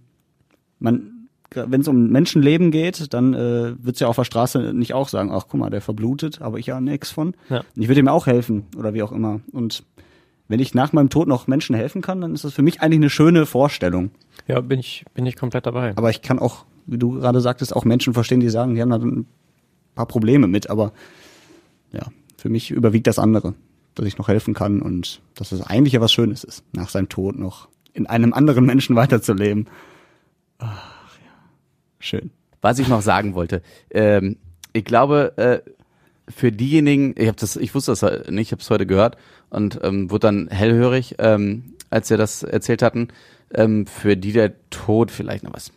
man 0.78 1.13
wenn 1.54 1.80
es 1.80 1.88
um 1.88 2.08
Menschenleben 2.08 2.70
geht, 2.70 3.12
dann 3.12 3.34
äh, 3.34 3.74
wird's 3.82 4.00
ja 4.00 4.08
auf 4.08 4.16
der 4.16 4.24
Straße 4.24 4.72
nicht 4.74 4.94
auch 4.94 5.08
sagen, 5.08 5.30
ach 5.32 5.46
guck 5.48 5.60
mal, 5.60 5.70
der 5.70 5.80
verblutet, 5.80 6.40
habe 6.40 6.60
ich 6.60 6.66
ja 6.66 6.80
nix 6.80 7.10
von. 7.10 7.34
Ja. 7.48 7.58
Und 7.58 7.82
ich 7.82 7.88
würde 7.88 8.00
ihm 8.00 8.08
auch 8.08 8.26
helfen 8.26 8.64
oder 8.76 8.94
wie 8.94 9.02
auch 9.02 9.12
immer. 9.12 9.40
Und 9.52 9.84
wenn 10.48 10.60
ich 10.60 10.74
nach 10.74 10.92
meinem 10.92 11.10
Tod 11.10 11.28
noch 11.28 11.46
Menschen 11.46 11.74
helfen 11.74 12.02
kann, 12.02 12.20
dann 12.20 12.34
ist 12.34 12.44
das 12.44 12.52
für 12.52 12.62
mich 12.62 12.82
eigentlich 12.82 12.98
eine 12.98 13.10
schöne 13.10 13.46
Vorstellung. 13.46 14.10
Ja, 14.46 14.60
bin 14.60 14.78
ich, 14.78 15.04
bin 15.14 15.26
ich 15.26 15.36
komplett 15.36 15.66
dabei. 15.66 15.92
Aber 15.96 16.10
ich 16.10 16.22
kann 16.22 16.38
auch, 16.38 16.64
wie 16.86 16.98
du 16.98 17.12
gerade 17.12 17.40
sagtest, 17.40 17.74
auch 17.74 17.84
Menschen 17.84 18.12
verstehen, 18.12 18.40
die 18.40 18.50
sagen, 18.50 18.74
die 18.74 18.82
haben 18.82 18.90
da 18.90 18.96
ein 18.96 19.26
paar 19.94 20.06
Probleme 20.06 20.46
mit. 20.46 20.68
Aber 20.68 20.92
ja, 21.92 22.02
für 22.36 22.48
mich 22.50 22.70
überwiegt 22.70 23.06
das 23.06 23.18
andere, 23.18 23.54
dass 23.94 24.06
ich 24.06 24.18
noch 24.18 24.28
helfen 24.28 24.52
kann 24.52 24.82
und 24.82 25.20
dass 25.34 25.52
es 25.52 25.62
eigentlich 25.62 25.94
ja 25.94 26.00
was 26.00 26.12
Schönes 26.12 26.44
ist, 26.44 26.62
nach 26.72 26.90
seinem 26.90 27.08
Tod 27.08 27.38
noch 27.38 27.68
in 27.94 28.06
einem 28.06 28.34
anderen 28.34 28.66
Menschen 28.66 28.96
weiterzuleben. 28.96 29.68
Ja, 30.60 30.72
schön. 32.04 32.30
Was 32.60 32.78
ich 32.78 32.88
noch 32.88 33.02
sagen 33.02 33.34
wollte, 33.34 33.62
ähm, 33.90 34.36
ich 34.72 34.84
glaube, 34.84 35.32
äh, 35.36 35.70
für 36.28 36.50
diejenigen, 36.50 37.14
ich 37.18 37.28
habe 37.28 37.38
das, 37.38 37.56
ich 37.56 37.74
wusste 37.74 37.92
das 37.92 38.02
nicht, 38.30 38.48
ich 38.48 38.52
habe 38.52 38.62
es 38.62 38.70
heute 38.70 38.86
gehört 38.86 39.16
und 39.50 39.80
ähm, 39.82 40.10
wurde 40.10 40.26
dann 40.26 40.48
hellhörig, 40.48 41.16
ähm, 41.18 41.74
als 41.90 42.10
wir 42.10 42.16
das 42.16 42.42
erzählt 42.42 42.82
hatten, 42.82 43.08
ähm, 43.52 43.86
für 43.86 44.16
die 44.16 44.32
der 44.32 44.54
Tod 44.70 45.10
vielleicht 45.10 45.44
noch 45.44 45.52
was 45.52 45.70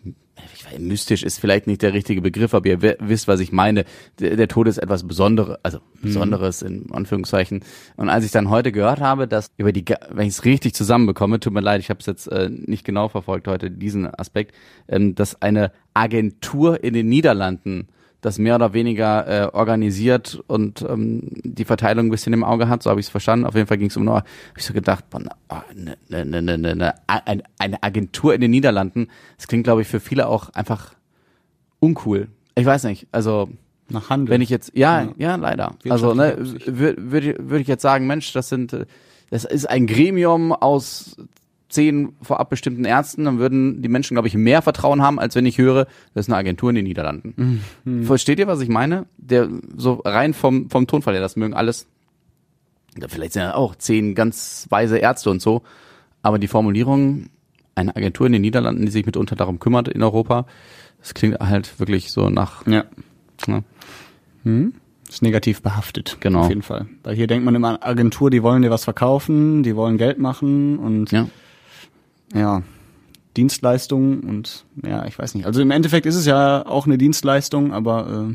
weiß, 0.71 0.79
mystisch 0.79 1.23
ist 1.23 1.39
vielleicht 1.39 1.67
nicht 1.67 1.81
der 1.81 1.93
richtige 1.93 2.21
Begriff, 2.21 2.53
aber 2.53 2.67
ihr 2.67 2.81
wi- 2.81 2.95
wisst, 2.99 3.27
was 3.27 3.39
ich 3.39 3.51
meine. 3.51 3.85
Der, 4.19 4.35
der 4.35 4.47
Tod 4.47 4.67
ist 4.67 4.77
etwas 4.77 5.07
Besonderes, 5.07 5.57
also 5.63 5.79
Besonderes 6.01 6.61
in 6.61 6.91
Anführungszeichen. 6.91 7.63
Und 7.95 8.09
als 8.09 8.25
ich 8.25 8.31
dann 8.31 8.49
heute 8.49 8.71
gehört 8.71 8.99
habe, 8.99 9.27
dass 9.27 9.51
über 9.57 9.71
die, 9.71 9.85
wenn 10.11 10.27
ich 10.27 10.33
es 10.33 10.45
richtig 10.45 10.73
zusammenbekomme, 10.75 11.39
tut 11.39 11.53
mir 11.53 11.61
leid, 11.61 11.79
ich 11.79 11.89
habe 11.89 11.99
es 11.99 12.05
jetzt 12.05 12.27
äh, 12.27 12.49
nicht 12.49 12.83
genau 12.85 13.07
verfolgt 13.09 13.47
heute 13.47 13.71
diesen 13.71 14.07
Aspekt, 14.07 14.53
ähm, 14.87 15.15
dass 15.15 15.41
eine 15.41 15.71
Agentur 15.93 16.83
in 16.83 16.93
den 16.93 17.09
Niederlanden 17.09 17.87
das 18.21 18.39
mehr 18.39 18.55
oder 18.55 18.73
weniger 18.73 19.27
äh, 19.27 19.47
organisiert 19.55 20.41
und 20.47 20.81
ähm, 20.81 21.21
die 21.43 21.65
Verteilung 21.65 22.07
ein 22.07 22.11
bisschen 22.11 22.33
im 22.33 22.43
Auge 22.43 22.67
hat, 22.67 22.81
so 22.83 22.89
habe 22.89 22.99
ich 22.99 23.05
es 23.05 23.09
verstanden. 23.11 23.45
Auf 23.45 23.53
jeden 23.55 23.67
Fall 23.67 23.77
ging 23.77 23.87
es 23.89 23.97
um 23.97 24.05
nur, 24.05 24.15
habe 24.15 24.25
ich 24.57 24.65
so 24.65 24.73
gedacht, 24.73 25.09
boah, 25.09 25.21
oh, 25.49 25.55
ne, 25.75 25.95
ne, 26.09 26.25
ne, 26.25 26.41
ne, 26.41 26.57
ne, 26.57 26.75
ne, 26.75 26.93
eine, 27.05 27.43
eine 27.59 27.83
Agentur 27.83 28.33
in 28.33 28.41
den 28.41 28.51
Niederlanden, 28.51 29.07
das 29.37 29.47
klingt, 29.47 29.65
glaube 29.65 29.83
ich, 29.83 29.87
für 29.87 29.99
viele 29.99 30.27
auch 30.27 30.49
einfach 30.49 30.93
uncool. 31.79 32.27
Ich 32.55 32.65
weiß 32.65 32.85
nicht, 32.85 33.07
also 33.11 33.49
Nach 33.89 34.09
Handel. 34.09 34.33
wenn 34.33 34.41
ich 34.41 34.49
jetzt, 34.49 34.71
ja, 34.75 35.03
ja, 35.03 35.11
Ja. 35.17 35.35
leider. 35.35 35.75
Also 35.89 36.13
ne, 36.13 36.35
würde 36.65 37.11
würd, 37.11 37.23
ich- 37.23 37.35
würd 37.39 37.61
ich 37.61 37.67
jetzt 37.67 37.83
sagen, 37.83 38.07
Mensch, 38.07 38.33
das 38.33 38.49
sind, 38.49 38.73
äh, 38.73 38.85
das 39.29 39.45
ist 39.45 39.69
ein 39.69 39.85
Gremium 39.87 40.53
aus 40.53 41.17
zehn 41.77 42.15
vorab 42.23 42.49
bestimmten 42.49 42.85
Ärzten, 42.85 43.25
dann 43.25 43.37
würden 43.37 43.83
die 43.83 43.87
Menschen, 43.87 44.15
glaube 44.15 44.27
ich, 44.27 44.33
mehr 44.33 44.63
Vertrauen 44.63 45.03
haben, 45.03 45.19
als 45.19 45.35
wenn 45.35 45.45
ich 45.45 45.59
höre, 45.59 45.85
das 46.15 46.25
ist 46.25 46.29
eine 46.29 46.37
Agentur 46.37 46.71
in 46.71 46.75
den 46.75 46.85
Niederlanden. 46.85 47.61
Versteht 48.01 48.39
ihr, 48.39 48.47
was 48.47 48.61
ich 48.61 48.69
meine? 48.69 49.05
Der 49.17 49.47
so 49.75 50.01
rein 50.03 50.33
vom 50.33 50.71
vom 50.71 50.87
Tonfall 50.87 51.13
her, 51.13 51.21
das 51.21 51.35
mögen 51.35 51.53
alles. 51.53 51.85
Vielleicht 53.07 53.33
sind 53.33 53.43
ja 53.43 53.53
auch 53.53 53.75
zehn 53.75 54.15
ganz 54.15 54.65
weise 54.69 54.97
Ärzte 54.97 55.29
und 55.29 55.39
so, 55.39 55.61
aber 56.23 56.39
die 56.39 56.47
Formulierung 56.47 57.29
eine 57.75 57.95
Agentur 57.95 58.25
in 58.25 58.33
den 58.33 58.41
Niederlanden, 58.41 58.87
die 58.87 58.91
sich 58.91 59.05
mitunter 59.05 59.35
darum 59.35 59.59
kümmert 59.59 59.87
in 59.87 60.01
Europa, 60.01 60.47
das 60.99 61.13
klingt 61.13 61.39
halt 61.39 61.79
wirklich 61.79 62.11
so 62.11 62.31
nach 62.31 62.65
Ja. 62.65 62.85
ne? 63.45 63.63
Ist 65.07 65.21
negativ 65.21 65.61
behaftet. 65.61 66.17
Genau. 66.21 66.39
Auf 66.39 66.49
jeden 66.49 66.63
Fall. 66.63 66.87
Weil 67.03 67.15
hier 67.15 67.27
denkt 67.27 67.45
man 67.45 67.55
immer 67.55 67.69
an 67.69 67.77
Agentur, 67.81 68.29
die 68.29 68.43
wollen 68.43 68.61
dir 68.61 68.71
was 68.71 68.83
verkaufen, 68.83 69.61
die 69.63 69.75
wollen 69.75 69.97
Geld 69.97 70.17
machen 70.17 70.79
und 70.79 71.11
ja. 71.11 71.27
Ja, 72.33 72.61
Dienstleistung 73.35 74.21
und 74.21 74.65
ja, 74.83 75.05
ich 75.05 75.17
weiß 75.17 75.35
nicht. 75.35 75.45
Also 75.45 75.61
im 75.61 75.71
Endeffekt 75.71 76.05
ist 76.05 76.15
es 76.15 76.25
ja 76.25 76.65
auch 76.65 76.85
eine 76.85 76.97
Dienstleistung, 76.97 77.71
aber 77.73 78.27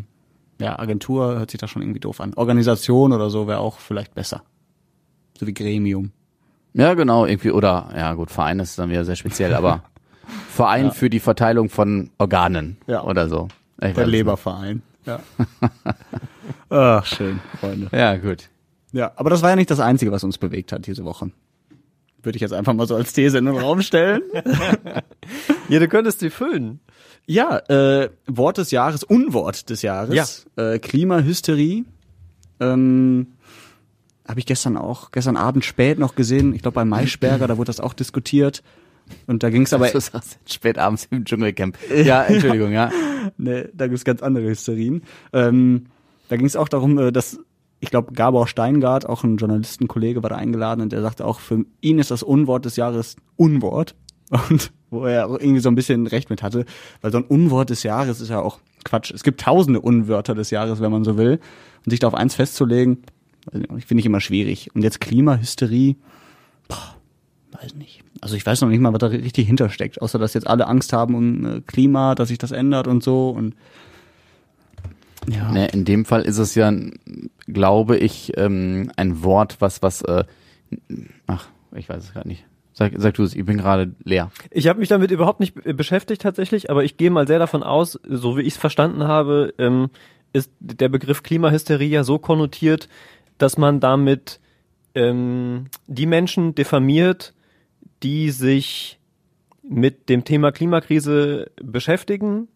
äh, 0.59 0.62
ja, 0.64 0.78
Agentur 0.78 1.38
hört 1.38 1.50
sich 1.50 1.59
da 1.61 1.66
schon 1.66 1.83
irgendwie 1.83 2.00
doof 2.00 2.20
an. 2.20 2.35
Organisation 2.35 3.12
oder 3.12 3.28
so 3.31 3.48
wäre 3.48 3.59
auch 3.59 3.78
vielleicht 3.78 4.14
besser. 4.14 4.42
So 5.38 5.46
wie 5.46 5.55
Gremium. 5.55 6.12
Ja, 6.74 6.94
genau, 6.94 7.26
irgendwie, 7.26 7.50
oder, 7.50 7.90
ja 7.96 8.14
gut, 8.14 8.31
Verein 8.31 8.61
ist 8.61 8.78
dann 8.78 8.90
wieder 8.90 9.05
sehr 9.05 9.16
speziell, 9.16 9.55
aber 9.55 9.83
Verein 10.48 10.92
für 10.92 11.11
die 11.11 11.20
Verteilung 11.20 11.68
von 11.68 12.11
Organen 12.18 12.76
Ja. 12.87 13.02
oder 13.02 13.28
so. 13.28 13.48
Ich 13.83 13.94
Der 13.94 14.07
Leberverein. 14.07 14.83
Ja. 15.05 15.18
Ach, 16.70 17.05
schön, 17.07 17.40
Freunde. 17.61 17.88
Ja, 17.92 18.16
gut. 18.16 18.48
Ja, 18.92 19.11
aber 19.16 19.31
das 19.31 19.42
war 19.42 19.50
ja 19.50 19.57
nicht 19.57 19.70
das 19.70 19.81
Einzige, 19.81 20.12
was 20.12 20.22
uns 20.22 20.38
bewegt 20.38 20.70
hat 20.72 20.87
diese 20.87 21.05
Woche. 21.05 21.33
Würde 22.22 22.37
ich 22.37 22.42
jetzt 22.42 22.52
einfach 22.52 22.72
mal 22.72 22.87
so 22.87 22.94
als 22.94 23.12
These 23.12 23.38
in 23.38 23.46
den 23.46 23.56
Raum 23.56 23.82
stellen. 23.82 24.22
Ja, 25.68 25.78
du 25.78 25.88
könntest 25.88 26.20
sie 26.20 26.28
füllen. 26.28 26.80
Ja, 27.24 27.56
äh, 27.68 28.11
Wort 28.26 28.58
des 28.58 28.72
Jahres, 28.72 29.04
Unwort 29.04 29.70
des 29.70 29.80
Jahres. 29.80 30.44
Äh, 30.56 30.78
Klimahysterie. 30.80 31.85
Ähm, 32.61 33.28
Habe 34.28 34.40
ich 34.40 34.44
gestern 34.44 34.76
auch, 34.76 35.12
gestern 35.12 35.37
Abend 35.38 35.64
spät 35.64 35.98
noch 35.98 36.14
gesehen. 36.14 36.54
Ich 36.54 36.61
glaube 36.61 36.74
bei 36.74 36.85
Maischberger, 36.85 37.46
da 37.46 37.56
wurde 37.56 37.68
das 37.68 37.80
auch 37.80 37.94
diskutiert. 37.94 38.62
Und 39.26 39.42
da 39.42 39.50
ging 39.50 39.62
es 39.62 39.72
aber, 39.72 39.88
Du 39.92 40.00
sagst 40.00 40.38
spät 40.46 40.76
abends 40.78 41.08
im 41.11 41.24
Dschungelcamp. 41.24 41.78
Ja, 42.04 42.24
Entschuldigung, 42.24 42.72
ja. 42.72 42.90
ne, 43.38 43.70
da 43.72 43.87
gibt's 43.87 44.04
ganz 44.04 44.22
andere 44.22 44.48
Hysterien. 44.48 45.02
Ähm, 45.32 45.87
da 46.28 46.37
ging 46.37 46.46
es 46.46 46.56
auch 46.56 46.68
darum, 46.68 46.98
äh, 46.98 47.12
dass 47.12 47.38
ich 47.82 47.90
glaube, 47.90 48.12
Gabor 48.12 48.46
Steingart, 48.46 49.08
auch 49.08 49.24
ein 49.24 49.38
Journalistenkollege, 49.38 50.22
war 50.22 50.30
da 50.30 50.36
eingeladen 50.36 50.80
und 50.82 50.92
der 50.92 51.02
sagte 51.02 51.24
auch, 51.26 51.40
für 51.40 51.64
ihn 51.80 51.98
ist 51.98 52.12
das 52.12 52.22
Unwort 52.22 52.64
des 52.64 52.76
Jahres 52.76 53.16
Unwort. 53.36 53.96
Und 54.48 54.72
wo 54.88 55.04
er 55.04 55.28
irgendwie 55.28 55.60
so 55.60 55.68
ein 55.68 55.74
bisschen 55.74 56.06
recht 56.06 56.30
mit 56.30 56.42
hatte, 56.42 56.64
weil 57.02 57.12
so 57.12 57.18
ein 57.18 57.24
Unwort 57.24 57.68
des 57.68 57.82
Jahres 57.82 58.22
ist 58.22 58.30
ja 58.30 58.40
auch 58.40 58.60
Quatsch. 58.82 59.10
Es 59.10 59.24
gibt 59.24 59.42
tausende 59.42 59.78
Unwörter 59.78 60.34
des 60.34 60.48
Jahres, 60.48 60.80
wenn 60.80 60.90
man 60.90 61.04
so 61.04 61.18
will. 61.18 61.38
Und 61.84 61.90
sich 61.90 62.00
da 62.00 62.06
auf 62.06 62.14
eins 62.14 62.34
festzulegen, 62.34 63.02
finde 63.50 64.00
ich 64.00 64.06
immer 64.06 64.20
schwierig. 64.20 64.70
Und 64.74 64.84
jetzt 64.84 65.02
Klimahysterie, 65.02 65.96
boah, 66.66 66.96
weiß 67.60 67.74
nicht. 67.74 68.04
Also 68.22 68.36
ich 68.36 68.46
weiß 68.46 68.62
noch 68.62 68.70
nicht 68.70 68.80
mal, 68.80 68.94
was 68.94 69.00
da 69.00 69.08
richtig 69.08 69.46
hintersteckt, 69.46 70.00
außer 70.00 70.18
dass 70.18 70.32
jetzt 70.32 70.46
alle 70.46 70.66
Angst 70.66 70.94
haben 70.94 71.14
um 71.14 71.44
äh, 71.44 71.60
Klima, 71.66 72.14
dass 72.14 72.28
sich 72.28 72.38
das 72.38 72.52
ändert 72.52 72.86
und 72.86 73.02
so 73.02 73.28
und 73.28 73.54
ja. 75.28 75.50
Ne, 75.52 75.68
in 75.68 75.85
dem 75.85 76.04
Fall 76.04 76.22
ist 76.22 76.38
es 76.38 76.54
ja, 76.54 76.72
glaube 77.46 77.96
ich, 77.96 78.32
ähm, 78.37 78.90
ein 78.96 79.22
Wort, 79.22 79.56
was, 79.61 79.82
was, 79.82 80.02
äh, 80.02 80.24
ach, 81.26 81.48
ich 81.74 81.88
weiß 81.88 82.04
es 82.04 82.12
gerade 82.12 82.28
nicht. 82.28 82.44
Sag, 82.74 82.92
sag 82.96 83.14
du 83.14 83.22
es, 83.22 83.35
ich 83.35 83.44
bin 83.44 83.58
gerade 83.58 83.94
leer. 84.02 84.30
Ich 84.50 84.66
habe 84.66 84.78
mich 84.80 84.88
damit 84.88 85.11
überhaupt 85.11 85.40
nicht 85.40 85.54
be- 85.54 85.74
beschäftigt 85.74 86.22
tatsächlich, 86.22 86.70
aber 86.70 86.85
ich 86.85 86.96
gehe 86.96 87.11
mal 87.11 87.26
sehr 87.26 87.38
davon 87.38 87.62
aus, 87.62 88.00
so 88.08 88.37
wie 88.37 88.42
ich 88.42 88.54
es 88.54 88.56
verstanden 88.58 89.04
habe, 89.04 89.52
ähm, 89.58 89.90
ist 90.32 90.50
der 90.61 90.88
Begriff 90.88 91.22
Klimahysterie 91.22 91.88
ja 91.88 92.04
so 92.04 92.18
konnotiert, 92.18 92.88
dass 93.37 93.58
man 93.58 93.80
damit 93.80 94.40
ähm, 94.94 95.66
die 95.87 96.06
Menschen 96.06 96.54
diffamiert, 96.54 97.35
die 98.02 98.30
sich 98.30 98.98
mit 99.62 100.08
dem 100.08 100.24
Thema 100.24 100.50
Klimakrise 100.50 101.50
beschäftigen, 101.62 102.48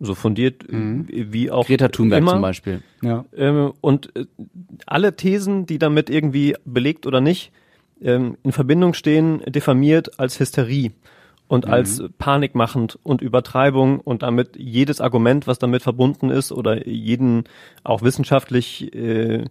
so 0.00 0.14
fundiert 0.14 0.64
äh, 0.68 1.04
wie 1.32 1.50
auch 1.50 1.66
Greta 1.66 1.88
Thunberg 1.88 2.22
immer. 2.22 2.32
zum 2.32 2.42
Beispiel. 2.42 2.82
ja. 3.02 3.24
Ähm, 3.36 3.72
und 3.80 4.16
äh, 4.16 4.24
alle 4.86 5.14
Thesen, 5.14 5.66
die 5.66 5.78
damit 5.78 6.10
irgendwie 6.10 6.56
belegt 6.64 7.06
oder 7.06 7.20
nicht 7.20 7.52
ähm, 8.00 8.36
in 8.42 8.52
Verbindung 8.52 8.94
stehen, 8.94 9.42
diffamiert 9.46 10.18
als 10.18 10.40
Hysterie 10.40 10.92
und 11.48 11.66
als 11.66 12.02
panikmachend 12.18 12.96
und 13.02 13.22
Übertreibung 13.22 13.98
und 13.98 14.22
damit 14.22 14.56
jedes 14.56 15.00
Argument, 15.00 15.48
was 15.48 15.58
damit 15.58 15.82
verbunden 15.82 16.30
ist 16.30 16.52
oder 16.52 16.86
jeden 16.86 17.44
auch 17.82 18.02
wissenschaftlich, 18.02 18.94
äh, 18.94 19.44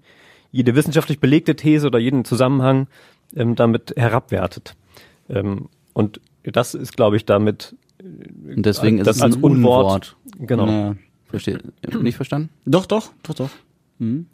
jede 0.52 0.76
wissenschaftlich 0.76 1.20
belegte 1.20 1.56
These 1.56 1.86
oder 1.86 2.00
jeden 2.00 2.24
Zusammenhang 2.24 2.88
ähm, 3.36 3.56
damit 3.56 3.94
herabwertet. 3.98 4.76
Ähm, 5.30 5.68
und 5.94 6.22
das 6.44 6.74
ist, 6.74 6.96
glaube 6.96 7.18
ich, 7.18 7.26
damit 7.26 7.76
Und 8.02 8.66
deswegen 8.66 9.00
ist 9.00 9.08
das 9.08 9.18
es 9.18 9.22
als 9.22 9.36
ein 9.36 9.44
Unwort. 9.44 10.16
Unwort. 10.38 10.48
genau. 10.48 10.68
Ja. 10.68 10.96
Verstehe. 11.28 11.60
Nicht 12.02 12.16
verstanden? 12.16 12.50
Doch, 12.66 12.86
doch, 12.86 13.12
doch, 13.24 13.36
doch. 13.36 13.50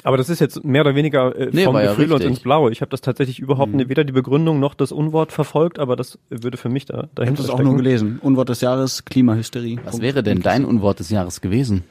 Aber 0.04 0.18
das 0.18 0.30
ist 0.30 0.40
jetzt 0.40 0.64
mehr 0.64 0.82
oder 0.82 0.94
weniger 0.94 1.36
äh, 1.36 1.50
Nee, 1.52 1.64
vom 1.64 1.74
war 1.74 1.84
ja 1.84 1.96
Gefühl 1.96 2.14
und 2.14 2.22
ins 2.22 2.40
Blaue. 2.40 2.72
Ich 2.72 2.82
habe 2.82 2.92
das 2.92 3.02
tatsächlich 3.02 3.40
überhaupt 3.40 3.74
nicht, 3.74 3.90
weder 3.90 4.04
die 4.04 4.14
Begründung 4.14 4.60
noch 4.60 4.76
das 4.76 4.92
Unwort 4.92 5.32
verfolgt, 5.32 5.80
aber 5.80 5.96
das 5.96 6.20
würde 6.30 6.58
für 6.58 6.70
mich 6.70 6.86
da 6.86 6.94
Ich 6.94 6.98
habe 7.00 7.10
dahinter 7.16 7.42
das 7.42 7.50
auch 7.50 7.56
stecken. 7.56 7.70
nur 7.70 7.78
gelesen. 7.78 8.20
Unwort 8.22 8.50
des 8.50 8.62
Jahres, 8.62 9.06
Klimahysterie. 9.06 9.80
Was 9.84 10.02
wäre 10.02 10.22
denn 10.22 10.44
dein 10.44 10.66
Unwort 10.66 11.00
des 11.00 11.10
Jahres 11.10 11.42
gewesen? 11.42 11.84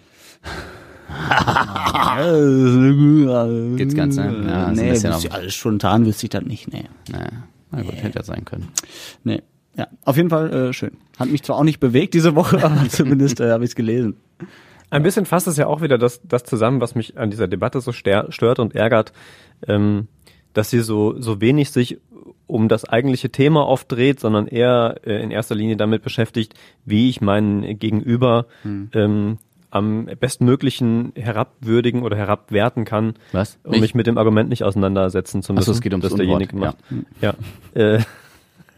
Geht's 3.77 3.95
ganz, 3.97 4.17
ne? 4.17 4.45
Ja, 4.47 4.71
ist 4.71 5.03
nee, 5.03 5.11
ich 5.19 5.33
alles 5.33 5.55
spontan 5.55 6.07
wüsste 6.07 6.27
ich 6.27 6.31
das 6.31 6.45
nicht, 6.45 6.73
nee. 6.73 6.85
Naja, 7.11 7.27
na 7.73 7.83
gut, 7.83 7.97
hätte 7.97 8.21
ja 8.21 8.25
sein 8.25 8.45
können. 8.45 8.69
Nee. 9.25 9.43
Ja, 9.77 9.89
auf 10.05 10.17
jeden 10.17 10.31
Fall 10.31 10.53
äh, 10.53 10.73
schön. 10.73 10.93
Hat 11.19 11.29
mich 11.29 11.43
zwar 11.43 11.57
auch 11.57 11.65
nicht 11.65 11.81
bewegt 11.81 12.15
diese 12.15 12.35
Woche, 12.35 12.57
aber 12.65 12.89
zumindest 12.89 13.41
äh, 13.41 13.51
habe 13.51 13.65
ich 13.65 13.71
es 13.71 13.77
gelesen. 13.77 14.17
Ein 14.91 15.03
bisschen 15.03 15.27
fasst 15.27 15.49
es 15.49 15.57
ja 15.57 15.67
auch 15.67 15.83
wieder 15.83 15.99
das, 15.99 16.21
das 16.23 16.45
zusammen, 16.45 16.81
was 16.81 16.95
mich 16.95 17.19
an 17.19 17.31
dieser 17.31 17.49
Debatte 17.49 17.81
so 17.81 17.91
stört 17.93 18.59
und 18.59 18.75
ärgert, 18.75 19.13
ähm, 19.67 20.07
dass 20.53 20.71
sie 20.71 20.81
so, 20.81 21.21
so 21.21 21.41
wenig 21.41 21.71
sich 21.73 21.99
um 22.47 22.69
das 22.69 22.85
eigentliche 22.85 23.31
Thema 23.31 23.67
oft 23.67 23.91
dreht, 23.91 24.21
sondern 24.21 24.47
eher 24.47 25.01
äh, 25.05 25.21
in 25.23 25.31
erster 25.31 25.55
Linie 25.55 25.77
damit 25.77 26.03
beschäftigt, 26.03 26.55
wie 26.85 27.09
ich 27.09 27.21
meinen 27.21 27.79
Gegenüber 27.79 28.47
Hm. 28.63 28.91
ähm, 28.93 29.39
am 29.71 30.07
bestmöglichen 30.21 31.13
herabwürdigen 31.17 32.03
oder 32.03 32.17
herabwerten 32.17 32.85
kann, 32.85 33.15
Was? 33.33 33.59
um 33.65 33.81
mich 33.81 33.97
mit 33.97 34.07
dem 34.07 34.19
Argument 34.19 34.49
nicht 34.49 34.63
auseinandersetzen 34.63 35.43
zu 35.43 35.53
müssen. 35.53 35.65
so, 35.65 35.73
es 35.73 35.81
geht 35.81 35.93
ums 35.93 36.05
das 36.05 36.15
derjenige 36.15 36.55
macht. 36.57 36.77
Ja. 37.21 37.35
Äh, 37.75 37.99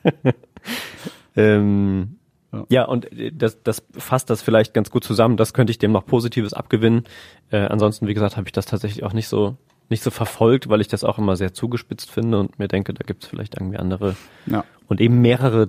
ähm, 1.36 2.16
Ja. 2.52 2.64
ja. 2.68 2.84
und 2.84 3.10
äh, 3.12 3.32
das, 3.32 3.62
das 3.62 3.84
fasst 3.96 4.30
das 4.30 4.42
vielleicht 4.42 4.74
ganz 4.74 4.90
gut 4.90 5.04
zusammen. 5.04 5.36
Das 5.36 5.54
könnte 5.54 5.70
ich 5.70 5.78
dem 5.78 5.92
noch 5.92 6.06
Positives 6.06 6.54
abgewinnen. 6.54 7.04
Äh, 7.50 7.58
ansonsten, 7.58 8.06
wie 8.06 8.14
gesagt, 8.14 8.36
habe 8.36 8.46
ich 8.48 8.52
das 8.52 8.66
tatsächlich 8.66 9.04
auch 9.04 9.12
nicht 9.12 9.28
so 9.28 9.56
nicht 9.88 10.02
so 10.02 10.10
verfolgt, 10.10 10.68
weil 10.68 10.80
ich 10.80 10.88
das 10.88 11.04
auch 11.04 11.16
immer 11.16 11.36
sehr 11.36 11.54
zugespitzt 11.54 12.10
finde 12.10 12.40
und 12.40 12.58
mir 12.58 12.66
denke, 12.66 12.92
da 12.92 13.04
gibt 13.04 13.22
es 13.22 13.30
vielleicht 13.30 13.54
irgendwie 13.54 13.76
andere 13.76 14.16
Ja. 14.46 14.64
und 14.88 15.00
eben 15.00 15.20
mehrere 15.20 15.68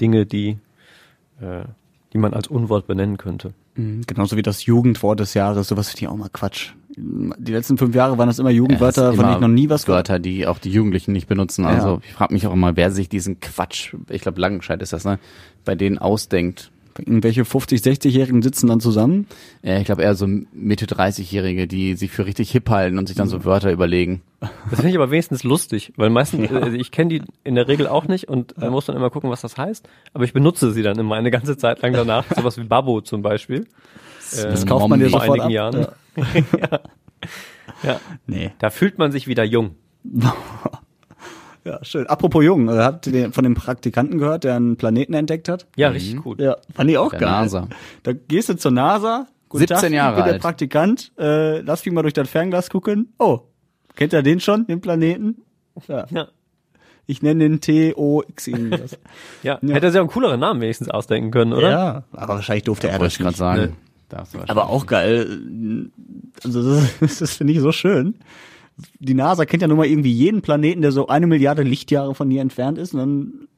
Dinge, 0.00 0.24
die 0.24 0.58
äh, 1.40 1.64
die 2.14 2.18
man 2.18 2.32
als 2.32 2.48
Unwort 2.48 2.86
benennen 2.86 3.18
könnte. 3.18 3.52
Mhm, 3.74 4.02
Genauso 4.06 4.36
wie 4.36 4.42
das 4.42 4.66
Jugendwort 4.66 5.20
des 5.20 5.34
Jahres, 5.34 5.68
sowas 5.68 5.88
finde 5.88 6.02
ich 6.02 6.08
auch 6.08 6.16
mal 6.16 6.28
Quatsch. 6.32 6.72
Die 6.94 7.52
letzten 7.52 7.78
fünf 7.78 7.94
Jahre 7.94 8.18
waren 8.18 8.26
das 8.28 8.38
immer 8.38 8.50
Jugendwörter, 8.50 9.10
Ja, 9.10 9.12
von 9.12 9.24
denen 9.24 9.34
ich 9.36 9.40
noch 9.40 9.48
nie 9.48 9.70
was 9.70 9.86
gehört 9.86 10.08
Wörter, 10.10 10.18
die 10.18 10.46
auch 10.46 10.58
die 10.58 10.70
Jugendlichen 10.70 11.12
nicht 11.12 11.26
benutzen. 11.26 11.64
Also 11.64 12.00
ich 12.06 12.12
frage 12.12 12.34
mich 12.34 12.46
auch 12.46 12.52
immer, 12.52 12.76
wer 12.76 12.90
sich 12.90 13.08
diesen 13.08 13.40
Quatsch, 13.40 13.94
ich 14.10 14.22
glaube 14.22 14.40
Langenscheid 14.40 14.82
ist 14.82 14.92
das, 14.92 15.04
ne, 15.04 15.18
bei 15.64 15.74
denen 15.74 15.98
ausdenkt. 15.98 16.70
Irgendwelche 16.98 17.44
50, 17.44 17.80
60-Jährigen 17.80 18.42
sitzen 18.42 18.66
dann 18.66 18.80
zusammen. 18.80 19.26
Ja, 19.62 19.78
ich 19.78 19.84
glaube 19.84 20.02
eher 20.02 20.14
so 20.14 20.26
Mitte 20.26 20.86
30-Jährige, 20.86 21.66
die 21.66 21.94
sich 21.94 22.10
für 22.10 22.26
richtig 22.26 22.50
hip 22.50 22.68
halten 22.70 22.98
und 22.98 23.06
sich 23.08 23.16
dann 23.16 23.28
so 23.28 23.44
Wörter 23.44 23.72
überlegen. 23.72 24.22
Das 24.40 24.80
finde 24.80 24.90
ich 24.90 24.96
aber 24.96 25.10
wenigstens 25.10 25.44
lustig, 25.44 25.92
weil 25.96 26.10
meistens, 26.10 26.50
äh, 26.50 26.70
ich 26.76 26.90
kenne 26.90 27.08
die 27.10 27.22
in 27.44 27.54
der 27.54 27.68
Regel 27.68 27.86
auch 27.86 28.06
nicht 28.08 28.28
und 28.28 28.56
man 28.58 28.70
muss 28.70 28.86
dann 28.86 28.96
immer 28.96 29.10
gucken, 29.10 29.30
was 29.30 29.40
das 29.40 29.56
heißt. 29.56 29.88
Aber 30.14 30.24
ich 30.24 30.32
benutze 30.32 30.72
sie 30.72 30.82
dann 30.82 30.98
immer 30.98 31.14
eine 31.14 31.30
ganze 31.30 31.56
Zeit 31.56 31.80
lang 31.82 31.92
danach. 31.92 32.24
Sowas 32.36 32.58
wie 32.58 32.64
Babbo 32.64 33.00
zum 33.00 33.22
Beispiel. 33.22 33.66
Das 34.30 34.62
Ähm, 34.62 34.68
kauft 34.68 34.88
man 34.88 34.98
dir 35.00 35.10
vor 35.10 35.22
einigen 35.22 35.42
ab. 35.42 35.50
Jahren. 35.50 35.86
ja. 36.60 36.80
ja. 37.82 38.00
Nee. 38.26 38.50
Da 38.58 38.70
fühlt 38.70 38.98
man 38.98 39.12
sich 39.12 39.26
wieder 39.26 39.44
jung. 39.44 39.76
Ja, 41.64 41.78
schön. 41.84 42.06
Apropos 42.08 42.44
Jung, 42.44 42.68
äh, 42.68 42.72
habt 42.72 43.06
ihr 43.06 43.12
den, 43.12 43.32
von 43.32 43.44
dem 43.44 43.54
Praktikanten 43.54 44.18
gehört, 44.18 44.44
der 44.44 44.56
einen 44.56 44.76
Planeten 44.76 45.14
entdeckt 45.14 45.48
hat? 45.48 45.66
Ja, 45.76 45.88
richtig 45.90 46.16
gut. 46.16 46.40
Ja, 46.40 46.56
fand 46.74 46.90
ich 46.90 46.98
auch 46.98 47.10
Der 47.10 47.20
geil. 47.20 47.30
NASA. 47.30 47.68
Da 48.02 48.12
gehst 48.12 48.48
du 48.48 48.56
zur 48.56 48.72
NASA. 48.72 49.26
Guten 49.48 49.60
17 49.60 49.76
Tag, 49.78 49.90
Jahre 49.92 50.10
ich 50.12 50.16
bin 50.16 50.24
der 50.24 50.32
alt. 50.34 50.42
Praktikant. 50.42 51.12
Äh, 51.18 51.60
lass 51.60 51.84
mich 51.84 51.94
mal 51.94 52.02
durch 52.02 52.14
das 52.14 52.28
Fernglas 52.28 52.68
gucken. 52.70 53.12
Oh, 53.18 53.40
kennt 53.94 54.12
ihr 54.12 54.22
den 54.22 54.40
schon, 54.40 54.66
den 54.66 54.80
Planeten? 54.80 55.42
Ja. 55.88 56.06
Ja. 56.10 56.28
Ich 57.06 57.20
nenne 57.20 57.40
den 57.48 57.60
T-O-X 57.60 58.46
irgendwas. 58.46 58.98
Ja. 59.42 59.58
Ja. 59.60 59.74
Hätte 59.74 59.86
er 59.86 59.92
sich 59.92 59.98
auch 59.98 60.04
einen 60.04 60.10
cooleren 60.10 60.38
Namen 60.40 60.60
wenigstens 60.60 60.88
ausdenken 60.88 61.30
können, 61.32 61.52
oder? 61.52 61.70
Ja, 61.70 62.04
aber 62.12 62.34
wahrscheinlich 62.36 62.62
durfte 62.64 62.86
er 62.88 62.94
Wollte 63.00 63.04
das 63.06 63.12
ich 63.14 63.18
gerade 63.18 63.30
nicht. 63.32 63.38
sagen. 63.38 63.60
Ne. 63.60 64.24
Du 64.32 64.38
Aber 64.48 64.68
auch 64.68 64.86
geil. 64.86 65.40
Also 66.44 66.80
das, 67.00 67.18
das 67.18 67.32
finde 67.34 67.52
ich 67.54 67.60
so 67.60 67.72
schön. 67.72 68.14
Die 68.98 69.14
NASA 69.14 69.44
kennt 69.44 69.62
ja 69.62 69.68
nun 69.68 69.78
mal 69.78 69.86
irgendwie 69.86 70.12
jeden 70.12 70.42
Planeten, 70.42 70.82
der 70.82 70.92
so 70.92 71.08
eine 71.08 71.26
Milliarde 71.26 71.62
Lichtjahre 71.62 72.14
von 72.14 72.30
hier 72.30 72.42
entfernt 72.42 72.78
ist. 72.78 72.94
Und 72.94 73.00
dann 73.00 73.48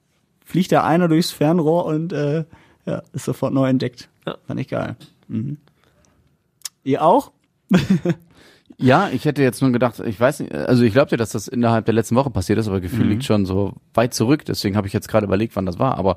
fliegt 0.45 0.73
da 0.73 0.85
einer 0.85 1.09
durchs 1.09 1.31
Fernrohr 1.31 1.87
und 1.87 2.13
äh, 2.13 2.45
ja, 2.87 3.03
ist 3.13 3.25
sofort 3.25 3.55
neu 3.55 3.69
entdeckt. 3.69 4.09
Ja. 4.27 4.37
Fand 4.47 4.61
ich 4.61 4.69
geil. 4.69 4.97
Mhm. 5.29 5.59
Ihr 6.83 7.03
auch? 7.03 7.33
Ja, 8.77 9.09
ich 9.13 9.25
hätte 9.25 9.41
jetzt 9.41 9.63
nur 9.63 9.71
gedacht, 9.71 10.01
ich 10.01 10.19
weiß 10.19 10.41
nicht, 10.41 10.53
also 10.53 10.83
ich 10.83 10.93
glaube 10.93 11.11
dir, 11.11 11.17
dass 11.17 11.31
das 11.31 11.47
innerhalb 11.47 11.85
der 11.85 11.95
letzten 11.95 12.17
Woche 12.17 12.31
passiert 12.31 12.59
ist, 12.59 12.67
aber 12.67 12.81
Gefühl 12.81 13.07
liegt 13.07 13.23
schon 13.23 13.47
so 13.47 13.75
weit 13.95 14.15
zurück, 14.15 14.45
deswegen 14.45 14.77
habe 14.77 14.89
ich 14.89 14.93
jetzt 14.93 15.07
gerade 15.07 15.27
überlegt, 15.27 15.55
wann 15.55 15.65
das 15.65 15.79
war, 15.79 15.97
aber 15.97 16.17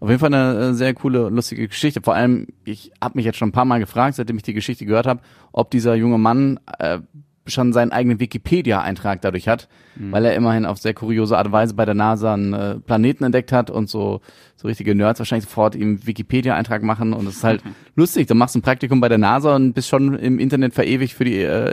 Auf 0.00 0.08
jeden 0.08 0.18
Fall 0.18 0.34
eine 0.34 0.70
äh, 0.70 0.74
sehr 0.74 0.94
coole, 0.94 1.28
lustige 1.28 1.68
Geschichte. 1.68 2.00
Vor 2.02 2.16
allem, 2.16 2.48
ich 2.64 2.90
habe 3.00 3.16
mich 3.16 3.24
jetzt 3.24 3.38
schon 3.38 3.50
ein 3.50 3.52
paar 3.52 3.64
Mal 3.64 3.78
gefragt, 3.78 4.16
seitdem 4.16 4.36
ich 4.36 4.42
die 4.42 4.52
Geschichte 4.52 4.84
gehört 4.84 5.06
habe, 5.06 5.20
ob 5.52 5.70
dieser 5.70 5.94
junge 5.94 6.18
Mann 6.18 6.58
äh, 6.80 6.98
schon 7.46 7.72
seinen 7.72 7.92
eigenen 7.92 8.20
Wikipedia-Eintrag 8.20 9.20
dadurch 9.20 9.48
hat, 9.48 9.68
weil 9.96 10.24
er 10.24 10.34
immerhin 10.34 10.64
auf 10.64 10.78
sehr 10.78 10.94
kuriose 10.94 11.36
Art 11.36 11.46
und 11.46 11.52
Weise 11.52 11.74
bei 11.74 11.84
der 11.84 11.94
NASA 11.94 12.34
einen 12.34 12.52
äh, 12.52 12.74
Planeten 12.78 13.24
entdeckt 13.24 13.52
hat 13.52 13.70
und 13.70 13.90
so 13.90 14.20
so 14.62 14.68
richtige 14.68 14.94
Nerds 14.94 15.18
wahrscheinlich 15.18 15.46
sofort 15.46 15.74
ihm 15.74 16.06
Wikipedia-Eintrag 16.06 16.82
machen 16.82 17.12
und 17.12 17.26
es 17.26 17.36
ist 17.36 17.44
halt 17.44 17.62
lustig. 17.96 18.28
Du 18.28 18.34
machst 18.34 18.54
ein 18.54 18.62
Praktikum 18.62 19.00
bei 19.00 19.08
der 19.08 19.18
NASA 19.18 19.56
und 19.56 19.72
bist 19.72 19.88
schon 19.88 20.14
im 20.14 20.38
Internet 20.38 20.72
verewigt 20.72 21.14
für 21.14 21.24
die 21.24 21.40
äh, 21.40 21.72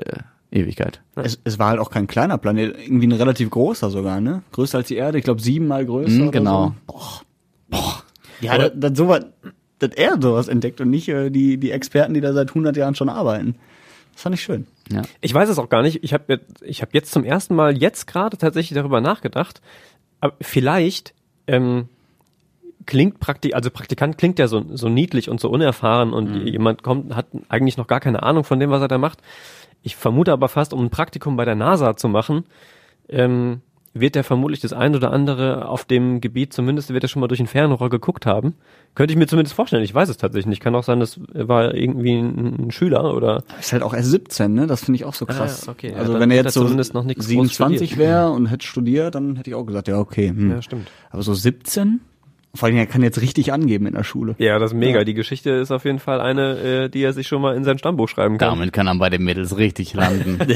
Ewigkeit. 0.52 1.00
Es, 1.16 1.40
es 1.44 1.60
war 1.60 1.70
halt 1.70 1.80
auch 1.80 1.92
kein 1.92 2.08
kleiner 2.08 2.40
Planet, 2.40 2.76
irgendwie 2.80 3.08
ein 3.08 3.12
relativ 3.12 3.52
großer 3.52 3.92
sogar, 3.92 4.20
ne? 4.20 4.42
Größer 4.52 4.80
als 4.80 4.88
die 4.88 4.96
Erde, 4.96 5.20
ich 5.20 5.24
glaube 5.24 5.42
siebenmal 5.42 5.86
größer. 5.86 6.10
Mhm, 6.10 6.22
oder 6.24 6.32
genau. 6.32 6.68
So. 6.68 6.94
Boah. 6.94 7.22
Boah. 7.70 8.04
Ja, 8.42 8.58
das, 8.58 8.72
das 8.76 8.98
sowas, 8.98 9.26
dass 9.78 9.92
er 9.92 10.20
sowas 10.20 10.48
entdeckt 10.48 10.82
und 10.82 10.90
nicht 10.90 11.10
äh, 11.10 11.30
die, 11.30 11.58
die 11.58 11.70
Experten, 11.70 12.16
die 12.16 12.22
da 12.22 12.34
seit 12.34 12.50
100 12.50 12.76
Jahren 12.76 12.96
schon 12.96 13.10
arbeiten. 13.10 13.56
Das 14.20 14.24
fand 14.24 14.36
ich 14.36 14.42
schön. 14.42 14.68
Ja. 14.92 15.04
Ich 15.22 15.34
weiß 15.34 15.48
es 15.48 15.60
auch 15.60 15.70
gar 15.70 15.82
nicht. 15.82 16.04
Ich 16.04 16.14
habe 16.14 16.26
jetzt, 16.28 16.62
ich 16.62 16.82
hab 16.82 16.94
jetzt 16.94 17.14
zum 17.14 17.24
ersten 17.24 17.56
Mal 17.56 17.78
jetzt 17.78 18.06
gerade 18.06 18.38
tatsächlich 18.38 18.76
darüber 18.76 19.00
nachgedacht. 19.00 19.62
Aber 20.20 20.34
vielleicht 20.42 21.14
ähm, 21.48 21.88
klingt 22.86 23.22
Praktik, 23.22 23.56
also 23.56 23.72
Praktikant 23.72 24.18
klingt 24.18 24.38
ja 24.38 24.50
so, 24.50 24.66
so 24.76 24.90
niedlich 24.90 25.30
und 25.30 25.40
so 25.40 25.50
unerfahren 25.50 26.12
und 26.12 26.46
jemand 26.46 26.84
kommt, 26.84 27.16
hat 27.16 27.28
eigentlich 27.48 27.78
noch 27.78 27.88
gar 27.88 28.02
keine 28.02 28.22
Ahnung 28.22 28.44
von 28.44 28.60
dem, 28.60 28.72
was 28.72 28.82
er 28.82 28.90
da 28.90 28.98
macht. 28.98 29.20
Ich 29.84 29.96
vermute 29.96 30.34
aber 30.34 30.50
fast, 30.50 30.74
um 30.74 30.84
ein 30.84 30.90
Praktikum 30.90 31.38
bei 31.38 31.46
der 31.46 31.56
NASA 31.56 31.96
zu 31.96 32.10
machen, 32.10 32.44
ähm, 33.08 33.62
wird 33.94 34.16
er 34.16 34.24
vermutlich 34.24 34.60
das 34.60 34.72
ein 34.72 34.96
oder 34.96 35.12
andere 35.12 35.68
auf 35.68 35.84
dem 35.86 36.22
Gebiet, 36.22 36.54
zumindest 36.54 36.94
wird 36.94 37.04
er 37.04 37.08
schon 37.10 37.20
mal 37.22 37.28
durch 37.28 37.40
ein 37.40 37.48
Fernrohr 37.48 37.90
geguckt 37.90 38.26
haben. 38.26 38.54
Könnte 38.96 39.14
ich 39.14 39.18
mir 39.18 39.28
zumindest 39.28 39.56
vorstellen. 39.56 39.84
Ich 39.84 39.94
weiß 39.94 40.10
es 40.10 40.18
tatsächlich 40.18 40.46
nicht. 40.48 40.62
Kann 40.62 40.76
auch 40.76 40.84
sein, 40.84 41.00
das 41.00 41.20
war 41.34 41.74
irgendwie 41.74 42.18
ein, 42.20 42.72
Schüler 42.72 43.14
oder 43.16 43.44
Ist 43.60 43.74
halt 43.74 43.84
auch 43.84 43.94
erst 43.94 44.12
17, 44.12 44.54
ne? 44.54 44.68
Das 44.68 44.84
finde 44.86 44.98
ich 44.98 45.06
auch 45.06 45.14
so 45.14 45.26
Ah, 45.28 45.34
krass. 45.34 45.66
ja, 45.66 45.72
okay. 45.72 45.92
Ja, 45.92 45.98
Also 45.98 46.14
dann 46.14 46.22
wenn 46.22 46.32
er 46.32 46.38
jetzt 46.44 46.54
so 46.54 46.62
zumindest 46.62 46.94
noch 46.94 47.04
nichts 47.04 47.26
groß 47.26 47.30
27 47.30 47.90
studiert. 47.92 47.98
wäre 48.10 48.30
und 48.32 48.46
hätte 48.48 48.66
studiert, 48.66 49.16
dann 49.16 49.36
hätte 49.38 49.50
ich 49.50 49.56
auch 49.56 49.66
gesagt, 49.66 49.88
ja, 49.88 49.98
okay. 50.00 50.30
Hm. 50.30 50.52
Ja, 50.52 50.62
stimmt. 50.62 50.88
Aber 51.10 51.22
so 51.24 51.34
17? 51.34 52.02
Vor 52.56 52.68
allem, 52.68 52.78
er 52.78 52.88
kann 52.88 53.04
jetzt 53.04 53.22
richtig 53.22 53.54
angeben 53.54 53.86
in 53.86 53.94
der 53.94 54.04
Schule. 54.04 54.34
Ja, 54.40 54.58
das 54.58 54.72
ist 54.72 54.78
mega. 54.78 55.04
Die 55.04 55.14
Geschichte 55.14 55.52
ist 55.52 55.70
auf 55.72 55.86
jeden 55.86 56.00
Fall 56.00 56.20
eine, 56.20 56.58
äh, 56.58 56.90
die 56.90 57.02
er 57.04 57.14
sich 57.14 57.28
schon 57.28 57.42
mal 57.44 57.56
in 57.56 57.64
sein 57.64 57.78
Stammbuch 57.78 58.10
schreiben 58.10 58.40
kann. 58.40 58.50
Damit 58.58 58.74
kann 58.74 58.88
er 58.88 58.96
bei 58.96 59.10
den 59.12 59.24
Mädels 59.24 59.58
richtig 59.58 59.94
landen. 59.94 60.40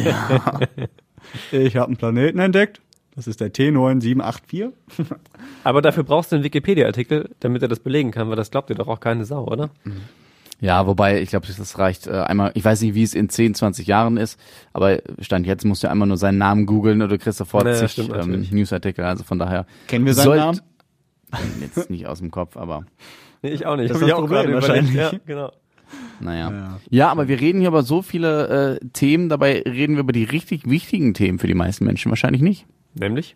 Ich 1.51 1.77
habe 1.77 1.87
einen 1.87 1.97
Planeten 1.97 2.37
entdeckt. 2.39 2.81
Das 3.15 3.28
ist 3.28 3.41
der 3.41 3.54
T9784. 3.54 4.71
Aber 5.63 5.82
dafür 5.82 6.04
brauchst 6.04 6.32
du 6.32 6.36
einen 6.38 6.43
Wikipedia-Artikel, 6.43 7.30
damit 7.39 7.62
er 7.62 7.67
das 7.67 7.80
belegen 7.80 8.12
kann, 8.12 8.30
weil 8.30 8.36
das 8.36 8.49
glaubt 8.52 8.69
dir 8.69 8.76
doch 8.76 8.88
auch 8.88 8.99
keine 8.99 9.26
Sau, 9.26 9.45
oder? 9.45 9.69
Ja, 10.60 10.88
wobei, 10.88 11.21
ich 11.21 11.30
glaube, 11.30 11.45
das 11.45 11.78
reicht 11.78 12.08
äh, 12.08 12.12
einmal, 12.12 12.52
ich 12.56 12.63
weiß 12.65 12.82
nicht, 12.82 12.95
wie 12.95 13.04
es 13.04 13.13
in 13.13 13.30
10, 13.30 13.54
20 13.56 13.86
Jahren 13.86 14.17
ist, 14.17 14.39
aber 14.71 14.99
Stand 15.19 15.45
jetzt 15.45 15.65
musst 15.65 15.84
du 15.84 15.89
einmal 15.89 16.08
nur 16.08 16.17
seinen 16.17 16.38
Namen 16.38 16.65
googeln 16.65 16.99
du 16.99 17.17
kriegst 17.17 17.38
sofort 17.38 17.65
Ja, 17.65 17.73
zig 17.88 18.10
ähm. 18.10 18.47
Newsartikel, 18.49 19.04
also 19.04 19.23
von 19.23 19.39
daher. 19.39 19.65
Kennen 19.88 20.06
wir 20.06 20.13
seinen 20.13 20.26
sollt- 20.26 20.39
Namen? 20.39 20.60
Jetzt 21.62 21.89
nicht 21.89 22.08
aus 22.08 22.19
dem 22.19 22.32
Kopf, 22.32 22.56
aber 22.58 22.86
Nee, 23.41 23.49
ich 23.49 23.65
auch 23.65 23.76
nicht. 23.76 23.89
Das 23.89 23.97
Hab 23.97 24.04
ist 24.04 24.10
das 24.12 24.17
auch 24.17 24.28
gerade 24.28 24.49
Problem 24.49 24.54
wahrscheinlich. 24.54 24.93
Ja, 24.95 25.12
genau. 25.26 25.52
naja. 26.21 26.49
Ja. 26.52 26.80
Ja. 26.89 27.10
aber 27.10 27.28
wir 27.28 27.41
reden 27.41 27.60
hier 27.60 27.67
über 27.69 27.84
so 27.84 28.02
viele 28.02 28.80
äh, 28.82 28.88
Themen, 28.93 29.28
dabei 29.30 29.63
reden 29.65 29.95
wir 29.95 30.02
über 30.02 30.13
die 30.13 30.23
richtig 30.23 30.69
wichtigen 30.69 31.13
Themen 31.13 31.39
für 31.39 31.47
die 31.47 31.54
meisten 31.56 31.84
Menschen 31.86 32.10
wahrscheinlich 32.10 32.41
nicht. 32.41 32.65
Nämlich? 32.93 33.36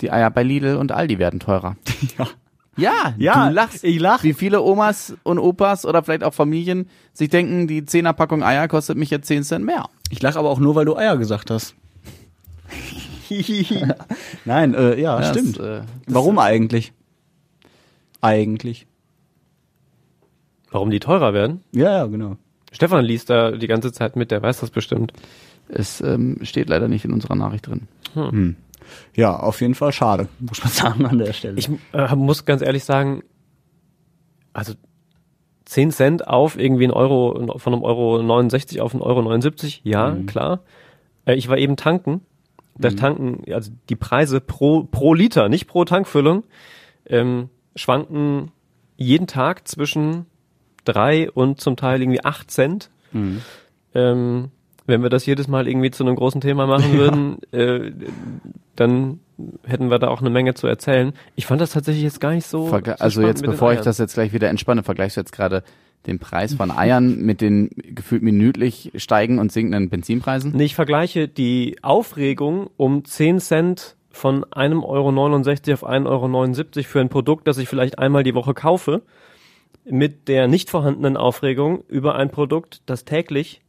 Die 0.00 0.10
Eier 0.12 0.30
bei 0.30 0.42
Lidl 0.42 0.76
und 0.76 0.92
Aldi 0.92 1.18
werden 1.18 1.40
teurer. 1.40 1.76
Ja. 2.18 2.26
Ja, 2.78 3.14
Ja, 3.16 3.48
du 3.48 3.54
lachst. 3.54 3.84
ich 3.84 3.98
lach. 3.98 4.22
Wie 4.22 4.34
viele 4.34 4.60
Omas 4.60 5.14
und 5.22 5.38
Opas 5.38 5.86
oder 5.86 6.02
vielleicht 6.02 6.22
auch 6.22 6.34
Familien 6.34 6.90
sich 7.14 7.30
denken, 7.30 7.66
die 7.66 7.80
10er 7.80 8.12
Packung 8.12 8.42
Eier 8.42 8.68
kostet 8.68 8.98
mich 8.98 9.08
jetzt 9.08 9.28
10 9.28 9.44
Cent 9.44 9.64
mehr. 9.64 9.86
Ich 10.10 10.20
lache 10.20 10.38
aber 10.38 10.50
auch 10.50 10.58
nur, 10.60 10.74
weil 10.74 10.84
du 10.84 10.94
Eier 10.94 11.16
gesagt 11.16 11.50
hast. 11.50 11.74
Nein, 14.44 14.74
äh, 14.74 15.00
ja, 15.00 15.18
Das, 15.18 15.30
stimmt. 15.30 15.58
äh, 15.58 15.80
Warum 16.06 16.38
eigentlich? 16.38 16.92
Eigentlich. 18.20 18.86
Warum 20.70 20.90
die 20.90 21.00
teurer 21.00 21.32
werden? 21.32 21.62
Ja, 21.72 21.90
ja, 21.98 22.06
genau. 22.06 22.36
Stefan 22.72 23.04
liest 23.04 23.30
da 23.30 23.52
die 23.52 23.66
ganze 23.68 23.92
Zeit 23.92 24.16
mit, 24.16 24.30
der 24.30 24.42
weiß 24.42 24.60
das 24.60 24.70
bestimmt. 24.70 25.12
Es 25.68 26.00
ähm, 26.02 26.38
steht 26.42 26.68
leider 26.68 26.88
nicht 26.88 27.04
in 27.04 27.12
unserer 27.12 27.34
Nachricht 27.36 27.66
drin. 27.68 27.88
Ja, 29.14 29.36
auf 29.36 29.60
jeden 29.60 29.74
Fall 29.74 29.92
schade, 29.92 30.28
muss 30.38 30.62
man 30.62 30.72
sagen 30.72 31.06
an 31.06 31.18
der 31.18 31.32
Stelle. 31.32 31.58
Ich 31.58 31.68
äh, 31.92 32.14
muss 32.14 32.44
ganz 32.44 32.62
ehrlich 32.62 32.84
sagen, 32.84 33.22
also 34.52 34.74
10 35.66 35.90
Cent 35.90 36.28
auf 36.28 36.58
irgendwie 36.58 36.84
ein 36.84 36.92
Euro, 36.92 37.58
von 37.58 37.72
einem 37.74 37.82
Euro 37.82 38.22
69 38.22 38.80
auf 38.80 38.94
einen 38.94 39.02
Euro 39.02 39.22
79, 39.22 39.82
ja, 39.84 40.16
klar. 40.26 40.60
Äh, 41.24 41.34
ich 41.34 41.48
war 41.48 41.58
eben 41.58 41.76
tanken. 41.76 42.22
Das 42.78 42.94
Tanken, 42.94 43.50
also 43.52 43.72
die 43.88 43.96
Preise 43.96 44.38
pro, 44.40 44.84
pro 44.84 45.14
Liter, 45.14 45.48
nicht 45.48 45.66
pro 45.66 45.86
Tankfüllung, 45.86 46.44
ähm, 47.06 47.48
schwanken 47.74 48.52
jeden 48.98 49.26
Tag 49.26 49.66
zwischen 49.66 50.26
drei 50.84 51.30
und 51.30 51.58
zum 51.58 51.76
Teil 51.76 52.02
irgendwie 52.02 52.22
acht 52.22 52.50
Cent. 52.50 52.90
Ähm, 53.94 54.50
wenn 54.86 55.02
wir 55.02 55.10
das 55.10 55.26
jedes 55.26 55.48
Mal 55.48 55.68
irgendwie 55.68 55.90
zu 55.90 56.04
einem 56.04 56.16
großen 56.16 56.40
Thema 56.40 56.66
machen 56.66 56.92
würden, 56.98 57.38
äh, 57.52 57.92
dann 58.74 59.20
hätten 59.64 59.90
wir 59.90 59.98
da 59.98 60.08
auch 60.08 60.20
eine 60.20 60.30
Menge 60.30 60.54
zu 60.54 60.66
erzählen. 60.66 61.12
Ich 61.34 61.46
fand 61.46 61.60
das 61.60 61.70
tatsächlich 61.72 62.04
jetzt 62.04 62.20
gar 62.20 62.32
nicht 62.32 62.46
so. 62.46 62.66
Vergle 62.66 62.96
so 62.98 63.04
also 63.04 63.22
jetzt, 63.22 63.42
bevor 63.42 63.72
ich 63.72 63.80
das 63.80 63.98
jetzt 63.98 64.14
gleich 64.14 64.32
wieder 64.32 64.48
entspanne, 64.48 64.82
vergleichst 64.82 65.16
du 65.16 65.20
jetzt 65.20 65.32
gerade 65.32 65.62
den 66.06 66.18
Preis 66.18 66.54
von 66.54 66.70
Eiern 66.70 67.20
mit 67.20 67.40
den 67.40 67.70
gefühlt 67.74 68.22
minütlich 68.22 68.92
steigenden 68.96 69.40
und 69.40 69.52
sinkenden 69.52 69.90
Benzinpreisen? 69.90 70.52
Nee, 70.54 70.64
ich 70.64 70.74
vergleiche 70.74 71.28
die 71.28 71.78
Aufregung 71.82 72.70
um 72.76 73.04
10 73.04 73.40
Cent 73.40 73.96
von 74.10 74.44
einem 74.52 74.82
Euro 74.82 75.12
69 75.12 75.74
auf 75.74 75.86
1,79 75.86 76.06
Euro 76.06 76.82
für 76.84 77.00
ein 77.00 77.08
Produkt, 77.08 77.46
das 77.46 77.58
ich 77.58 77.68
vielleicht 77.68 77.98
einmal 77.98 78.22
die 78.22 78.34
Woche 78.34 78.54
kaufe, 78.54 79.02
mit 79.84 80.28
der 80.28 80.48
nicht 80.48 80.70
vorhandenen 80.70 81.16
Aufregung 81.16 81.84
über 81.88 82.14
ein 82.14 82.30
Produkt, 82.30 82.82
das 82.86 83.04
täglich 83.04 83.60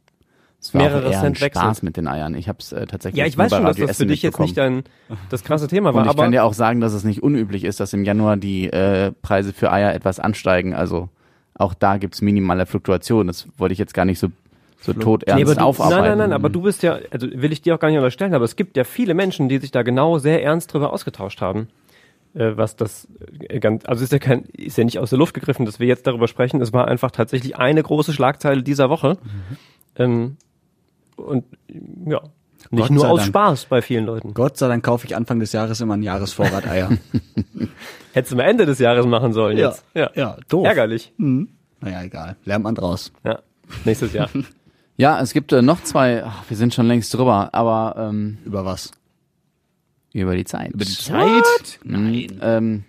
Es 0.60 0.74
war 0.74 0.82
mehrere 0.82 1.12
eher 1.12 1.20
Cent. 1.20 1.38
Spaß 1.38 1.82
mit 1.82 1.96
den 1.96 2.08
Eiern. 2.08 2.34
Ich 2.34 2.48
habe 2.48 2.58
es 2.60 2.72
äh, 2.72 2.86
tatsächlich 2.86 3.18
Ja, 3.18 3.26
ich 3.26 3.38
weiß 3.38 3.50
schon, 3.50 3.62
dass 3.64 3.76
Radio 3.76 3.86
das 3.86 3.96
für 3.96 4.02
Essen 4.02 4.08
dich 4.08 4.22
jetzt 4.22 4.40
nicht 4.40 4.56
dein, 4.56 4.82
das 5.30 5.44
krasse 5.44 5.68
Thema 5.68 5.94
war, 5.94 6.00
Und 6.00 6.06
ich 6.06 6.10
aber 6.10 6.24
kann 6.24 6.32
dir 6.32 6.44
auch 6.44 6.52
sagen, 6.52 6.80
dass 6.80 6.92
es 6.92 7.04
nicht 7.04 7.22
unüblich 7.22 7.62
ist, 7.64 7.78
dass 7.78 7.92
im 7.92 8.04
Januar 8.04 8.36
die 8.36 8.68
äh, 8.68 9.12
Preise 9.22 9.52
für 9.52 9.70
Eier 9.70 9.94
etwas 9.94 10.18
ansteigen. 10.18 10.74
Also 10.74 11.08
auch 11.54 11.74
da 11.74 11.96
gibt's 11.96 12.20
minimale 12.22 12.66
Fluktuationen. 12.66 13.28
Das 13.28 13.46
wollte 13.56 13.72
ich 13.72 13.78
jetzt 13.78 13.94
gar 13.94 14.04
nicht 14.04 14.18
so, 14.18 14.28
so 14.80 14.92
tot 14.92 15.22
Nee, 15.26 15.42
ernst 15.42 15.56
du, 15.58 15.60
aufarbeiten. 15.60 16.00
nein, 16.00 16.10
nein, 16.10 16.18
nein, 16.18 16.32
aber 16.32 16.48
du 16.48 16.62
bist 16.62 16.82
ja, 16.82 16.98
also 17.12 17.28
will 17.32 17.52
ich 17.52 17.62
dir 17.62 17.76
auch 17.76 17.80
gar 17.80 17.88
nicht 17.88 17.98
unterstellen, 17.98 18.34
aber 18.34 18.44
es 18.44 18.56
gibt 18.56 18.76
ja 18.76 18.82
viele 18.82 19.14
Menschen, 19.14 19.48
die 19.48 19.58
sich 19.58 19.70
da 19.70 19.82
genau 19.82 20.18
sehr 20.18 20.42
ernst 20.42 20.72
drüber 20.72 20.92
ausgetauscht 20.92 21.40
haben. 21.40 21.68
Äh, 22.34 22.56
was 22.56 22.74
das 22.76 23.06
äh, 23.48 23.60
ganz, 23.60 23.84
also 23.86 24.02
ist 24.02 24.12
ja 24.12 24.18
kein, 24.18 24.42
ist 24.56 24.76
ja 24.76 24.84
nicht 24.84 24.98
aus 24.98 25.10
der 25.10 25.18
Luft 25.20 25.34
gegriffen, 25.34 25.66
dass 25.66 25.78
wir 25.80 25.86
jetzt 25.86 26.06
darüber 26.06 26.26
sprechen. 26.28 26.60
Es 26.60 26.72
war 26.72 26.88
einfach 26.88 27.12
tatsächlich 27.12 27.56
eine 27.56 27.82
große 27.82 28.12
Schlagzeile 28.12 28.62
dieser 28.64 28.90
Woche. 28.90 29.18
Ähm, 29.96 30.36
und 31.18 31.44
ja, 32.06 32.20
nicht 32.70 32.82
Gott 32.82 32.90
nur 32.90 33.08
aus 33.10 33.20
Dank. 33.20 33.28
Spaß 33.28 33.64
bei 33.66 33.82
vielen 33.82 34.04
Leuten. 34.06 34.34
Gott 34.34 34.56
sei 34.56 34.68
Dank 34.68 34.84
kaufe 34.84 35.06
ich 35.06 35.14
Anfang 35.16 35.38
des 35.40 35.52
Jahres 35.52 35.80
immer 35.80 35.94
einen 35.94 36.02
Jahresvorrat 36.02 36.66
Eier. 36.66 36.90
Hättest 38.12 38.32
du 38.32 38.36
mal 38.36 38.44
Ende 38.44 38.66
des 38.66 38.78
Jahres 38.78 39.06
machen 39.06 39.32
sollen 39.32 39.56
jetzt. 39.58 39.84
Ja, 39.94 40.10
ja, 40.14 40.36
doof. 40.48 40.66
Ärgerlich. 40.66 41.12
Naja, 41.18 42.02
egal. 42.02 42.36
Lernt 42.44 42.64
man 42.64 42.74
draus. 42.74 43.12
Ja, 43.24 43.40
nächstes 43.84 44.12
Jahr. 44.12 44.28
Ja, 45.00 45.20
es 45.20 45.32
gibt 45.32 45.52
äh, 45.52 45.62
noch 45.62 45.80
zwei, 45.84 46.24
ach, 46.24 46.42
wir 46.48 46.56
sind 46.56 46.74
schon 46.74 46.88
längst 46.88 47.14
drüber, 47.14 47.50
aber 47.54 47.94
ähm, 48.10 48.38
Über 48.44 48.64
was? 48.64 48.90
über 50.12 50.34
die 50.34 50.44
Zeit. 50.44 50.72
Über 50.72 50.84
die 50.84 50.90
Zeit? 50.90 51.78
Nein. 51.84 52.26
Ähm, 52.42 52.84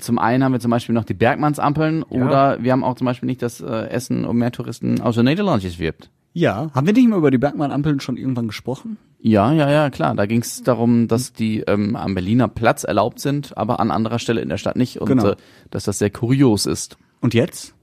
zum 0.00 0.18
einen 0.18 0.44
haben 0.44 0.52
wir 0.52 0.60
zum 0.60 0.70
Beispiel 0.70 0.94
noch 0.94 1.04
die 1.04 1.14
Bergmannsampeln 1.14 2.04
Ja. 2.10 2.26
oder 2.26 2.62
wir 2.62 2.72
haben 2.72 2.84
auch 2.84 2.96
zum 2.96 3.06
Beispiel 3.06 3.26
nicht 3.26 3.40
das 3.40 3.62
äh, 3.62 3.86
Essen 3.88 4.26
um 4.26 4.36
mehr 4.36 4.52
Touristen 4.52 5.00
aus 5.00 5.14
den 5.14 5.24
Niederlanden 5.24 5.78
wirbt. 5.78 6.10
Ja. 6.34 6.70
Haben 6.74 6.86
wir 6.86 6.92
nicht 6.92 7.08
mal 7.08 7.16
über 7.16 7.30
die 7.30 7.38
Bergmann-Ampeln 7.38 8.00
schon 8.00 8.16
irgendwann 8.16 8.48
gesprochen? 8.48 8.98
Ja, 9.20 9.52
ja, 9.52 9.70
ja, 9.70 9.88
klar. 9.88 10.14
Da 10.14 10.26
ging 10.26 10.40
es 10.42 10.62
darum, 10.64 11.08
dass 11.08 11.32
die 11.32 11.60
ähm, 11.60 11.96
am 11.96 12.14
Berliner 12.14 12.48
Platz 12.48 12.84
erlaubt 12.84 13.20
sind, 13.20 13.56
aber 13.56 13.80
an 13.80 13.90
anderer 13.90 14.18
Stelle 14.18 14.42
in 14.42 14.48
der 14.50 14.58
Stadt 14.58 14.76
nicht 14.76 15.00
und 15.00 15.08
Genau. 15.08 15.30
äh, 15.30 15.36
dass 15.70 15.84
das 15.84 15.98
sehr 15.98 16.10
kurios 16.10 16.66
ist. 16.66 16.98
Und 17.20 17.32
jetzt? 17.32 17.74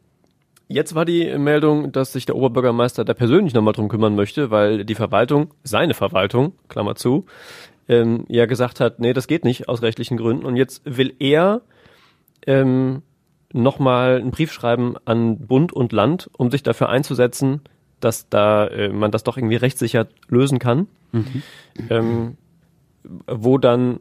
Jetzt 0.68 0.94
war 0.96 1.06
die 1.06 1.38
Meldung, 1.38 1.92
dass 1.92 2.14
sich 2.14 2.26
der 2.26 2.36
Oberbürgermeister 2.36 3.04
da 3.06 3.14
persönlich 3.14 3.54
nochmal 3.54 3.74
drum 3.74 3.90
kümmern 3.90 4.16
möchte, 4.16 4.52
weil 4.52 4.86
die 4.86 4.96
Verwaltung, 4.96 5.54
seine 5.64 5.94
Verwaltung, 5.94 6.54
Klammer 6.70 6.96
zu, 6.96 7.26
ähm, 7.88 8.26
ja 8.30 8.46
gesagt 8.46 8.80
hat, 8.80 9.00
nee, 9.00 9.14
das 9.14 9.28
geht 9.28 9.44
nicht 9.46 9.68
aus 9.68 9.82
rechtlichen 9.82 10.18
Gründen. 10.18 10.46
Und 10.46 10.58
jetzt 10.58 10.82
will 10.86 11.14
er 11.20 11.62
ähm, 12.46 13.02
nochmal 13.54 14.18
einen 14.20 14.32
Brief 14.32 14.52
schreiben 14.52 14.96
an 15.06 15.40
Bund 15.40 15.74
und 15.74 15.92
Land, 15.92 16.30
um 16.38 16.52
sich 16.52 16.64
dafür 16.64 16.90
einzusetzen, 16.90 17.62
dass 18.04 18.30
da 18.30 18.68
äh, 18.68 18.90
man 18.90 19.12
das 19.12 19.24
doch 19.24 19.38
irgendwie 19.38 19.56
rechtssicher 19.56 20.08
lösen 20.28 20.60
kann. 20.60 20.88
Ähm, 21.90 22.38
wo 23.28 23.58
dann 23.58 24.00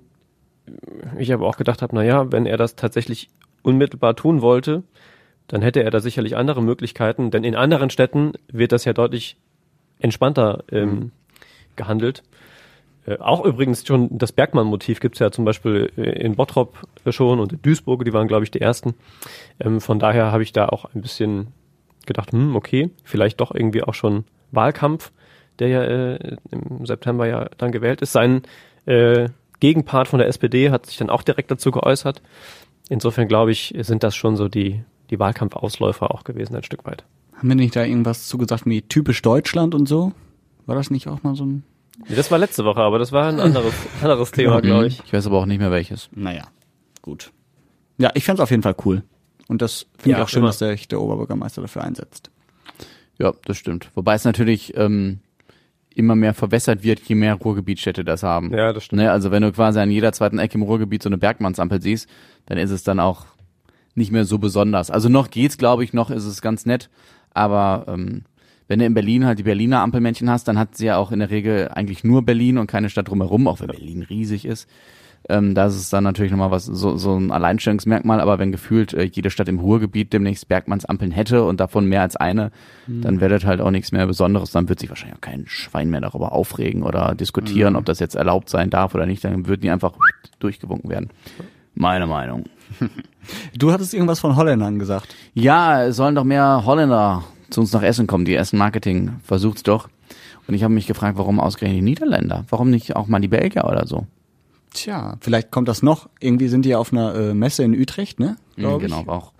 ich 1.19 1.33
aber 1.33 1.47
auch 1.47 1.57
gedacht 1.57 1.83
habe, 1.83 1.95
na 1.95 2.03
ja, 2.03 2.31
wenn 2.33 2.47
er 2.47 2.57
das 2.57 2.77
tatsächlich 2.77 3.29
unmittelbar 3.63 4.15
tun 4.15 4.43
wollte, 4.43 4.83
dann 5.49 5.63
hätte 5.63 5.83
er 5.83 5.91
da 5.91 6.01
sicherlich 6.01 6.37
andere 6.37 6.63
Möglichkeiten, 6.63 7.31
denn 7.31 7.45
in 7.45 7.57
anderen 7.57 7.91
Städten 7.91 8.33
wird 8.53 8.73
das 8.73 8.85
ja 8.85 8.93
deutlich 8.93 9.37
entspannter 9.99 10.65
ähm, 10.71 11.11
gehandelt. 11.77 12.23
Äh, 13.07 13.19
auch 13.19 13.45
übrigens 13.45 13.87
schon 13.87 14.17
das 14.17 14.33
Bergmann-Motiv 14.33 15.01
gibt's 15.01 15.19
ja 15.19 15.31
zum 15.31 15.45
Beispiel 15.45 15.91
äh, 15.97 16.23
in 16.25 16.37
Bottrop 16.37 16.87
schon 17.09 17.41
und 17.41 17.53
in 17.53 17.63
Duisburg, 17.63 18.05
die 18.05 18.13
waren, 18.13 18.29
glaube 18.29 18.45
ich, 18.45 18.51
die 18.51 18.61
ersten. 18.61 18.95
Ähm, 19.59 19.81
von 19.81 19.99
daher 19.99 20.33
habe 20.33 20.43
ich 20.43 20.53
da 20.53 20.69
auch 20.69 20.87
ein 20.95 21.03
bisschen 21.03 21.49
gedacht, 22.07 22.33
hm, 22.33 22.57
okay, 22.57 22.91
vielleicht 23.05 23.41
doch 23.41 23.55
irgendwie 23.55 23.83
auch 23.83 23.95
schon 23.95 24.25
Wahlkampf, 24.53 25.13
der 25.59 25.69
ja 25.69 25.83
äh, 25.83 26.37
im 26.51 26.87
September 26.87 27.27
ja 27.27 27.49
dann 27.59 27.73
gewählt 27.73 28.01
ist. 28.03 28.13
Sein 28.13 28.43
äh, 28.87 29.29
Gegenpart 29.61 30.09
von 30.09 30.19
der 30.19 30.29
SPD 30.29 30.71
hat 30.71 30.87
sich 30.87 30.97
dann 30.97 31.11
auch 31.11 31.23
direkt 31.23 31.51
dazu 31.51 31.71
geäußert. 31.71 32.23
Insofern 32.89 33.29
glaube 33.29 33.53
ich, 33.53 33.75
sind 33.81 34.03
das 34.03 34.17
schon 34.17 34.37
so 34.37 34.49
die, 34.49 34.83
die 35.11 35.19
Wahlkampfausläufer 35.19 36.11
auch 36.11 36.25
gewesen, 36.25 36.57
ein 36.57 36.65
Stück 36.65 36.85
weit. 36.87 37.05
Haben 37.37 37.49
wir 37.49 37.57
nicht 37.57 37.77
da 37.77 37.85
irgendwas 37.85 38.27
zugesagt 38.27 38.67
wie 38.67 38.83
typisch 38.83 39.23
Deutschland 39.23 39.75
und 39.75 39.87
so? 39.87 40.13
War 40.67 40.75
das 40.75 40.91
nicht 40.91 41.09
auch 41.09 41.23
mal 41.23 41.35
so 41.35 41.45
ein. 41.45 41.63
Das 42.09 42.31
war 42.31 42.39
letzte 42.39 42.65
Woche, 42.65 42.81
aber 42.81 42.99
das 42.99 43.13
war 43.13 43.29
ein 43.29 43.41
anderes, 43.41 43.75
anderes 44.03 44.33
Thema, 44.33 44.61
glaube 44.61 44.87
ich. 44.87 45.03
Ich 45.05 45.13
weiß 45.13 45.27
aber 45.27 45.39
auch 45.39 45.47
nicht 45.47 45.59
mehr 45.59 45.71
welches. 45.71 46.09
Naja, 46.13 46.45
gut. 47.03 47.33
Ja, 47.99 48.11
ich 48.15 48.25
fänd's 48.25 48.41
auf 48.41 48.51
jeden 48.51 48.63
Fall 48.63 48.75
cool. 48.85 49.03
Und 49.51 49.63
das 49.63 49.87
finde 49.99 50.11
Ja, 50.13 50.17
ich 50.19 50.23
auch 50.23 50.29
schön, 50.29 50.39
immer. 50.41 50.49
dass 50.51 50.59
der, 50.59 50.71
sich 50.71 50.87
der 50.87 51.01
Oberbürgermeister 51.01 51.61
dafür 51.61 51.83
einsetzt. 51.83 52.31
Ja, 53.19 53.33
das 53.47 53.57
stimmt. 53.57 53.91
Wobei 53.97 54.15
es 54.15 54.25
natürlich 54.25 54.77
ähm, 54.77 55.19
immer 55.93 56.15
mehr 56.15 56.35
verwässert 56.35 56.85
wird, 56.85 57.01
je 57.01 57.17
mehr 57.17 57.35
Ruhrgebietstädte 57.35 58.05
das 58.05 58.23
haben. 58.23 58.53
Ja, 58.53 58.73
das 58.73 58.85
stimmt. 58.85 59.03
Ne, 59.03 59.11
also 59.11 59.33
wenn 59.33 59.43
du 59.43 59.51
quasi 59.51 59.81
an 59.81 59.91
jeder 59.91 60.13
zweiten 60.13 60.39
Ecke 60.39 60.55
im 60.55 60.63
Ruhrgebiet 60.63 61.03
so 61.03 61.09
eine 61.09 61.19
Bergmannsampel 61.19 61.83
siehst, 61.83 62.09
dann 62.47 62.59
ist 62.59 62.71
es 62.71 62.85
dann 62.85 63.01
auch 63.01 63.27
nicht 63.97 64.13
mehr 64.13 64.25
so 64.25 64.39
besonders. 64.39 64.89
Also 64.89 65.09
noch 65.09 65.31
geht's, 65.31 65.59
glaube 65.59 65.83
ich, 65.83 65.93
noch 65.93 66.11
ist 66.11 66.25
es 66.27 66.41
ganz 66.43 66.65
nett, 66.65 66.89
aber 67.35 67.87
ähm, 67.89 68.23
wenn 68.69 68.79
du 68.79 68.85
in 68.85 68.95
Berlin 68.95 69.27
halt 69.27 69.41
die 69.41 69.43
Berliner 69.43 69.81
Ampelmännchen 69.81 70.31
hast, 70.31 70.47
dann 70.47 70.61
hat 70.61 70.77
sie 70.77 70.87
ja 70.87 70.97
auch 70.97 71.11
in 71.11 71.19
der 71.19 71.31
Regel 71.31 71.71
eigentlich 71.75 72.05
nur 72.05 72.23
Berlin 72.25 72.57
und 72.57 72.69
keine 72.69 72.89
Stadt 72.89 73.09
drumherum, 73.09 73.49
auch 73.49 73.59
wenn 73.59 73.67
Berlin 73.67 74.03
riesig 74.03 74.45
ist. 74.45 74.69
Ähm, 75.29 75.55
da 75.55 75.67
ist 75.67 75.77
es 75.77 75.91
dann 75.91 76.03
natürlich 76.03 76.33
nochmal 76.33 76.51
was, 76.51 76.65
so, 76.65 76.97
so 76.97 77.15
ein 77.15 77.31
Alleinstellungsmerkmal, 77.31 78.21
aber 78.21 78.39
wenn 78.39 78.53
gefühlt 78.53 78.95
äh, 78.95 79.05
jede 79.05 79.31
Stadt 79.31 79.49
im 79.49 79.59
Ruhrgebiet 79.59 80.13
demnächst 80.13 80.49
Bergmannsampeln 80.49 81.13
hätte 81.13 81.45
und 81.45 81.61
davon 81.61 81.87
mehr 81.87 82.03
als 82.03 82.17
eine, 82.17 82.51
dann 82.89 83.21
wäre 83.21 83.31
das 83.31 83.45
halt 83.45 83.61
auch 83.61 83.71
nichts 83.71 83.93
mehr 83.93 84.07
Besonderes, 84.07 84.51
dann 84.51 84.69
wird 84.69 84.81
sich 84.81 84.89
wahrscheinlich 84.89 85.17
auch 85.17 85.21
kein 85.21 85.45
Schwein 85.47 85.91
mehr 85.91 86.01
darüber 86.01 86.33
aufregen 86.33 86.83
oder 86.83 87.15
diskutieren, 87.15 87.77
ob 87.77 87.85
das 87.85 88.01
jetzt 88.01 88.17
erlaubt 88.17 88.49
sein 88.49 88.71
darf 88.71 88.95
oder 88.95 89.07
nicht, 89.07 89.23
dann 89.23 89.47
würden 89.47 89.61
die 89.61 89.71
einfach 89.71 89.93
durchgewunken 90.41 90.91
werden. 90.91 91.11
Meine 91.75 92.07
Meinung. 92.07 92.45
Du 93.57 93.71
hattest 93.71 93.93
irgendwas 93.93 94.19
von 94.19 94.35
Holländern 94.35 94.79
gesagt. 94.79 95.15
Ja, 95.35 95.85
es 95.85 95.97
sollen 95.97 96.15
doch 96.15 96.25
mehr 96.25 96.63
Holländer 96.65 97.23
zu 97.51 97.61
uns 97.61 97.73
nach 97.73 97.83
Essen 97.83 98.07
kommen. 98.07 98.25
Die 98.25 98.35
Essen 98.35 98.59
Marketing 98.59 99.21
versucht's 99.23 99.63
doch. 99.63 99.89
Und 100.49 100.55
ich 100.55 100.65
habe 100.65 100.73
mich 100.73 100.87
gefragt, 100.87 101.19
warum 101.19 101.39
ausgerechnet 101.39 101.79
die 101.79 101.85
Niederländer? 101.85 102.45
Warum 102.49 102.71
nicht 102.71 102.97
auch 102.97 103.07
mal 103.09 103.21
die 103.21 103.29
Belgier 103.29 103.67
oder 103.67 103.87
so? 103.87 104.07
Tja, 104.73 105.17
vielleicht 105.21 105.51
kommt 105.51 105.69
das 105.69 105.83
noch. 105.83 106.09
Irgendwie 106.21 106.49
sind 106.49 106.65
die 106.65 106.75
auf 106.75 106.93
einer 106.93 107.15
äh, 107.15 107.35
Messe 107.35 107.63
in 107.65 107.75
Utrecht, 107.79 108.21
ne? 108.21 108.37
Ich. 108.57 108.65
genau, 108.65 109.05
auch. 109.07 109.33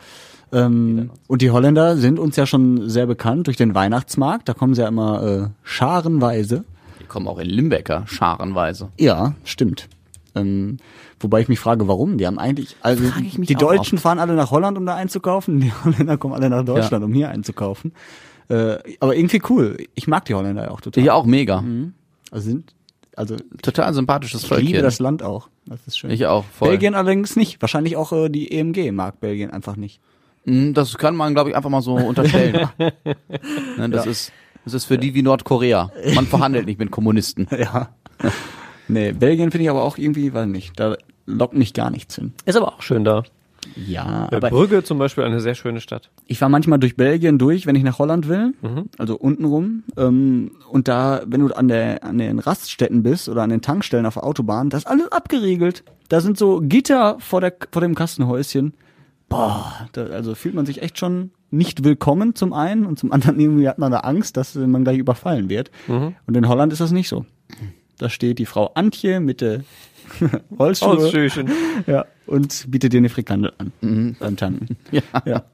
Ähm, 0.53 1.11
und 1.29 1.43
die 1.43 1.51
Holländer 1.51 1.97
sind 1.97 2.19
uns 2.19 2.35
ja 2.37 2.45
schon 2.47 2.89
sehr 2.89 3.07
bekannt 3.07 3.47
durch 3.47 3.57
den 3.57 3.75
Weihnachtsmarkt. 3.75 4.49
Da 4.49 4.55
kommen 4.55 4.75
sie 4.75 4.83
ja 4.83 4.89
immer 4.89 5.23
äh, 5.23 5.49
scharenweise. 5.63 6.65
Die 7.01 7.05
kommen 7.05 7.29
auch 7.29 7.39
in 7.39 7.49
Limbecker, 7.49 8.03
scharenweise. 8.07 8.89
Ja, 8.99 9.35
stimmt. 9.45 9.89
Ähm, 10.35 10.79
wobei 11.21 11.41
ich 11.41 11.49
mich 11.49 11.59
frage, 11.61 11.87
warum? 11.89 12.19
Die 12.19 12.27
haben 12.27 12.39
eigentlich, 12.39 12.77
also 12.83 13.05
ich 13.23 13.37
die 13.47 13.55
Deutschen 13.55 13.99
fahren 13.99 14.19
alle 14.19 14.35
nach 14.35 14.51
Holland, 14.51 14.79
um 14.79 14.87
da 14.87 14.95
einzukaufen, 14.95 15.61
die 15.61 15.73
Holländer 15.85 16.17
kommen 16.19 16.35
alle 16.35 16.51
nach 16.51 16.65
Deutschland, 16.65 17.03
Ja. 17.03 17.07
um 17.07 17.13
hier 17.13 17.29
einzukaufen. 17.31 17.93
Äh, 18.49 18.79
aber 18.99 19.15
irgendwie 19.17 19.43
cool. 19.49 19.77
Ich 19.95 20.09
mag 20.09 20.25
die 20.25 20.35
Holländer 20.35 20.65
ja 20.65 20.71
auch 20.73 20.81
total. 20.81 21.05
Ja, 21.05 21.15
auch 21.15 21.27
mega. 21.27 21.63
Also 22.33 22.51
sind, 22.51 22.75
also 23.21 23.37
Total 23.63 23.93
sympathisches 23.95 24.43
ich 24.43 24.49
Volk 24.49 24.61
liebe 24.63 24.73
hier. 24.73 24.83
das 24.83 24.99
Land 24.99 25.23
auch. 25.23 25.49
Das 25.67 25.79
ist 25.87 25.99
schön. 25.99 26.11
Ich 26.11 26.27
auch, 26.27 26.45
voll. 26.47 26.71
Belgien 26.71 26.95
allerdings 26.95 27.37
nicht. 27.37 27.61
Wahrscheinlich 27.61 27.97
auch 27.97 28.13
äh, 28.13 28.29
die 28.31 28.51
EMG 28.53 28.91
mag 28.93 29.21
Belgien 29.21 29.51
einfach 29.51 29.77
nicht. 29.77 30.01
Mm, 30.47 30.73
Das 30.73 30.97
kann 30.99 31.15
man, 31.15 31.35
glaube 31.35 31.51
ich, 31.51 31.57
einfach 31.57 31.71
mal 31.71 31.83
so 31.83 31.95
unterstellen. 31.95 32.69
ne, 32.79 33.91
das 33.91 34.07
ist, 34.07 34.33
das 34.65 34.75
ist 34.75 34.85
für 34.87 34.99
die 34.99 35.15
wie 35.15 35.23
Nordkorea. 35.23 35.91
Man 36.15 36.27
verhandelt 36.27 36.67
nicht 36.67 36.79
mit 36.79 36.91
Kommunisten. 36.91 37.47
Ja. 37.59 37.91
nee, 38.89 39.13
Belgien 39.13 39.51
finde 39.51 39.65
ich 39.65 39.71
aber 39.71 39.83
auch 39.85 39.97
irgendwie, 39.99 40.33
weiß 40.35 40.47
nicht, 40.47 40.79
da 40.81 40.97
lockt 41.27 41.55
mich 41.55 41.73
gar 41.75 41.91
nichts 41.91 42.17
hin. 42.17 42.33
Ist 42.45 42.57
aber 42.57 42.75
auch 42.75 42.83
schön 42.83 43.05
da. 43.05 43.23
Ja, 43.77 44.29
Äh, 44.31 44.37
aber 44.37 44.51
Brügge 44.51 44.83
zum 44.83 44.99
Beispiel 44.99 45.25
eine 45.25 45.41
sehr 45.41 45.55
schöne 45.55 45.81
Stadt. 45.81 46.11
ich 46.27 46.39
fahre 46.39 46.51
manchmal 46.51 46.79
durch 46.79 46.97
Belgien 46.97 47.39
durch, 47.39 47.67
wenn 47.67 47.77
ich 47.77 47.83
nach 47.83 47.99
Holland 47.99 48.29
will, 48.29 48.55
also 48.99 49.17
untenrum. 49.17 49.85
Ähm, 49.97 50.53
und 50.71 50.89
da, 50.89 51.23
wenn 51.27 51.41
du 51.47 51.55
an 51.55 51.69
der 51.69 52.03
an 52.05 52.19
den 52.19 52.39
Raststätten 52.39 53.03
bist 53.03 53.29
oder 53.29 53.43
an 53.43 53.51
den 53.51 53.61
Tankstellen 53.63 54.07
auf 54.07 54.15
der 54.15 54.25
Autobahn, 54.25 54.71
das 54.71 54.83
ist 54.85 54.87
alles 54.89 55.11
abgeriegelt. 55.13 55.85
Da 56.09 56.21
sind 56.21 56.39
so 56.39 56.61
Gitter 56.63 57.17
vor 57.21 57.41
der 57.41 57.55
vor 57.71 57.83
dem 57.83 57.95
Kastenhäuschen. 57.95 58.75
Boah, 59.29 59.89
da, 59.93 60.07
also 60.07 60.35
fühlt 60.35 60.55
man 60.55 60.67
sich 60.67 60.83
echt 60.83 60.99
schon 60.99 61.31
nicht 61.53 61.85
willkommen 61.85 62.35
zum 62.35 62.53
einen 62.53 62.85
und 62.87 62.99
zum 62.99 63.13
anderen 63.13 63.39
irgendwie 63.41 63.69
hat 63.69 63.79
man 63.79 63.93
da 63.93 63.99
Angst, 64.01 64.37
dass 64.37 64.55
man 64.55 64.85
gleich 64.85 64.99
überfallen 64.99 65.49
wird. 65.51 65.71
Und 66.27 66.37
in 66.37 66.49
Holland 66.49 66.73
ist 66.73 66.81
das 66.81 66.91
nicht 66.93 67.09
so. 67.09 67.27
Da 67.99 68.09
steht 68.09 68.39
die 68.39 68.47
Frau 68.47 68.71
Antje 68.75 69.21
mit 69.21 69.41
der 69.41 69.61
Holzschuhe. 70.59 70.97
Holzschöchen. 70.99 71.51
Ja, 71.87 72.05
und 72.27 72.67
bietet 72.71 72.93
dir 72.93 72.99
eine 72.99 73.09
Frikandel 73.09 73.53
an 73.59 74.17
beim 74.19 74.37
Tanken. 74.37 74.77
Ja. 74.91 75.03
Ja. 75.25 75.45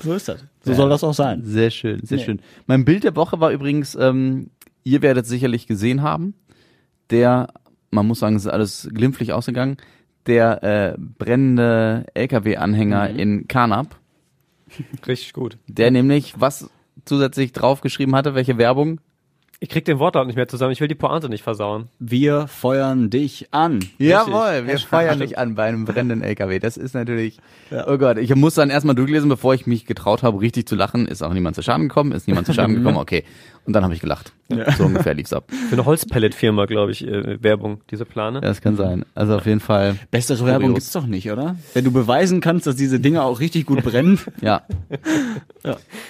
So 0.00 0.14
ist 0.14 0.28
das. 0.28 0.44
So 0.64 0.74
soll 0.74 0.88
das 0.90 1.04
auch 1.04 1.14
sein. 1.14 1.42
Sehr 1.44 1.70
schön, 1.70 2.04
sehr 2.04 2.18
Nee. 2.18 2.24
schön. 2.24 2.40
Mein 2.66 2.84
Bild 2.84 3.04
der 3.04 3.14
Woche 3.14 3.38
war 3.40 3.50
übrigens, 3.52 3.94
ähm, 3.94 4.50
ihr 4.84 5.00
werdet 5.02 5.26
sicherlich 5.26 5.66
gesehen 5.66 6.02
haben, 6.02 6.34
der, 7.10 7.48
man 7.90 8.06
muss 8.06 8.18
sagen, 8.20 8.36
es 8.36 8.44
ist 8.46 8.50
alles 8.50 8.88
glimpflich 8.92 9.32
ausgegangen, 9.32 9.76
der 10.26 10.62
äh, 10.64 10.96
brennende 10.98 12.06
LKW-Anhänger 12.14 13.10
in 13.10 13.46
Karnap, 13.48 13.96
Richtig 15.06 15.32
gut. 15.34 15.58
der 15.68 15.90
nämlich 15.90 16.34
was 16.40 16.70
zusätzlich 17.04 17.52
draufgeschrieben 17.52 18.14
hatte, 18.14 18.34
welche 18.34 18.58
Werbung? 18.58 19.00
Ich 19.62 19.68
krieg 19.68 19.84
den 19.84 20.00
Wortlaut 20.00 20.26
nicht 20.26 20.34
mehr 20.34 20.48
zusammen. 20.48 20.72
Ich 20.72 20.80
will 20.80 20.88
die 20.88 20.96
Pointe 20.96 21.28
nicht 21.28 21.44
versauen. 21.44 21.88
Wir 22.00 22.48
feuern 22.48 23.10
dich 23.10 23.46
an. 23.52 23.78
Jawohl, 23.96 24.66
wir 24.66 24.76
feiern 24.80 25.20
dich 25.20 25.38
an 25.38 25.54
bei 25.54 25.66
einem 25.66 25.84
brennenden 25.84 26.20
LKW. 26.20 26.58
Das 26.58 26.76
ist 26.76 26.96
natürlich, 26.96 27.38
oh 27.70 27.96
Gott, 27.96 28.18
ich 28.18 28.34
muss 28.34 28.54
dann 28.54 28.70
erstmal 28.70 28.96
durchlesen, 28.96 29.28
bevor 29.28 29.54
ich 29.54 29.68
mich 29.68 29.86
getraut 29.86 30.24
habe, 30.24 30.40
richtig 30.40 30.66
zu 30.66 30.74
lachen. 30.74 31.06
Ist 31.06 31.22
auch 31.22 31.32
niemand 31.32 31.54
zu 31.54 31.62
Schaden 31.62 31.86
gekommen, 31.88 32.10
ist 32.10 32.26
niemand 32.26 32.48
zu 32.48 32.54
Schaden 32.54 32.74
gekommen, 32.78 32.96
okay. 32.96 33.22
Und 33.64 33.74
dann 33.74 33.84
habe 33.84 33.94
ich 33.94 34.00
gelacht. 34.00 34.32
So 34.76 34.84
ungefähr 34.84 35.14
lief's 35.14 35.32
ab. 35.32 35.44
Für 35.68 35.74
eine 35.74 35.84
Holzpelletfirma, 35.84 36.66
glaube 36.66 36.92
ich, 36.92 37.06
äh, 37.06 37.42
Werbung, 37.42 37.80
diese 37.90 38.04
Plane. 38.04 38.40
Ja, 38.42 38.48
das 38.48 38.60
kann 38.60 38.76
sein. 38.76 39.04
Also 39.14 39.36
auf 39.36 39.46
jeden 39.46 39.60
Fall, 39.60 39.96
Bessere 40.10 40.44
Werbung 40.44 40.70
Kurios. 40.70 40.74
gibt's 40.74 40.92
doch 40.92 41.06
nicht, 41.06 41.30
oder? 41.30 41.56
Wenn 41.72 41.84
du 41.84 41.92
beweisen 41.92 42.40
kannst, 42.40 42.66
dass 42.66 42.76
diese 42.76 43.00
Dinge 43.00 43.22
auch 43.22 43.40
richtig 43.40 43.66
gut 43.66 43.82
brennen. 43.82 44.18
ja. 44.40 44.62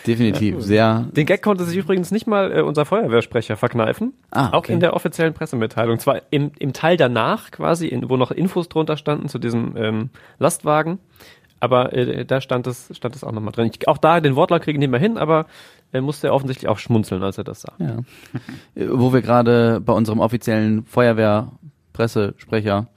Definitiv. 0.07 0.63
Sehr, 0.63 1.07
Den 1.13 1.27
Gag 1.27 1.43
konnte 1.43 1.65
sich 1.65 1.77
übrigens 1.77 2.11
nicht 2.11 2.27
mal 2.27 2.57
äh, 2.57 2.63
unser 2.63 2.85
Feuerwehrsprecher 2.85 3.57
verkneifen. 3.57 4.15
Ah, 4.31 4.49
Auch 4.49 4.59
okay. 4.59 4.73
in 4.73 4.81
der 4.81 4.95
offiziellen 4.95 5.35
Pressemitteilung. 5.35 5.99
Zwar 5.99 6.23
im, 6.31 6.53
im 6.59 6.73
Teil 6.73 6.97
danach 6.97 7.51
quasi, 7.51 7.87
in, 7.87 8.09
wo 8.09 8.17
noch 8.17 8.31
Infos 8.31 8.69
drunter 8.69 8.97
standen 8.97 9.29
zu 9.29 9.39
diesem 9.39 9.77
ähm, 9.77 10.11
Lastwagen. 10.39 10.99
Aber 11.61 11.93
äh, 11.93 12.25
da 12.25 12.41
stand 12.41 12.67
es, 12.67 12.89
stand 12.97 13.15
es 13.15 13.23
auch 13.23 13.31
nochmal 13.31 13.53
drin. 13.53 13.71
Ich, 13.73 13.87
auch 13.87 13.99
da, 13.99 14.21
den 14.21 14.35
Wortlaut 14.35 14.63
kriege 14.63 14.77
ich 14.77 14.81
nicht 14.81 14.91
mehr 14.91 14.99
hin, 14.99 15.17
aber 15.17 15.41
er 15.41 15.45
musste 16.01 16.29
er 16.29 16.35
offensichtlich 16.35 16.69
auch 16.69 16.79
schmunzeln, 16.79 17.23
als 17.23 17.37
er 17.37 17.45
das 17.45 17.61
sah. 17.61 17.75
ja. 17.79 17.99
Äh, 18.75 18.87
Wo 18.91 19.13
wir 19.13 19.21
gerade 19.21 19.81
bei 19.81 19.93
unserem 19.93 20.21
offiziellen 20.21 20.85
Feuerwehrpressesprecher 20.87 22.89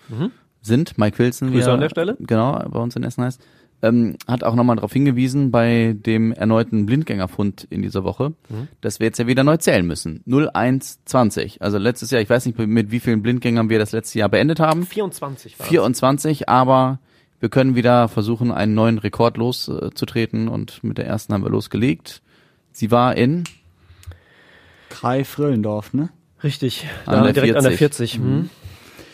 sind, 0.61 0.97
Mike 0.97 1.19
Wilson. 1.19 1.51
Grüße 1.51 1.69
er- 1.69 1.73
an 1.73 1.81
der 1.81 1.89
Stelle. 1.89 2.15
Genau, 2.19 2.63
bei 2.69 2.79
uns 2.79 2.95
in 2.95 3.03
Essen 3.03 3.23
heißt. 3.23 3.41
Ähm, 3.81 4.15
hat 4.25 4.43
auch 4.45 4.55
nochmal 4.55 4.77
darauf 4.77 4.93
hingewiesen 4.93 5.51
bei 5.51 5.95
dem 5.99 6.31
erneuten 6.31 6.85
Blindgängerfund 6.85 7.67
in 7.69 7.81
dieser 7.81 8.03
Woche, 8.05 8.33
dass 8.81 8.99
wir 8.99 9.07
jetzt 9.07 9.19
ja 9.19 9.27
wieder 9.27 9.43
neu 9.43 9.57
zählen 9.57 9.85
müssen. 9.85 10.23
0120. 10.25 11.61
Also 11.61 11.77
letztes 11.77 12.09
Jahr, 12.09 12.21
ich 12.21 12.29
weiß 12.29 12.45
nicht, 12.45 12.57
mit 12.57 12.89
wie 12.91 13.01
vielen 13.01 13.21
Blindgängern 13.21 13.69
wir 13.69 13.77
das 13.77 13.91
letzte 13.91 14.17
Jahr 14.19 14.29
beendet 14.29 14.59
haben. 14.61 14.85
24 14.85 15.59
war 15.59 15.65
24, 15.67 16.47
aber 16.49 16.99
wir 17.41 17.49
können 17.49 17.75
wieder 17.75 18.07
versuchen, 18.07 18.51
einen 18.51 18.73
neuen 18.75 18.97
Rekord 18.97 19.35
loszutreten 19.37 20.47
und 20.47 20.81
mit 20.83 20.97
der 20.97 21.05
ersten 21.05 21.33
haben 21.33 21.43
wir 21.43 21.51
losgelegt. 21.51 22.21
Sie 22.75 22.91
war 22.91 23.15
in 23.15 23.45
Krei 24.89 25.23
Fröllendorf, 25.23 25.93
ne? 25.93 26.09
Richtig, 26.43 26.85
An 27.05 27.15
da 27.19 27.23
der 27.23 27.33
direkt 27.33 27.55
an 27.55 27.63
der 27.63 27.71
40. 27.71 28.11
40. 28.13 28.15
Hm. 28.17 28.49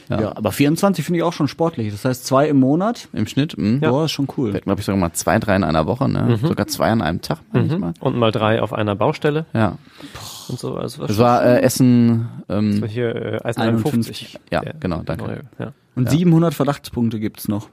Ja. 0.09 0.35
aber 0.35 0.51
24 0.51 1.05
finde 1.05 1.19
ich 1.19 1.23
auch 1.23 1.31
schon 1.31 1.47
sportlich. 1.47 1.89
Das 1.91 2.03
heißt 2.03 2.25
zwei 2.25 2.49
im 2.49 2.59
Monat. 2.59 3.07
im 3.13 3.27
Schnitt. 3.27 3.53
Hm. 3.53 3.79
Boah, 3.79 4.05
ist 4.05 4.11
schon 4.11 4.27
Wir 4.27 4.37
cool. 4.39 4.53
hatten, 4.53 4.63
glaube 4.65 4.79
ich, 4.81 4.85
sogar 4.85 4.99
mal 4.99 5.13
zwei, 5.13 5.37
drei 5.39 5.55
in 5.55 5.63
einer 5.63 5.85
Woche, 5.85 6.09
ne? 6.09 6.37
Sogar 6.41 6.65
zwei 6.67 6.89
an 6.89 7.01
einem 7.03 7.21
Tag 7.21 7.37
manchmal. 7.53 7.93
Und 7.99 8.17
mal 8.17 8.31
drei 8.31 8.61
auf 8.63 8.73
einer 8.73 8.95
Baustelle 8.95 9.45
Ja. 9.53 9.77
und 10.49 10.59
so. 10.59 10.75
Also 10.75 11.05
Das 11.05 11.17
war 11.19 11.45
äh, 11.45 11.61
Essen, 11.61 12.27
ähm, 12.49 12.83
hier 12.87 13.15
äh, 13.15 13.39
Eisen 13.43 13.61
51. 13.61 14.35
51. 14.35 14.39
ja, 14.51 14.61
Der 14.61 14.73
genau, 14.79 15.03
danke. 15.05 15.23
neue, 15.23 15.41
ja. 15.59 15.73
Und 15.95 16.09
700 16.09 16.53
Verdachtspunkte 16.55 17.19
gibt's 17.19 17.47
noch. 17.47 17.69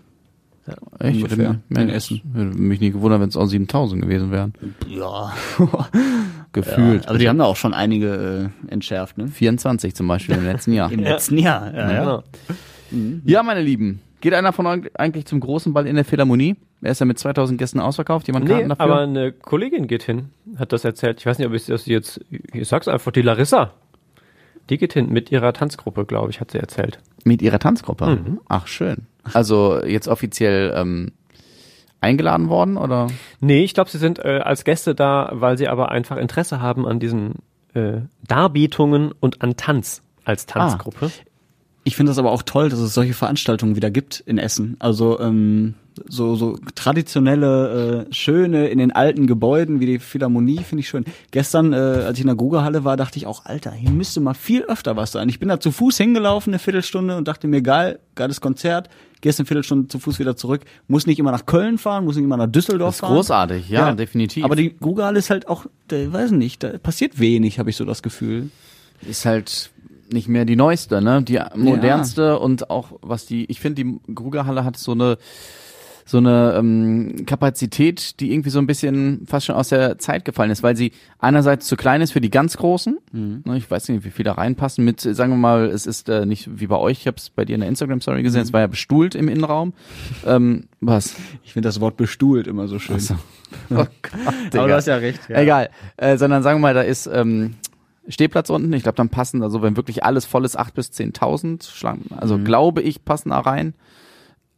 Echt? 0.98 1.22
ungefähr 1.22 1.38
Würde 1.68 1.80
in 1.80 1.86
mich- 1.86 1.94
Essen. 1.94 2.20
Würde 2.24 2.58
mich 2.58 2.80
nicht 2.80 2.92
gewundert, 2.94 3.20
wenn 3.20 3.28
es 3.28 3.36
auch 3.36 3.46
7000 3.46 4.02
gewesen 4.02 4.30
wären. 4.30 4.54
Ja. 4.88 5.32
Gefühlt. 6.52 7.04
Ja, 7.04 7.10
aber 7.10 7.18
die 7.18 7.28
haben 7.28 7.38
da 7.38 7.44
auch 7.44 7.56
schon 7.56 7.74
einige 7.74 8.50
äh, 8.68 8.70
entschärft, 8.72 9.18
ne? 9.18 9.28
24 9.28 9.94
zum 9.94 10.08
Beispiel 10.08 10.34
im 10.36 10.44
letzten 10.44 10.72
Jahr. 10.72 10.90
Im 10.92 11.00
letzten 11.00 11.38
Jahr. 11.38 11.72
Ja, 11.74 11.92
ja. 11.92 12.00
Genau. 12.00 12.22
Ja, 13.24 13.42
meine 13.42 13.60
Lieben. 13.60 14.00
Geht 14.20 14.34
einer 14.34 14.52
von 14.52 14.66
euch 14.66 14.90
eigentlich 14.98 15.26
zum 15.26 15.40
großen 15.40 15.72
Ball 15.74 15.86
in 15.86 15.94
der 15.94 16.04
Philharmonie? 16.04 16.56
Er 16.80 16.92
ist 16.92 17.00
ja 17.00 17.06
mit 17.06 17.18
2000 17.18 17.58
Gästen 17.58 17.80
ausverkauft. 17.80 18.26
Jemand 18.26 18.46
Nee, 18.46 18.52
Karten 18.54 18.68
dafür? 18.70 18.84
aber 18.84 19.00
eine 19.00 19.32
Kollegin 19.32 19.86
geht 19.86 20.02
hin, 20.04 20.30
hat 20.56 20.72
das 20.72 20.84
erzählt. 20.84 21.20
Ich 21.20 21.26
weiß 21.26 21.38
nicht, 21.38 21.46
ob 21.46 21.54
ich 21.54 21.66
das 21.66 21.86
jetzt, 21.86 22.20
ich 22.30 22.66
sag's 22.66 22.88
einfach, 22.88 23.12
die 23.12 23.22
Larissa. 23.22 23.72
Hin 24.68 25.10
mit 25.10 25.30
ihrer 25.30 25.52
Tanzgruppe, 25.52 26.04
glaube 26.04 26.30
ich, 26.30 26.40
hat 26.40 26.50
sie 26.50 26.58
erzählt. 26.58 26.98
Mit 27.24 27.42
ihrer 27.42 27.58
Tanzgruppe? 27.58 28.06
Mhm. 28.06 28.40
Ach, 28.48 28.66
schön. 28.66 29.06
Also 29.32 29.82
jetzt 29.84 30.08
offiziell 30.08 30.72
ähm, 30.74 31.12
eingeladen 32.00 32.48
worden 32.48 32.76
oder? 32.76 33.08
Nee, 33.40 33.64
ich 33.64 33.74
glaube, 33.74 33.90
sie 33.90 33.98
sind 33.98 34.18
äh, 34.18 34.40
als 34.42 34.64
Gäste 34.64 34.94
da, 34.94 35.30
weil 35.32 35.58
sie 35.58 35.68
aber 35.68 35.90
einfach 35.90 36.16
Interesse 36.16 36.60
haben 36.60 36.86
an 36.86 37.00
diesen 37.00 37.36
äh, 37.74 38.02
Darbietungen 38.26 39.12
und 39.12 39.42
an 39.42 39.56
Tanz 39.56 40.02
als 40.24 40.46
Tanzgruppe. 40.46 41.10
Ich 41.88 41.96
finde 41.96 42.10
das 42.10 42.18
aber 42.18 42.32
auch 42.32 42.42
toll, 42.42 42.68
dass 42.68 42.80
es 42.80 42.92
solche 42.92 43.14
Veranstaltungen 43.14 43.74
wieder 43.74 43.90
gibt 43.90 44.20
in 44.26 44.36
Essen. 44.36 44.76
Also 44.78 45.18
ähm, 45.20 45.72
so, 46.06 46.36
so 46.36 46.58
traditionelle, 46.74 48.06
äh, 48.10 48.14
schöne 48.14 48.68
in 48.68 48.76
den 48.76 48.92
alten 48.92 49.26
Gebäuden 49.26 49.80
wie 49.80 49.86
die 49.86 49.98
Philharmonie 49.98 50.58
finde 50.58 50.80
ich 50.80 50.88
schön. 50.90 51.06
Gestern, 51.30 51.72
äh, 51.72 51.76
als 51.76 52.18
ich 52.18 52.20
in 52.20 52.26
der 52.26 52.36
Grugerhalle 52.36 52.84
war, 52.84 52.98
dachte 52.98 53.16
ich 53.16 53.26
auch, 53.26 53.46
Alter, 53.46 53.72
hier 53.72 53.88
müsste 53.90 54.20
mal 54.20 54.34
viel 54.34 54.64
öfter 54.64 54.96
was 54.96 55.12
sein. 55.12 55.30
Ich 55.30 55.38
bin 55.38 55.48
da 55.48 55.60
zu 55.60 55.70
Fuß 55.72 55.96
hingelaufen, 55.96 56.50
eine 56.52 56.58
Viertelstunde 56.58 57.16
und 57.16 57.26
dachte 57.26 57.48
mir, 57.48 57.62
geil, 57.62 58.00
geiles 58.16 58.42
Konzert. 58.42 58.90
Gehst 59.22 59.40
eine 59.40 59.46
Viertelstunde 59.46 59.88
zu 59.88 59.98
Fuß 59.98 60.18
wieder 60.18 60.36
zurück. 60.36 60.60
Muss 60.88 61.06
nicht 61.06 61.18
immer 61.18 61.32
nach 61.32 61.46
Köln 61.46 61.78
fahren, 61.78 62.04
muss 62.04 62.16
nicht 62.16 62.24
immer 62.26 62.36
nach 62.36 62.48
Düsseldorf 62.48 62.88
Das 62.90 62.96
ist 62.96 63.00
fahren. 63.00 63.14
großartig, 63.14 63.70
ja, 63.70 63.94
definitiv. 63.94 64.44
Aber 64.44 64.56
die 64.56 64.76
Grugerhalle 64.76 65.18
ist 65.20 65.30
halt 65.30 65.48
auch, 65.48 65.64
äh, 65.90 66.12
weiß 66.12 66.32
nicht, 66.32 66.62
da 66.62 66.76
passiert 66.76 67.18
wenig, 67.18 67.58
habe 67.58 67.70
ich 67.70 67.76
so 67.76 67.86
das 67.86 68.02
Gefühl. 68.02 68.50
ist 69.08 69.24
halt 69.24 69.70
nicht 70.12 70.28
mehr 70.28 70.44
die 70.44 70.56
neueste, 70.56 71.00
ne? 71.00 71.22
Die 71.22 71.40
modernste 71.54 72.38
und 72.38 72.70
auch 72.70 72.98
was 73.02 73.26
die, 73.26 73.44
ich 73.46 73.60
finde, 73.60 73.84
die 73.84 74.14
Grugerhalle 74.14 74.64
hat 74.64 74.76
so 74.76 74.92
eine 74.92 75.18
so 76.08 76.16
eine 76.16 76.54
ähm, 76.56 77.26
Kapazität, 77.26 78.18
die 78.18 78.32
irgendwie 78.32 78.48
so 78.48 78.58
ein 78.58 78.66
bisschen 78.66 79.26
fast 79.26 79.44
schon 79.44 79.56
aus 79.56 79.68
der 79.68 79.98
Zeit 79.98 80.24
gefallen 80.24 80.50
ist, 80.50 80.62
weil 80.62 80.74
sie 80.74 80.92
einerseits 81.18 81.66
zu 81.66 81.76
klein 81.76 82.00
ist 82.00 82.12
für 82.12 82.22
die 82.22 82.30
ganz 82.30 82.56
Großen. 82.56 82.98
Ne, 83.12 83.58
ich 83.58 83.70
weiß 83.70 83.90
nicht, 83.90 84.04
wie 84.06 84.10
viel 84.10 84.24
da 84.24 84.32
reinpassen. 84.32 84.86
Mit, 84.86 85.02
sagen 85.02 85.32
wir 85.32 85.36
mal, 85.36 85.66
es 85.66 85.86
ist 85.86 86.08
äh, 86.08 86.24
nicht 86.24 86.48
wie 86.60 86.66
bei 86.66 86.78
euch. 86.78 87.00
Ich 87.00 87.06
habe 87.06 87.18
es 87.18 87.28
bei 87.28 87.44
dir 87.44 87.56
in 87.56 87.60
der 87.60 87.68
Instagram 87.68 88.00
Story 88.00 88.22
gesehen. 88.22 88.40
Es 88.40 88.54
war 88.54 88.60
ja 88.60 88.68
bestuhlt 88.68 89.14
im 89.14 89.28
Innenraum. 89.28 89.74
ähm, 90.24 90.68
was? 90.80 91.14
Ich 91.44 91.52
finde 91.52 91.68
das 91.68 91.78
Wort 91.78 91.98
bestuhlt 91.98 92.46
immer 92.46 92.68
so 92.68 92.78
schön. 92.78 92.96
Achso. 92.96 93.16
Oh 93.70 93.84
Gott. 94.02 94.54
Aber 94.54 94.68
du 94.68 94.74
hast 94.74 94.86
ja 94.86 94.96
recht. 94.96 95.20
Ja. 95.28 95.40
Egal. 95.40 95.68
Äh, 95.98 96.16
sondern 96.16 96.42
sagen 96.42 96.58
wir 96.58 96.62
mal, 96.62 96.74
da 96.74 96.82
ist 96.82 97.06
ähm, 97.06 97.54
Stehplatz 98.08 98.50
unten. 98.50 98.72
Ich 98.72 98.82
glaube, 98.82 98.96
dann 98.96 99.08
passen, 99.10 99.42
also 99.42 99.62
wenn 99.62 99.76
wirklich 99.76 100.04
alles 100.04 100.24
voll 100.24 100.44
ist, 100.44 100.58
8.000 100.58 100.72
bis 100.74 100.90
10.000. 100.92 101.70
schlagen- 101.70 102.06
Also 102.16 102.38
glaube 102.38 102.82
ich, 102.82 103.04
passen 103.04 103.30
da 103.30 103.40
rein. 103.40 103.74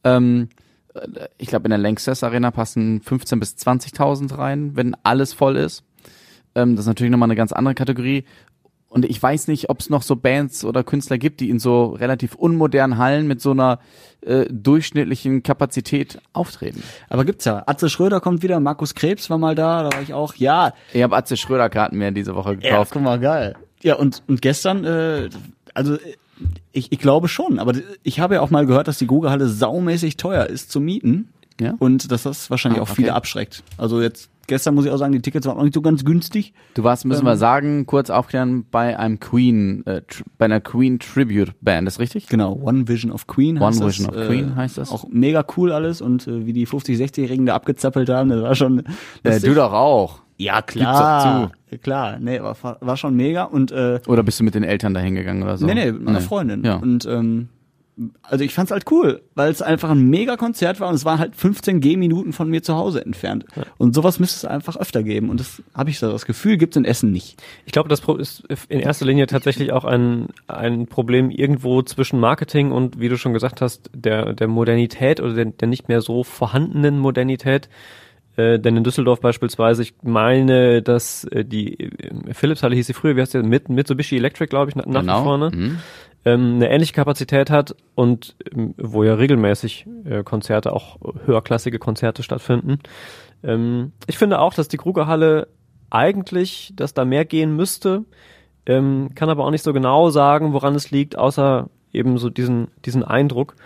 Ähm, 0.05 0.48
äh, 0.94 1.28
ich 1.38 1.48
glaube, 1.48 1.64
in 1.66 1.70
der 1.70 1.78
Lanxess 1.78 2.22
Arena 2.24 2.51
passen 2.51 3.01
15.000 3.03 3.40
bis 3.40 3.57
20.000 3.57 4.36
rein, 4.38 4.76
wenn 4.76 4.94
alles 5.03 5.32
voll 5.32 5.57
ist. 5.57 5.84
Ähm, 6.55 6.76
das 6.76 6.84
ist 6.84 6.88
natürlich 6.88 7.11
nochmal 7.11 7.26
eine 7.28 7.36
ganz 7.36 7.53
andere 7.53 7.74
Kategorie. 7.74 8.24
Und 8.91 9.05
ich 9.05 9.22
weiß 9.22 9.47
nicht, 9.47 9.70
ob 9.70 9.78
es 9.80 9.88
noch 9.88 10.03
so 10.03 10.16
Bands 10.16 10.64
oder 10.64 10.82
Künstler 10.82 11.16
gibt, 11.16 11.38
die 11.41 11.49
in 11.49 11.61
so 11.61 11.86
relativ 11.91 12.34
unmodernen 12.34 12.99
Hallen 12.99 13.28
mit 13.28 13.41
so 13.41 13.53
einer 13.53 13.78
äh, 14.20 14.47
durchschnittlichen 14.51 15.45
Kapazität 15.45 16.20
auftreten. 16.32 16.82
Aber 17.09 17.24
gibt's 17.24 17.45
ja. 17.45 17.62
Atze 17.66 17.88
Schröder 17.88 18.20
kommt 18.20 18.43
wieder, 18.43 18.59
Markus 18.59 18.95
Krebs 18.97 19.30
war 19.30 19.38
mal 19.38 19.55
da, 19.55 19.84
da 19.84 19.93
war 19.97 20.03
ich 20.03 20.12
auch. 20.12 20.34
Ja, 20.34 20.72
Ich 20.93 21.03
habe 21.05 21.16
Atze 21.16 21.36
Schröder 21.36 21.70
Karten 21.70 21.99
mehr 21.99 22.11
diese 22.11 22.34
Woche 22.34 22.51
ja 22.51 22.55
gekauft. 22.57 22.91
guck 22.93 23.03
mal, 23.03 23.20
geil. 23.20 23.55
Ja, 23.82 23.95
und, 23.95 24.22
und 24.26 24.43
gestern, 24.43 24.84
äh, 24.84 25.30
also 25.72 25.97
ich, 26.72 26.91
ich 26.91 26.99
glaube 26.99 27.28
schon, 27.28 27.59
aber 27.61 27.74
ich 28.03 28.18
habe 28.18 28.34
ja 28.34 28.41
auch 28.41 28.51
mal 28.51 28.66
gehört, 28.66 28.88
dass 28.88 28.99
die 28.99 29.07
Google-Halle 29.07 29.49
saumäßig 29.49 30.16
teuer 30.16 30.47
ist 30.47 30.70
zu 30.72 30.80
mieten. 30.80 31.28
Ja? 31.61 31.74
Und 31.78 32.11
dass 32.11 32.24
das 32.24 32.51
wahrscheinlich 32.51 32.80
Ah, 32.80 32.84
auch 32.84 32.88
viele 32.88 33.09
okay. 33.11 33.16
abschreckt. 33.16 33.62
Also 33.76 34.01
jetzt, 34.03 34.30
gestern 34.51 34.74
muss 34.74 34.84
ich 34.84 34.90
auch 34.90 34.98
sagen, 34.98 35.12
die 35.12 35.22
Tickets 35.22 35.46
waren 35.46 35.57
auch 35.57 35.62
nicht 35.62 35.74
so 35.74 35.80
ganz 35.80 36.05
günstig. 36.05 36.53
Du 36.74 36.84
warst, 36.84 37.07
müssen 37.07 37.24
wir 37.24 37.36
sagen, 37.36 37.86
kurz 37.86 38.11
aufklären, 38.11 38.66
bei 38.70 38.98
einem 38.98 39.20
Queen, 39.20 39.86
äh, 39.86 40.03
bei 40.36 40.44
einer 40.44 40.61
Queen 40.61 40.98
Tribute 40.98 41.53
Band, 41.62 41.88
ist 41.88 42.01
richtig? 42.01 42.26
Genau, 42.26 42.59
One 42.61 42.88
Vision 42.88 43.12
of 43.12 43.26
Queen 43.26 43.57
One 43.57 43.66
heißt 43.68 43.84
Vision 43.84 44.09
das. 44.09 44.16
of 44.16 44.26
Queen 44.28 44.57
heißt 44.57 44.78
das. 44.78 44.90
Auch 44.90 45.07
mega 45.09 45.44
cool 45.57 45.72
alles 45.72 46.03
und 46.03 46.26
äh, 46.26 46.44
wie 46.44 46.53
die 46.53 46.66
50, 46.66 46.98
60-Jährigen 46.98 47.46
da 47.46 47.55
abgezappelt 47.55 48.11
haben, 48.11 48.28
das 48.28 48.42
war 48.42 48.55
schon. 48.55 48.82
Äh, 49.22 49.40
du 49.40 49.55
doch 49.55 49.72
auch. 49.72 50.20
Ja, 50.36 50.61
Gib's 50.62 50.74
doch 50.74 50.82
klar. 50.82 51.53
Klar, 51.82 52.18
nee, 52.18 52.40
war, 52.40 52.57
war 52.80 52.96
schon 52.96 53.14
mega 53.14 53.44
und 53.44 53.70
äh, 53.70 54.01
Oder 54.09 54.24
bist 54.24 54.40
du 54.40 54.44
mit 54.44 54.55
den 54.55 54.64
Eltern 54.64 54.94
da 54.94 55.01
hingegangen 55.01 55.42
oder 55.44 55.57
so? 55.57 55.66
nee, 55.66 55.74
nee, 55.74 55.92
mit 55.92 56.03
meiner 56.03 56.20
Freundin. 56.20 56.64
Ja. 56.64 56.76
Und 56.76 57.07
ähm, 57.07 57.48
also 58.22 58.44
ich 58.44 58.55
fand's 58.55 58.70
halt 58.72 58.90
cool, 58.90 59.22
weil 59.34 59.51
es 59.51 59.62
einfach 59.62 59.90
ein 59.90 60.09
mega 60.09 60.36
Konzert 60.36 60.80
war 60.80 60.88
und 60.88 60.94
es 60.94 61.05
waren 61.05 61.18
halt 61.18 61.36
15 61.36 61.80
Gehminuten 61.80 62.32
von 62.32 62.48
mir 62.48 62.62
zu 62.62 62.74
Hause 62.74 63.05
entfernt. 63.05 63.44
Und 63.78 63.94
sowas 63.94 64.18
müsste 64.18 64.46
es 64.46 64.51
einfach 64.51 64.76
öfter 64.76 65.03
geben 65.03 65.28
und 65.30 65.40
das 65.40 65.62
habe 65.74 65.90
ich 65.90 65.98
so 65.98 66.11
das 66.11 66.24
Gefühl, 66.26 66.57
gibt's 66.57 66.76
in 66.76 66.84
Essen 66.84 67.12
nicht. 67.12 67.42
Ich 67.66 67.72
glaube, 67.72 67.88
das 67.88 68.01
ist 68.18 68.44
in 68.68 68.80
erster 68.80 69.07
Linie 69.07 69.26
tatsächlich 69.26 69.72
auch 69.72 69.84
ein, 69.84 70.28
ein 70.46 70.86
Problem 70.86 71.30
irgendwo 71.30 71.82
zwischen 71.82 72.20
Marketing 72.20 72.72
und, 72.72 73.01
wie 73.01 73.09
du 73.09 73.18
schon 73.18 73.32
gesagt 73.32 73.61
hast, 73.61 73.90
der, 73.94 74.32
der 74.32 74.48
Modernität 74.48 75.20
oder 75.20 75.34
der, 75.34 75.44
der 75.46 75.68
nicht 75.68 75.88
mehr 75.88 76.01
so 76.01 76.24
vorhandenen 76.24 76.98
Modernität. 76.98 77.68
Äh, 78.36 78.59
denn 78.61 78.76
in 78.76 78.84
Düsseldorf 78.84 79.20
beispielsweise, 79.20 79.82
ich 79.82 79.94
meine, 80.03 80.82
dass 80.82 81.24
äh, 81.24 81.44
die 81.44 81.80
äh, 81.80 82.32
Philips-Halle 82.32 82.76
hieß 82.76 82.86
sie 82.86 82.92
früher, 82.92 83.16
wie 83.16 83.20
heißt 83.20 83.34
der, 83.34 83.42
Mit, 83.42 83.68
Mitsubishi 83.68 84.16
Electric, 84.16 84.48
glaube 84.48 84.70
ich, 84.70 84.76
nach, 84.76 84.86
nach 84.86 85.01
Genau. 85.01 85.20
wie 85.20 85.24
vor, 85.24 85.38
ne? 85.38 85.51
Mhm. 85.53 85.78
Ähm, 86.25 86.57
eine 86.57 86.71
ähnliche 86.71 86.93
Kapazität 86.93 87.51
hat 87.51 87.75
und 87.95 88.37
ähm, 88.53 88.75
wo 88.77 89.05
ja 89.05 89.14
regelmäßig 89.14 89.87
äh, 90.05 90.23
Konzerte, 90.23 90.73
auch 90.73 90.99
höherklassige 91.25 91.79
Konzerte 91.79 92.23
stattfinden. 92.23 92.79
Ähm, 93.43 93.93
ich 94.07 94.18
finde 94.18 94.41
auch, 94.41 94.55
dass 94.55 94.68
die 94.68 94.77
Krugerhalle 94.77 95.49
eigentlich, 95.91 96.73
dass 96.77 96.95
da 96.95 97.05
mehr 97.05 97.25
gehen 97.25 97.57
müsste, 97.57 98.05
ähm, 98.66 99.11
kann 99.14 99.31
aber 99.31 99.45
auch 99.45 99.51
nicht 99.51 99.64
so 99.64 99.73
genau 99.73 100.11
sagen, 100.11 100.53
woran 100.53 100.75
es 100.75 100.91
liegt, 100.91 101.16
außer 101.16 101.68
eben 101.93 102.18
so 102.18 102.31
diesen, 102.31 102.68
diesen 102.85 103.03
Eindruck. 103.03 103.57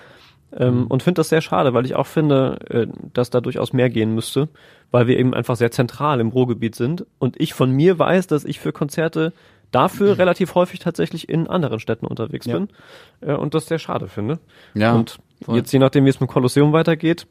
Ähm, 0.56 0.86
Und 0.86 1.02
finde 1.02 1.18
das 1.18 1.28
sehr 1.28 1.40
schade, 1.40 1.74
weil 1.74 1.84
ich 1.84 1.96
auch 1.96 2.06
finde, 2.06 2.58
äh, 2.70 2.86
dass 3.12 3.30
da 3.30 3.40
durchaus 3.40 3.72
mehr 3.72 3.90
gehen 3.90 4.14
müsste, 4.14 4.48
weil 4.90 5.06
wir 5.08 5.18
eben 5.18 5.34
einfach 5.34 5.56
sehr 5.56 5.72
zentral 5.72 6.20
im 6.20 6.28
Ruhrgebiet 6.28 6.76
sind. 6.76 7.04
Und 7.18 7.40
ich 7.40 7.54
von 7.54 7.72
mir 7.72 7.98
weiß, 7.98 8.28
dass 8.28 8.44
ich 8.44 8.60
für 8.60 8.72
Konzerte 8.72 9.32
dafür 9.74 10.18
relativ 10.18 10.54
häufig 10.54 10.80
tatsächlich 10.80 11.28
in 11.28 11.46
anderen 11.46 11.80
Städten 11.80 12.06
unterwegs 12.06 12.46
Ja. 12.46 12.58
bin 12.58 12.68
äh, 13.20 13.34
und 13.34 13.54
das 13.54 13.66
sehr 13.66 13.78
schade 13.78 14.08
finde. 14.08 14.38
Ja, 14.74 14.94
und 14.94 15.18
voll. 15.42 15.56
jetzt 15.56 15.72
je 15.72 15.78
nachdem, 15.78 16.04
wie 16.04 16.10
es 16.10 16.20
mit 16.20 16.28
dem 16.28 16.32
Kolosseum 16.32 16.72
weitergeht, 16.72 17.26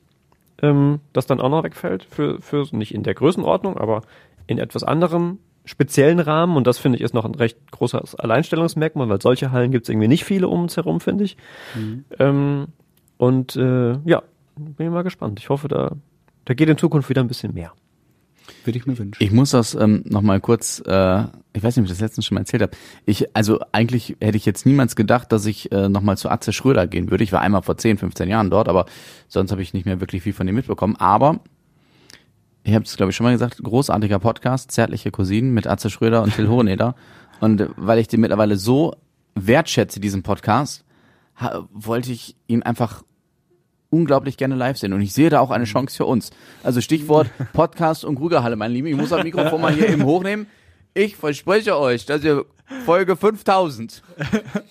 ähm, 0.61 0.99
das 1.13 1.25
dann 1.25 1.39
auch 1.41 1.49
noch 1.49 1.63
wegfällt 1.63 2.03
für, 2.03 2.41
für 2.41 2.65
nicht 2.71 2.93
in 2.93 3.03
der 3.03 3.13
Größenordnung, 3.13 3.77
aber 3.77 4.01
in 4.47 4.57
etwas 4.59 4.83
anderem 4.83 5.39
speziellen 5.65 6.19
Rahmen 6.19 6.57
und 6.57 6.67
das 6.67 6.77
finde 6.77 6.97
ich 6.97 7.03
ist 7.03 7.13
noch 7.13 7.23
ein 7.23 7.35
recht 7.35 7.57
großes 7.71 8.15
Alleinstellungsmerkmal, 8.15 9.07
weil 9.07 9.21
solche 9.21 9.51
Hallen 9.51 9.71
gibt 9.71 9.85
es 9.85 9.89
irgendwie 9.89 10.09
nicht 10.09 10.25
viele 10.25 10.49
um 10.49 10.63
uns 10.63 10.75
herum, 10.75 10.99
finde 10.99 11.23
ich. 11.23 11.37
Ähm, 12.19 12.67
und 13.17 13.55
äh, 13.55 13.93
ja, 14.03 14.23
bin 14.57 14.91
mal 14.91 15.03
gespannt. 15.03 15.39
Ich 15.39 15.47
hoffe, 15.47 15.69
da, 15.69 15.93
da 16.43 16.53
geht 16.53 16.67
in 16.67 16.77
Zukunft 16.77 17.09
wieder 17.09 17.21
ein 17.21 17.29
bisschen 17.29 17.53
mehr. 17.53 17.71
Würde 18.65 18.79
ich 18.79 18.85
mir 18.85 18.97
wünschen. 18.97 19.21
Ich 19.21 19.31
muss 19.31 19.51
das 19.51 19.75
ähm, 19.75 20.03
nochmal 20.05 20.39
kurz, 20.39 20.81
äh, 20.85 21.23
ich 21.53 21.63
weiß 21.63 21.75
nicht, 21.75 21.79
ob 21.79 21.85
ich 21.85 21.91
das 21.91 22.01
letztens 22.01 22.25
schon 22.25 22.35
mal 22.35 22.41
erzählt 22.41 22.61
habe. 22.61 22.71
Ich, 23.05 23.35
also 23.35 23.59
eigentlich 23.71 24.17
hätte 24.21 24.37
ich 24.37 24.45
jetzt 24.45 24.65
niemals 24.65 24.95
gedacht, 24.95 25.31
dass 25.31 25.45
ich 25.45 25.71
äh, 25.71 25.89
nochmal 25.89 26.17
zu 26.17 26.29
Atze 26.29 26.53
Schröder 26.53 26.87
gehen 26.87 27.11
würde. 27.11 27.23
Ich 27.23 27.31
war 27.31 27.41
einmal 27.41 27.61
vor 27.61 27.77
10, 27.77 27.97
15 27.97 28.29
Jahren 28.29 28.49
dort, 28.49 28.69
aber 28.69 28.85
sonst 29.27 29.51
habe 29.51 29.61
ich 29.61 29.73
nicht 29.73 29.85
mehr 29.85 29.99
wirklich 29.99 30.23
viel 30.23 30.33
von 30.33 30.47
ihm 30.47 30.55
mitbekommen. 30.55 30.95
Aber 30.97 31.39
ich 32.63 32.73
habe 32.73 32.85
es, 32.85 32.95
glaube 32.95 33.09
ich, 33.11 33.15
schon 33.15 33.25
mal 33.25 33.33
gesagt, 33.33 33.61
großartiger 33.61 34.19
Podcast, 34.19 34.71
Zärtliche 34.71 35.11
Cousinen 35.11 35.53
mit 35.53 35.67
Atze 35.67 35.89
Schröder 35.89 36.23
und 36.23 36.33
Till 36.33 36.47
Hoheneder. 36.49 36.95
Und 37.39 37.69
weil 37.75 37.99
ich 37.99 38.07
den 38.07 38.21
mittlerweile 38.21 38.55
so 38.57 38.95
wertschätze, 39.35 39.99
diesen 39.99 40.23
Podcast, 40.23 40.85
wollte 41.71 42.11
ich 42.11 42.35
ihn 42.47 42.63
einfach 42.63 43.03
unglaublich 43.93 44.37
gerne 44.37 44.55
live 44.55 44.77
sehen. 44.77 44.93
Und 44.93 45.01
ich 45.01 45.13
sehe 45.13 45.29
da 45.29 45.39
auch 45.39 45.51
eine 45.51 45.65
Chance 45.65 45.95
für 45.95 46.05
uns. 46.05 46.31
Also 46.63 46.81
Stichwort 46.81 47.29
Podcast 47.53 48.03
und 48.03 48.15
Krügerhalle, 48.15 48.55
mein 48.55 48.71
Lieben. 48.71 48.87
Ich 48.87 48.97
muss 48.97 49.09
das 49.09 49.23
Mikrofon 49.23 49.61
mal 49.61 49.73
hier 49.73 49.89
eben 49.89 50.03
hochnehmen. 50.03 50.47
Ich 50.95 51.15
verspreche 51.15 51.77
euch, 51.77 52.05
dass 52.05 52.23
ihr 52.23 52.45
Folge 52.85 53.15
5000 53.15 54.01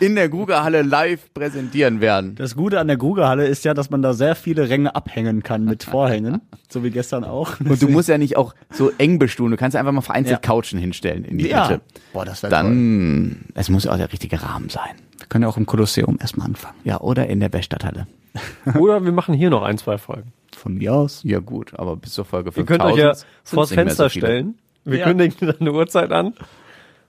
in 0.01 0.15
der 0.15 0.29
Grugerhalle 0.29 0.83
live 0.83 1.33
präsentieren 1.35 2.01
werden. 2.01 2.35
Das 2.37 2.55
Gute 2.57 2.81
an 2.81 2.89
der 2.89 2.97
Grugerhalle 2.97 3.47
ist 3.47 3.65
ja, 3.65 3.75
dass 3.75 3.91
man 3.91 4.03
da 4.03 4.13
sehr 4.13 4.35
viele 4.35 4.69
Ränge 4.69 4.95
abhängen 4.95 5.43
kann 5.43 5.65
mit 5.65 5.83
Vorhängen, 5.85 6.41
so 6.69 6.85
wie 6.85 6.91
gestern 6.91 7.25
auch. 7.25 7.61
Und 7.61 7.81
du 7.83 7.89
musst 7.89 8.09
ja 8.09 8.19
nicht 8.19 8.37
auch 8.37 8.55
so 8.71 8.91
eng 8.99 9.19
bestuhlen, 9.19 9.51
du 9.51 9.57
kannst 9.57 9.75
ja 9.75 9.81
einfach 9.81 9.93
mal 9.93 10.01
vereinzelt 10.01 10.45
Ja. 10.45 10.49
Couchen 10.55 10.79
hinstellen 10.79 11.25
in 11.25 11.39
die 11.39 11.49
ja. 11.49 11.69
Mitte. 11.69 11.81
Boah, 12.13 12.25
das 12.25 12.43
wäre 12.43 12.53
toll. 12.53 12.63
Dann, 12.63 13.45
es 13.55 13.69
muss 13.69 13.85
ja 13.85 13.93
auch 13.93 13.97
der 13.97 14.13
richtige 14.13 14.43
Rahmen 14.43 14.69
sein. 14.69 14.95
Wir 15.33 15.37
können 15.37 15.45
ja 15.45 15.49
auch 15.49 15.57
im 15.57 15.65
Kolosseum 15.65 16.19
erstmal 16.21 16.47
anfangen. 16.47 16.75
Ja, 16.85 17.01
oder 17.01 17.27
in 17.27 17.41
der 17.41 17.51
Weststadthalle. 17.55 18.07
Oder 18.79 19.03
wir 19.03 19.13
machen 19.13 19.33
hier 19.35 19.49
noch 19.49 19.63
ein, 19.63 19.79
zwei 19.79 19.97
Folgen. 19.97 20.35
Von 20.55 20.75
mir 20.75 20.93
aus. 20.93 21.23
Ja 21.25 21.39
gut, 21.39 21.73
aber 21.73 21.97
bis 21.97 22.13
zur 22.13 22.27
Folge 22.27 22.51
Ihr 22.51 22.53
5000 22.53 22.69
könnt 22.83 22.93
euch 22.93 22.99
ja 22.99 23.15
vors 23.45 23.73
Fenster 23.73 24.05
so 24.05 24.09
stellen. 24.11 24.59
Wir 24.85 24.99
Ja. 24.99 25.05
kündigen 25.07 25.37
dann 25.41 25.57
eine 25.59 25.73
Uhrzeit 25.73 26.13
an. 26.13 26.35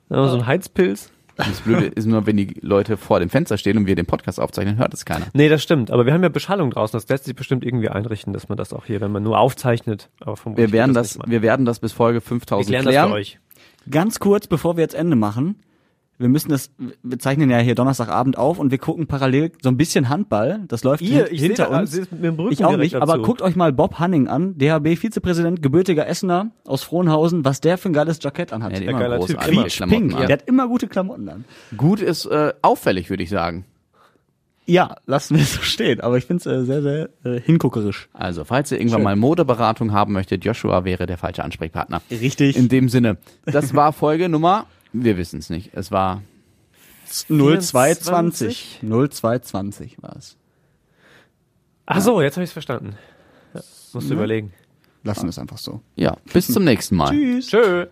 Dann 0.07 0.17
haben 0.17 0.25
wir 0.25 0.29
so 0.29 0.35
einen 0.37 0.47
Heizpilz. 0.47 1.11
Das 1.35 1.59
Blöde 1.61 1.87
ist 1.87 2.05
nur, 2.05 2.25
wenn 2.25 2.37
die 2.37 2.55
Leute 2.61 2.95
vor 2.95 3.19
dem 3.19 3.29
Fenster 3.29 3.57
stehen 3.57 3.77
und 3.77 3.87
wir 3.87 3.95
den 3.95 4.05
Podcast 4.05 4.39
aufzeichnen, 4.39 4.77
hört 4.77 4.93
es 4.93 5.03
keiner. 5.03 5.25
Nee, 5.33 5.49
das 5.49 5.61
stimmt. 5.61 5.91
Aber 5.91 6.05
wir 6.05 6.13
haben 6.13 6.23
ja 6.23 6.29
Beschallung 6.29 6.71
draußen. 6.71 6.95
Das 6.95 7.09
lässt 7.09 7.25
sich 7.25 7.35
bestimmt 7.35 7.65
irgendwie 7.65 7.89
einrichten, 7.89 8.31
dass 8.31 8.47
man 8.47 8.57
das 8.57 8.71
auch 8.71 8.85
hier, 8.85 9.01
wenn 9.01 9.11
man 9.11 9.23
nur 9.23 9.37
aufzeichnet. 9.37 10.09
Aber 10.21 10.37
vermutlich 10.37 10.67
Wir 10.67 10.71
werden 10.71 10.93
das, 10.93 11.17
nicht 11.17 11.29
wir 11.29 11.41
werden 11.41 11.65
das 11.65 11.79
bis 11.79 11.91
Folge 11.91 12.19
machen. 12.19 12.27
5000 12.27 12.69
wir 12.69 12.79
klären 12.79 12.95
das 12.95 13.07
für 13.09 13.13
euch. 13.15 13.39
Ganz 13.89 14.19
kurz, 14.19 14.47
bevor 14.47 14.77
wir 14.77 14.81
jetzt 14.81 14.95
Ende 14.95 15.17
machen. 15.17 15.57
Wir 16.23 16.29
müssen 16.29 16.49
das, 16.49 16.71
wir 17.03 17.19
zeichnen 17.19 17.49
ja 17.51 17.59
hier 17.59 17.75
Donnerstagabend 17.75 18.37
auf 18.37 18.57
und 18.57 18.71
wir 18.71 18.79
gucken 18.79 19.05
parallel 19.05 19.51
so 19.61 19.69
ein 19.69 19.77
bisschen 19.77 20.09
Handball. 20.09 20.61
Das 20.67 20.83
läuft 20.83 21.03
hin- 21.03 21.25
hinter 21.29 21.69
da- 21.69 21.79
uns. 21.81 21.91
sie 21.91 22.01
ist 22.01 22.11
mit 22.11 22.23
dem 22.23 22.35
Rücken 22.35 22.51
Ich 22.53 22.65
auch 22.65 22.75
nicht, 22.77 22.95
aber 22.95 23.05
dazu. 23.13 23.21
guckt 23.21 23.41
euch 23.43 23.55
mal 23.55 23.71
Bob 23.71 23.99
Hanning 23.99 24.27
an, 24.27 24.57
DHB-Vizepräsident, 24.57 25.61
gebürtiger 25.61 26.07
Essener 26.07 26.51
aus 26.65 26.81
Frohnhausen, 26.83 27.45
was 27.45 27.61
der 27.61 27.77
für 27.77 27.89
ein 27.89 27.93
geiles 27.93 28.17
Jackett 28.21 28.51
anhat. 28.53 28.73
Ja, 28.73 28.79
Ja, 28.83 28.89
immer 28.89 28.99
geiler 28.99 29.19
Typ. 29.19 29.37
großartige 29.37 29.59
Immer. 29.61 29.67
Klamotten 29.69 30.07
Pink, 30.09 30.19
an. 30.21 30.27
der 30.27 30.37
hat 30.37 30.47
immer 30.47 30.67
gute 30.67 30.87
Klamotten 30.87 31.29
an. 31.29 31.45
Gut 31.77 31.99
ist 32.01 32.25
äh, 32.25 32.53
auffällig, 32.63 33.09
würde 33.09 33.21
ich 33.23 33.29
sagen. 33.29 33.65
Ja, 34.65 34.95
lassen 35.07 35.35
wir 35.35 35.43
es 35.43 35.55
so 35.55 35.61
stehen, 35.61 35.99
aber 35.99 36.17
ich 36.17 36.23
finde 36.23 36.39
es 36.39 36.45
äh, 36.45 36.63
sehr, 36.65 36.81
sehr 36.81 37.09
äh, 37.25 37.41
hinguckerisch. 37.41 38.07
Also, 38.13 38.45
falls 38.45 38.71
ihr 38.71 38.77
irgendwann 38.79 38.99
Schön. 38.99 39.03
mal 39.03 39.15
Modeberatung 39.17 39.91
haben 39.91 40.13
möchtet, 40.13 40.45
Joshua 40.45 40.85
wäre 40.85 41.05
der 41.05 41.17
falsche 41.17 41.43
Ansprechpartner. 41.43 42.01
Richtig. 42.09 42.55
In 42.55 42.69
dem 42.69 42.87
Sinne, 42.87 43.17
das 43.45 43.73
war 43.75 43.91
Folge 43.91 44.29
Nummer, 44.29 44.67
wir 44.93 45.17
wissen 45.17 45.39
es 45.39 45.49
nicht. 45.49 45.71
Es 45.73 45.91
war 45.91 46.21
0220. 47.27 48.79
0220 48.81 50.01
war 50.01 50.15
es. 50.15 50.37
Ach 51.85 52.01
so, 52.01 52.21
jetzt 52.21 52.35
habe 52.35 52.43
ich 52.43 52.49
es 52.49 52.53
verstanden. 52.53 52.95
Ja, 53.53 53.61
musst 53.93 54.09
du 54.09 54.13
überlegen. 54.13 54.53
Lassen 55.03 55.23
wir 55.23 55.29
es 55.29 55.39
einfach 55.39 55.57
so. 55.57 55.81
ja, 55.95 56.15
bis 56.31 56.47
zum 56.47 56.63
nächsten 56.63 56.95
Mal. 56.95 57.09
Tschüss. 57.09 57.47
Tschö. 57.47 57.87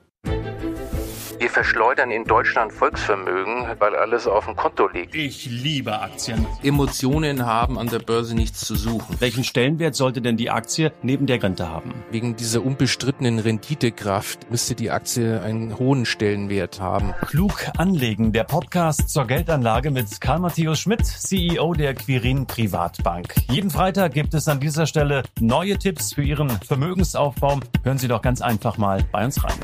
Wir 1.42 1.50
verschleudern 1.50 2.12
in 2.12 2.26
Deutschland 2.26 2.72
Volksvermögen, 2.72 3.66
weil 3.80 3.96
alles 3.96 4.28
auf 4.28 4.46
dem 4.46 4.56
Konto 4.56 4.88
liegt. 4.88 5.16
Ich 5.16 5.48
liebe 5.48 6.00
Aktien. 6.00 6.46
Emotionen 6.62 7.48
haben 7.48 7.80
an 7.80 7.88
der 7.88 7.98
Börse 7.98 8.36
nichts 8.36 8.60
zu 8.60 8.76
suchen. 8.76 9.16
Welchen 9.18 9.44
Stellenwert 9.44 9.96
sollte 9.96 10.22
denn 10.22 10.38
die 10.38 10.52
Aktie 10.52 10.94
neben 11.02 11.26
der 11.26 11.42
Rente 11.42 11.68
haben? 11.68 11.96
Wegen 12.12 12.36
dieser 12.36 12.64
unbestrittenen 12.64 13.40
Renditekraft 13.40 14.52
müsste 14.52 14.76
die 14.76 14.92
Aktie 14.92 15.42
einen 15.42 15.80
hohen 15.80 16.06
Stellenwert 16.06 16.80
haben. 16.80 17.16
Klug 17.26 17.66
anlegen, 17.76 18.34
der 18.34 18.44
Podcast 18.44 19.10
zur 19.10 19.26
Geldanlage 19.26 19.90
mit 19.90 20.22
Karl 20.22 20.42
Matthäus 20.42 20.82
Schmidt, 20.82 21.08
CEO 21.08 21.74
der 21.74 21.96
Quirin 21.96 22.46
Privatbank. 22.46 23.34
Jeden 23.50 23.72
Freitag 23.72 24.14
gibt 24.14 24.36
es 24.36 24.48
an 24.48 24.60
dieser 24.60 24.86
Stelle 24.86 25.24
neue 25.40 25.80
Tipps 25.80 26.14
für 26.14 26.22
Ihren 26.22 26.52
Vermögensaufbau. 26.52 27.62
Hören 27.82 27.98
Sie 27.98 28.08
doch 28.08 28.22
ganz 28.22 28.44
einfach 28.44 28.78
mal 28.78 29.04
bei 29.12 29.26
uns 29.26 29.44
rein. 29.44 29.58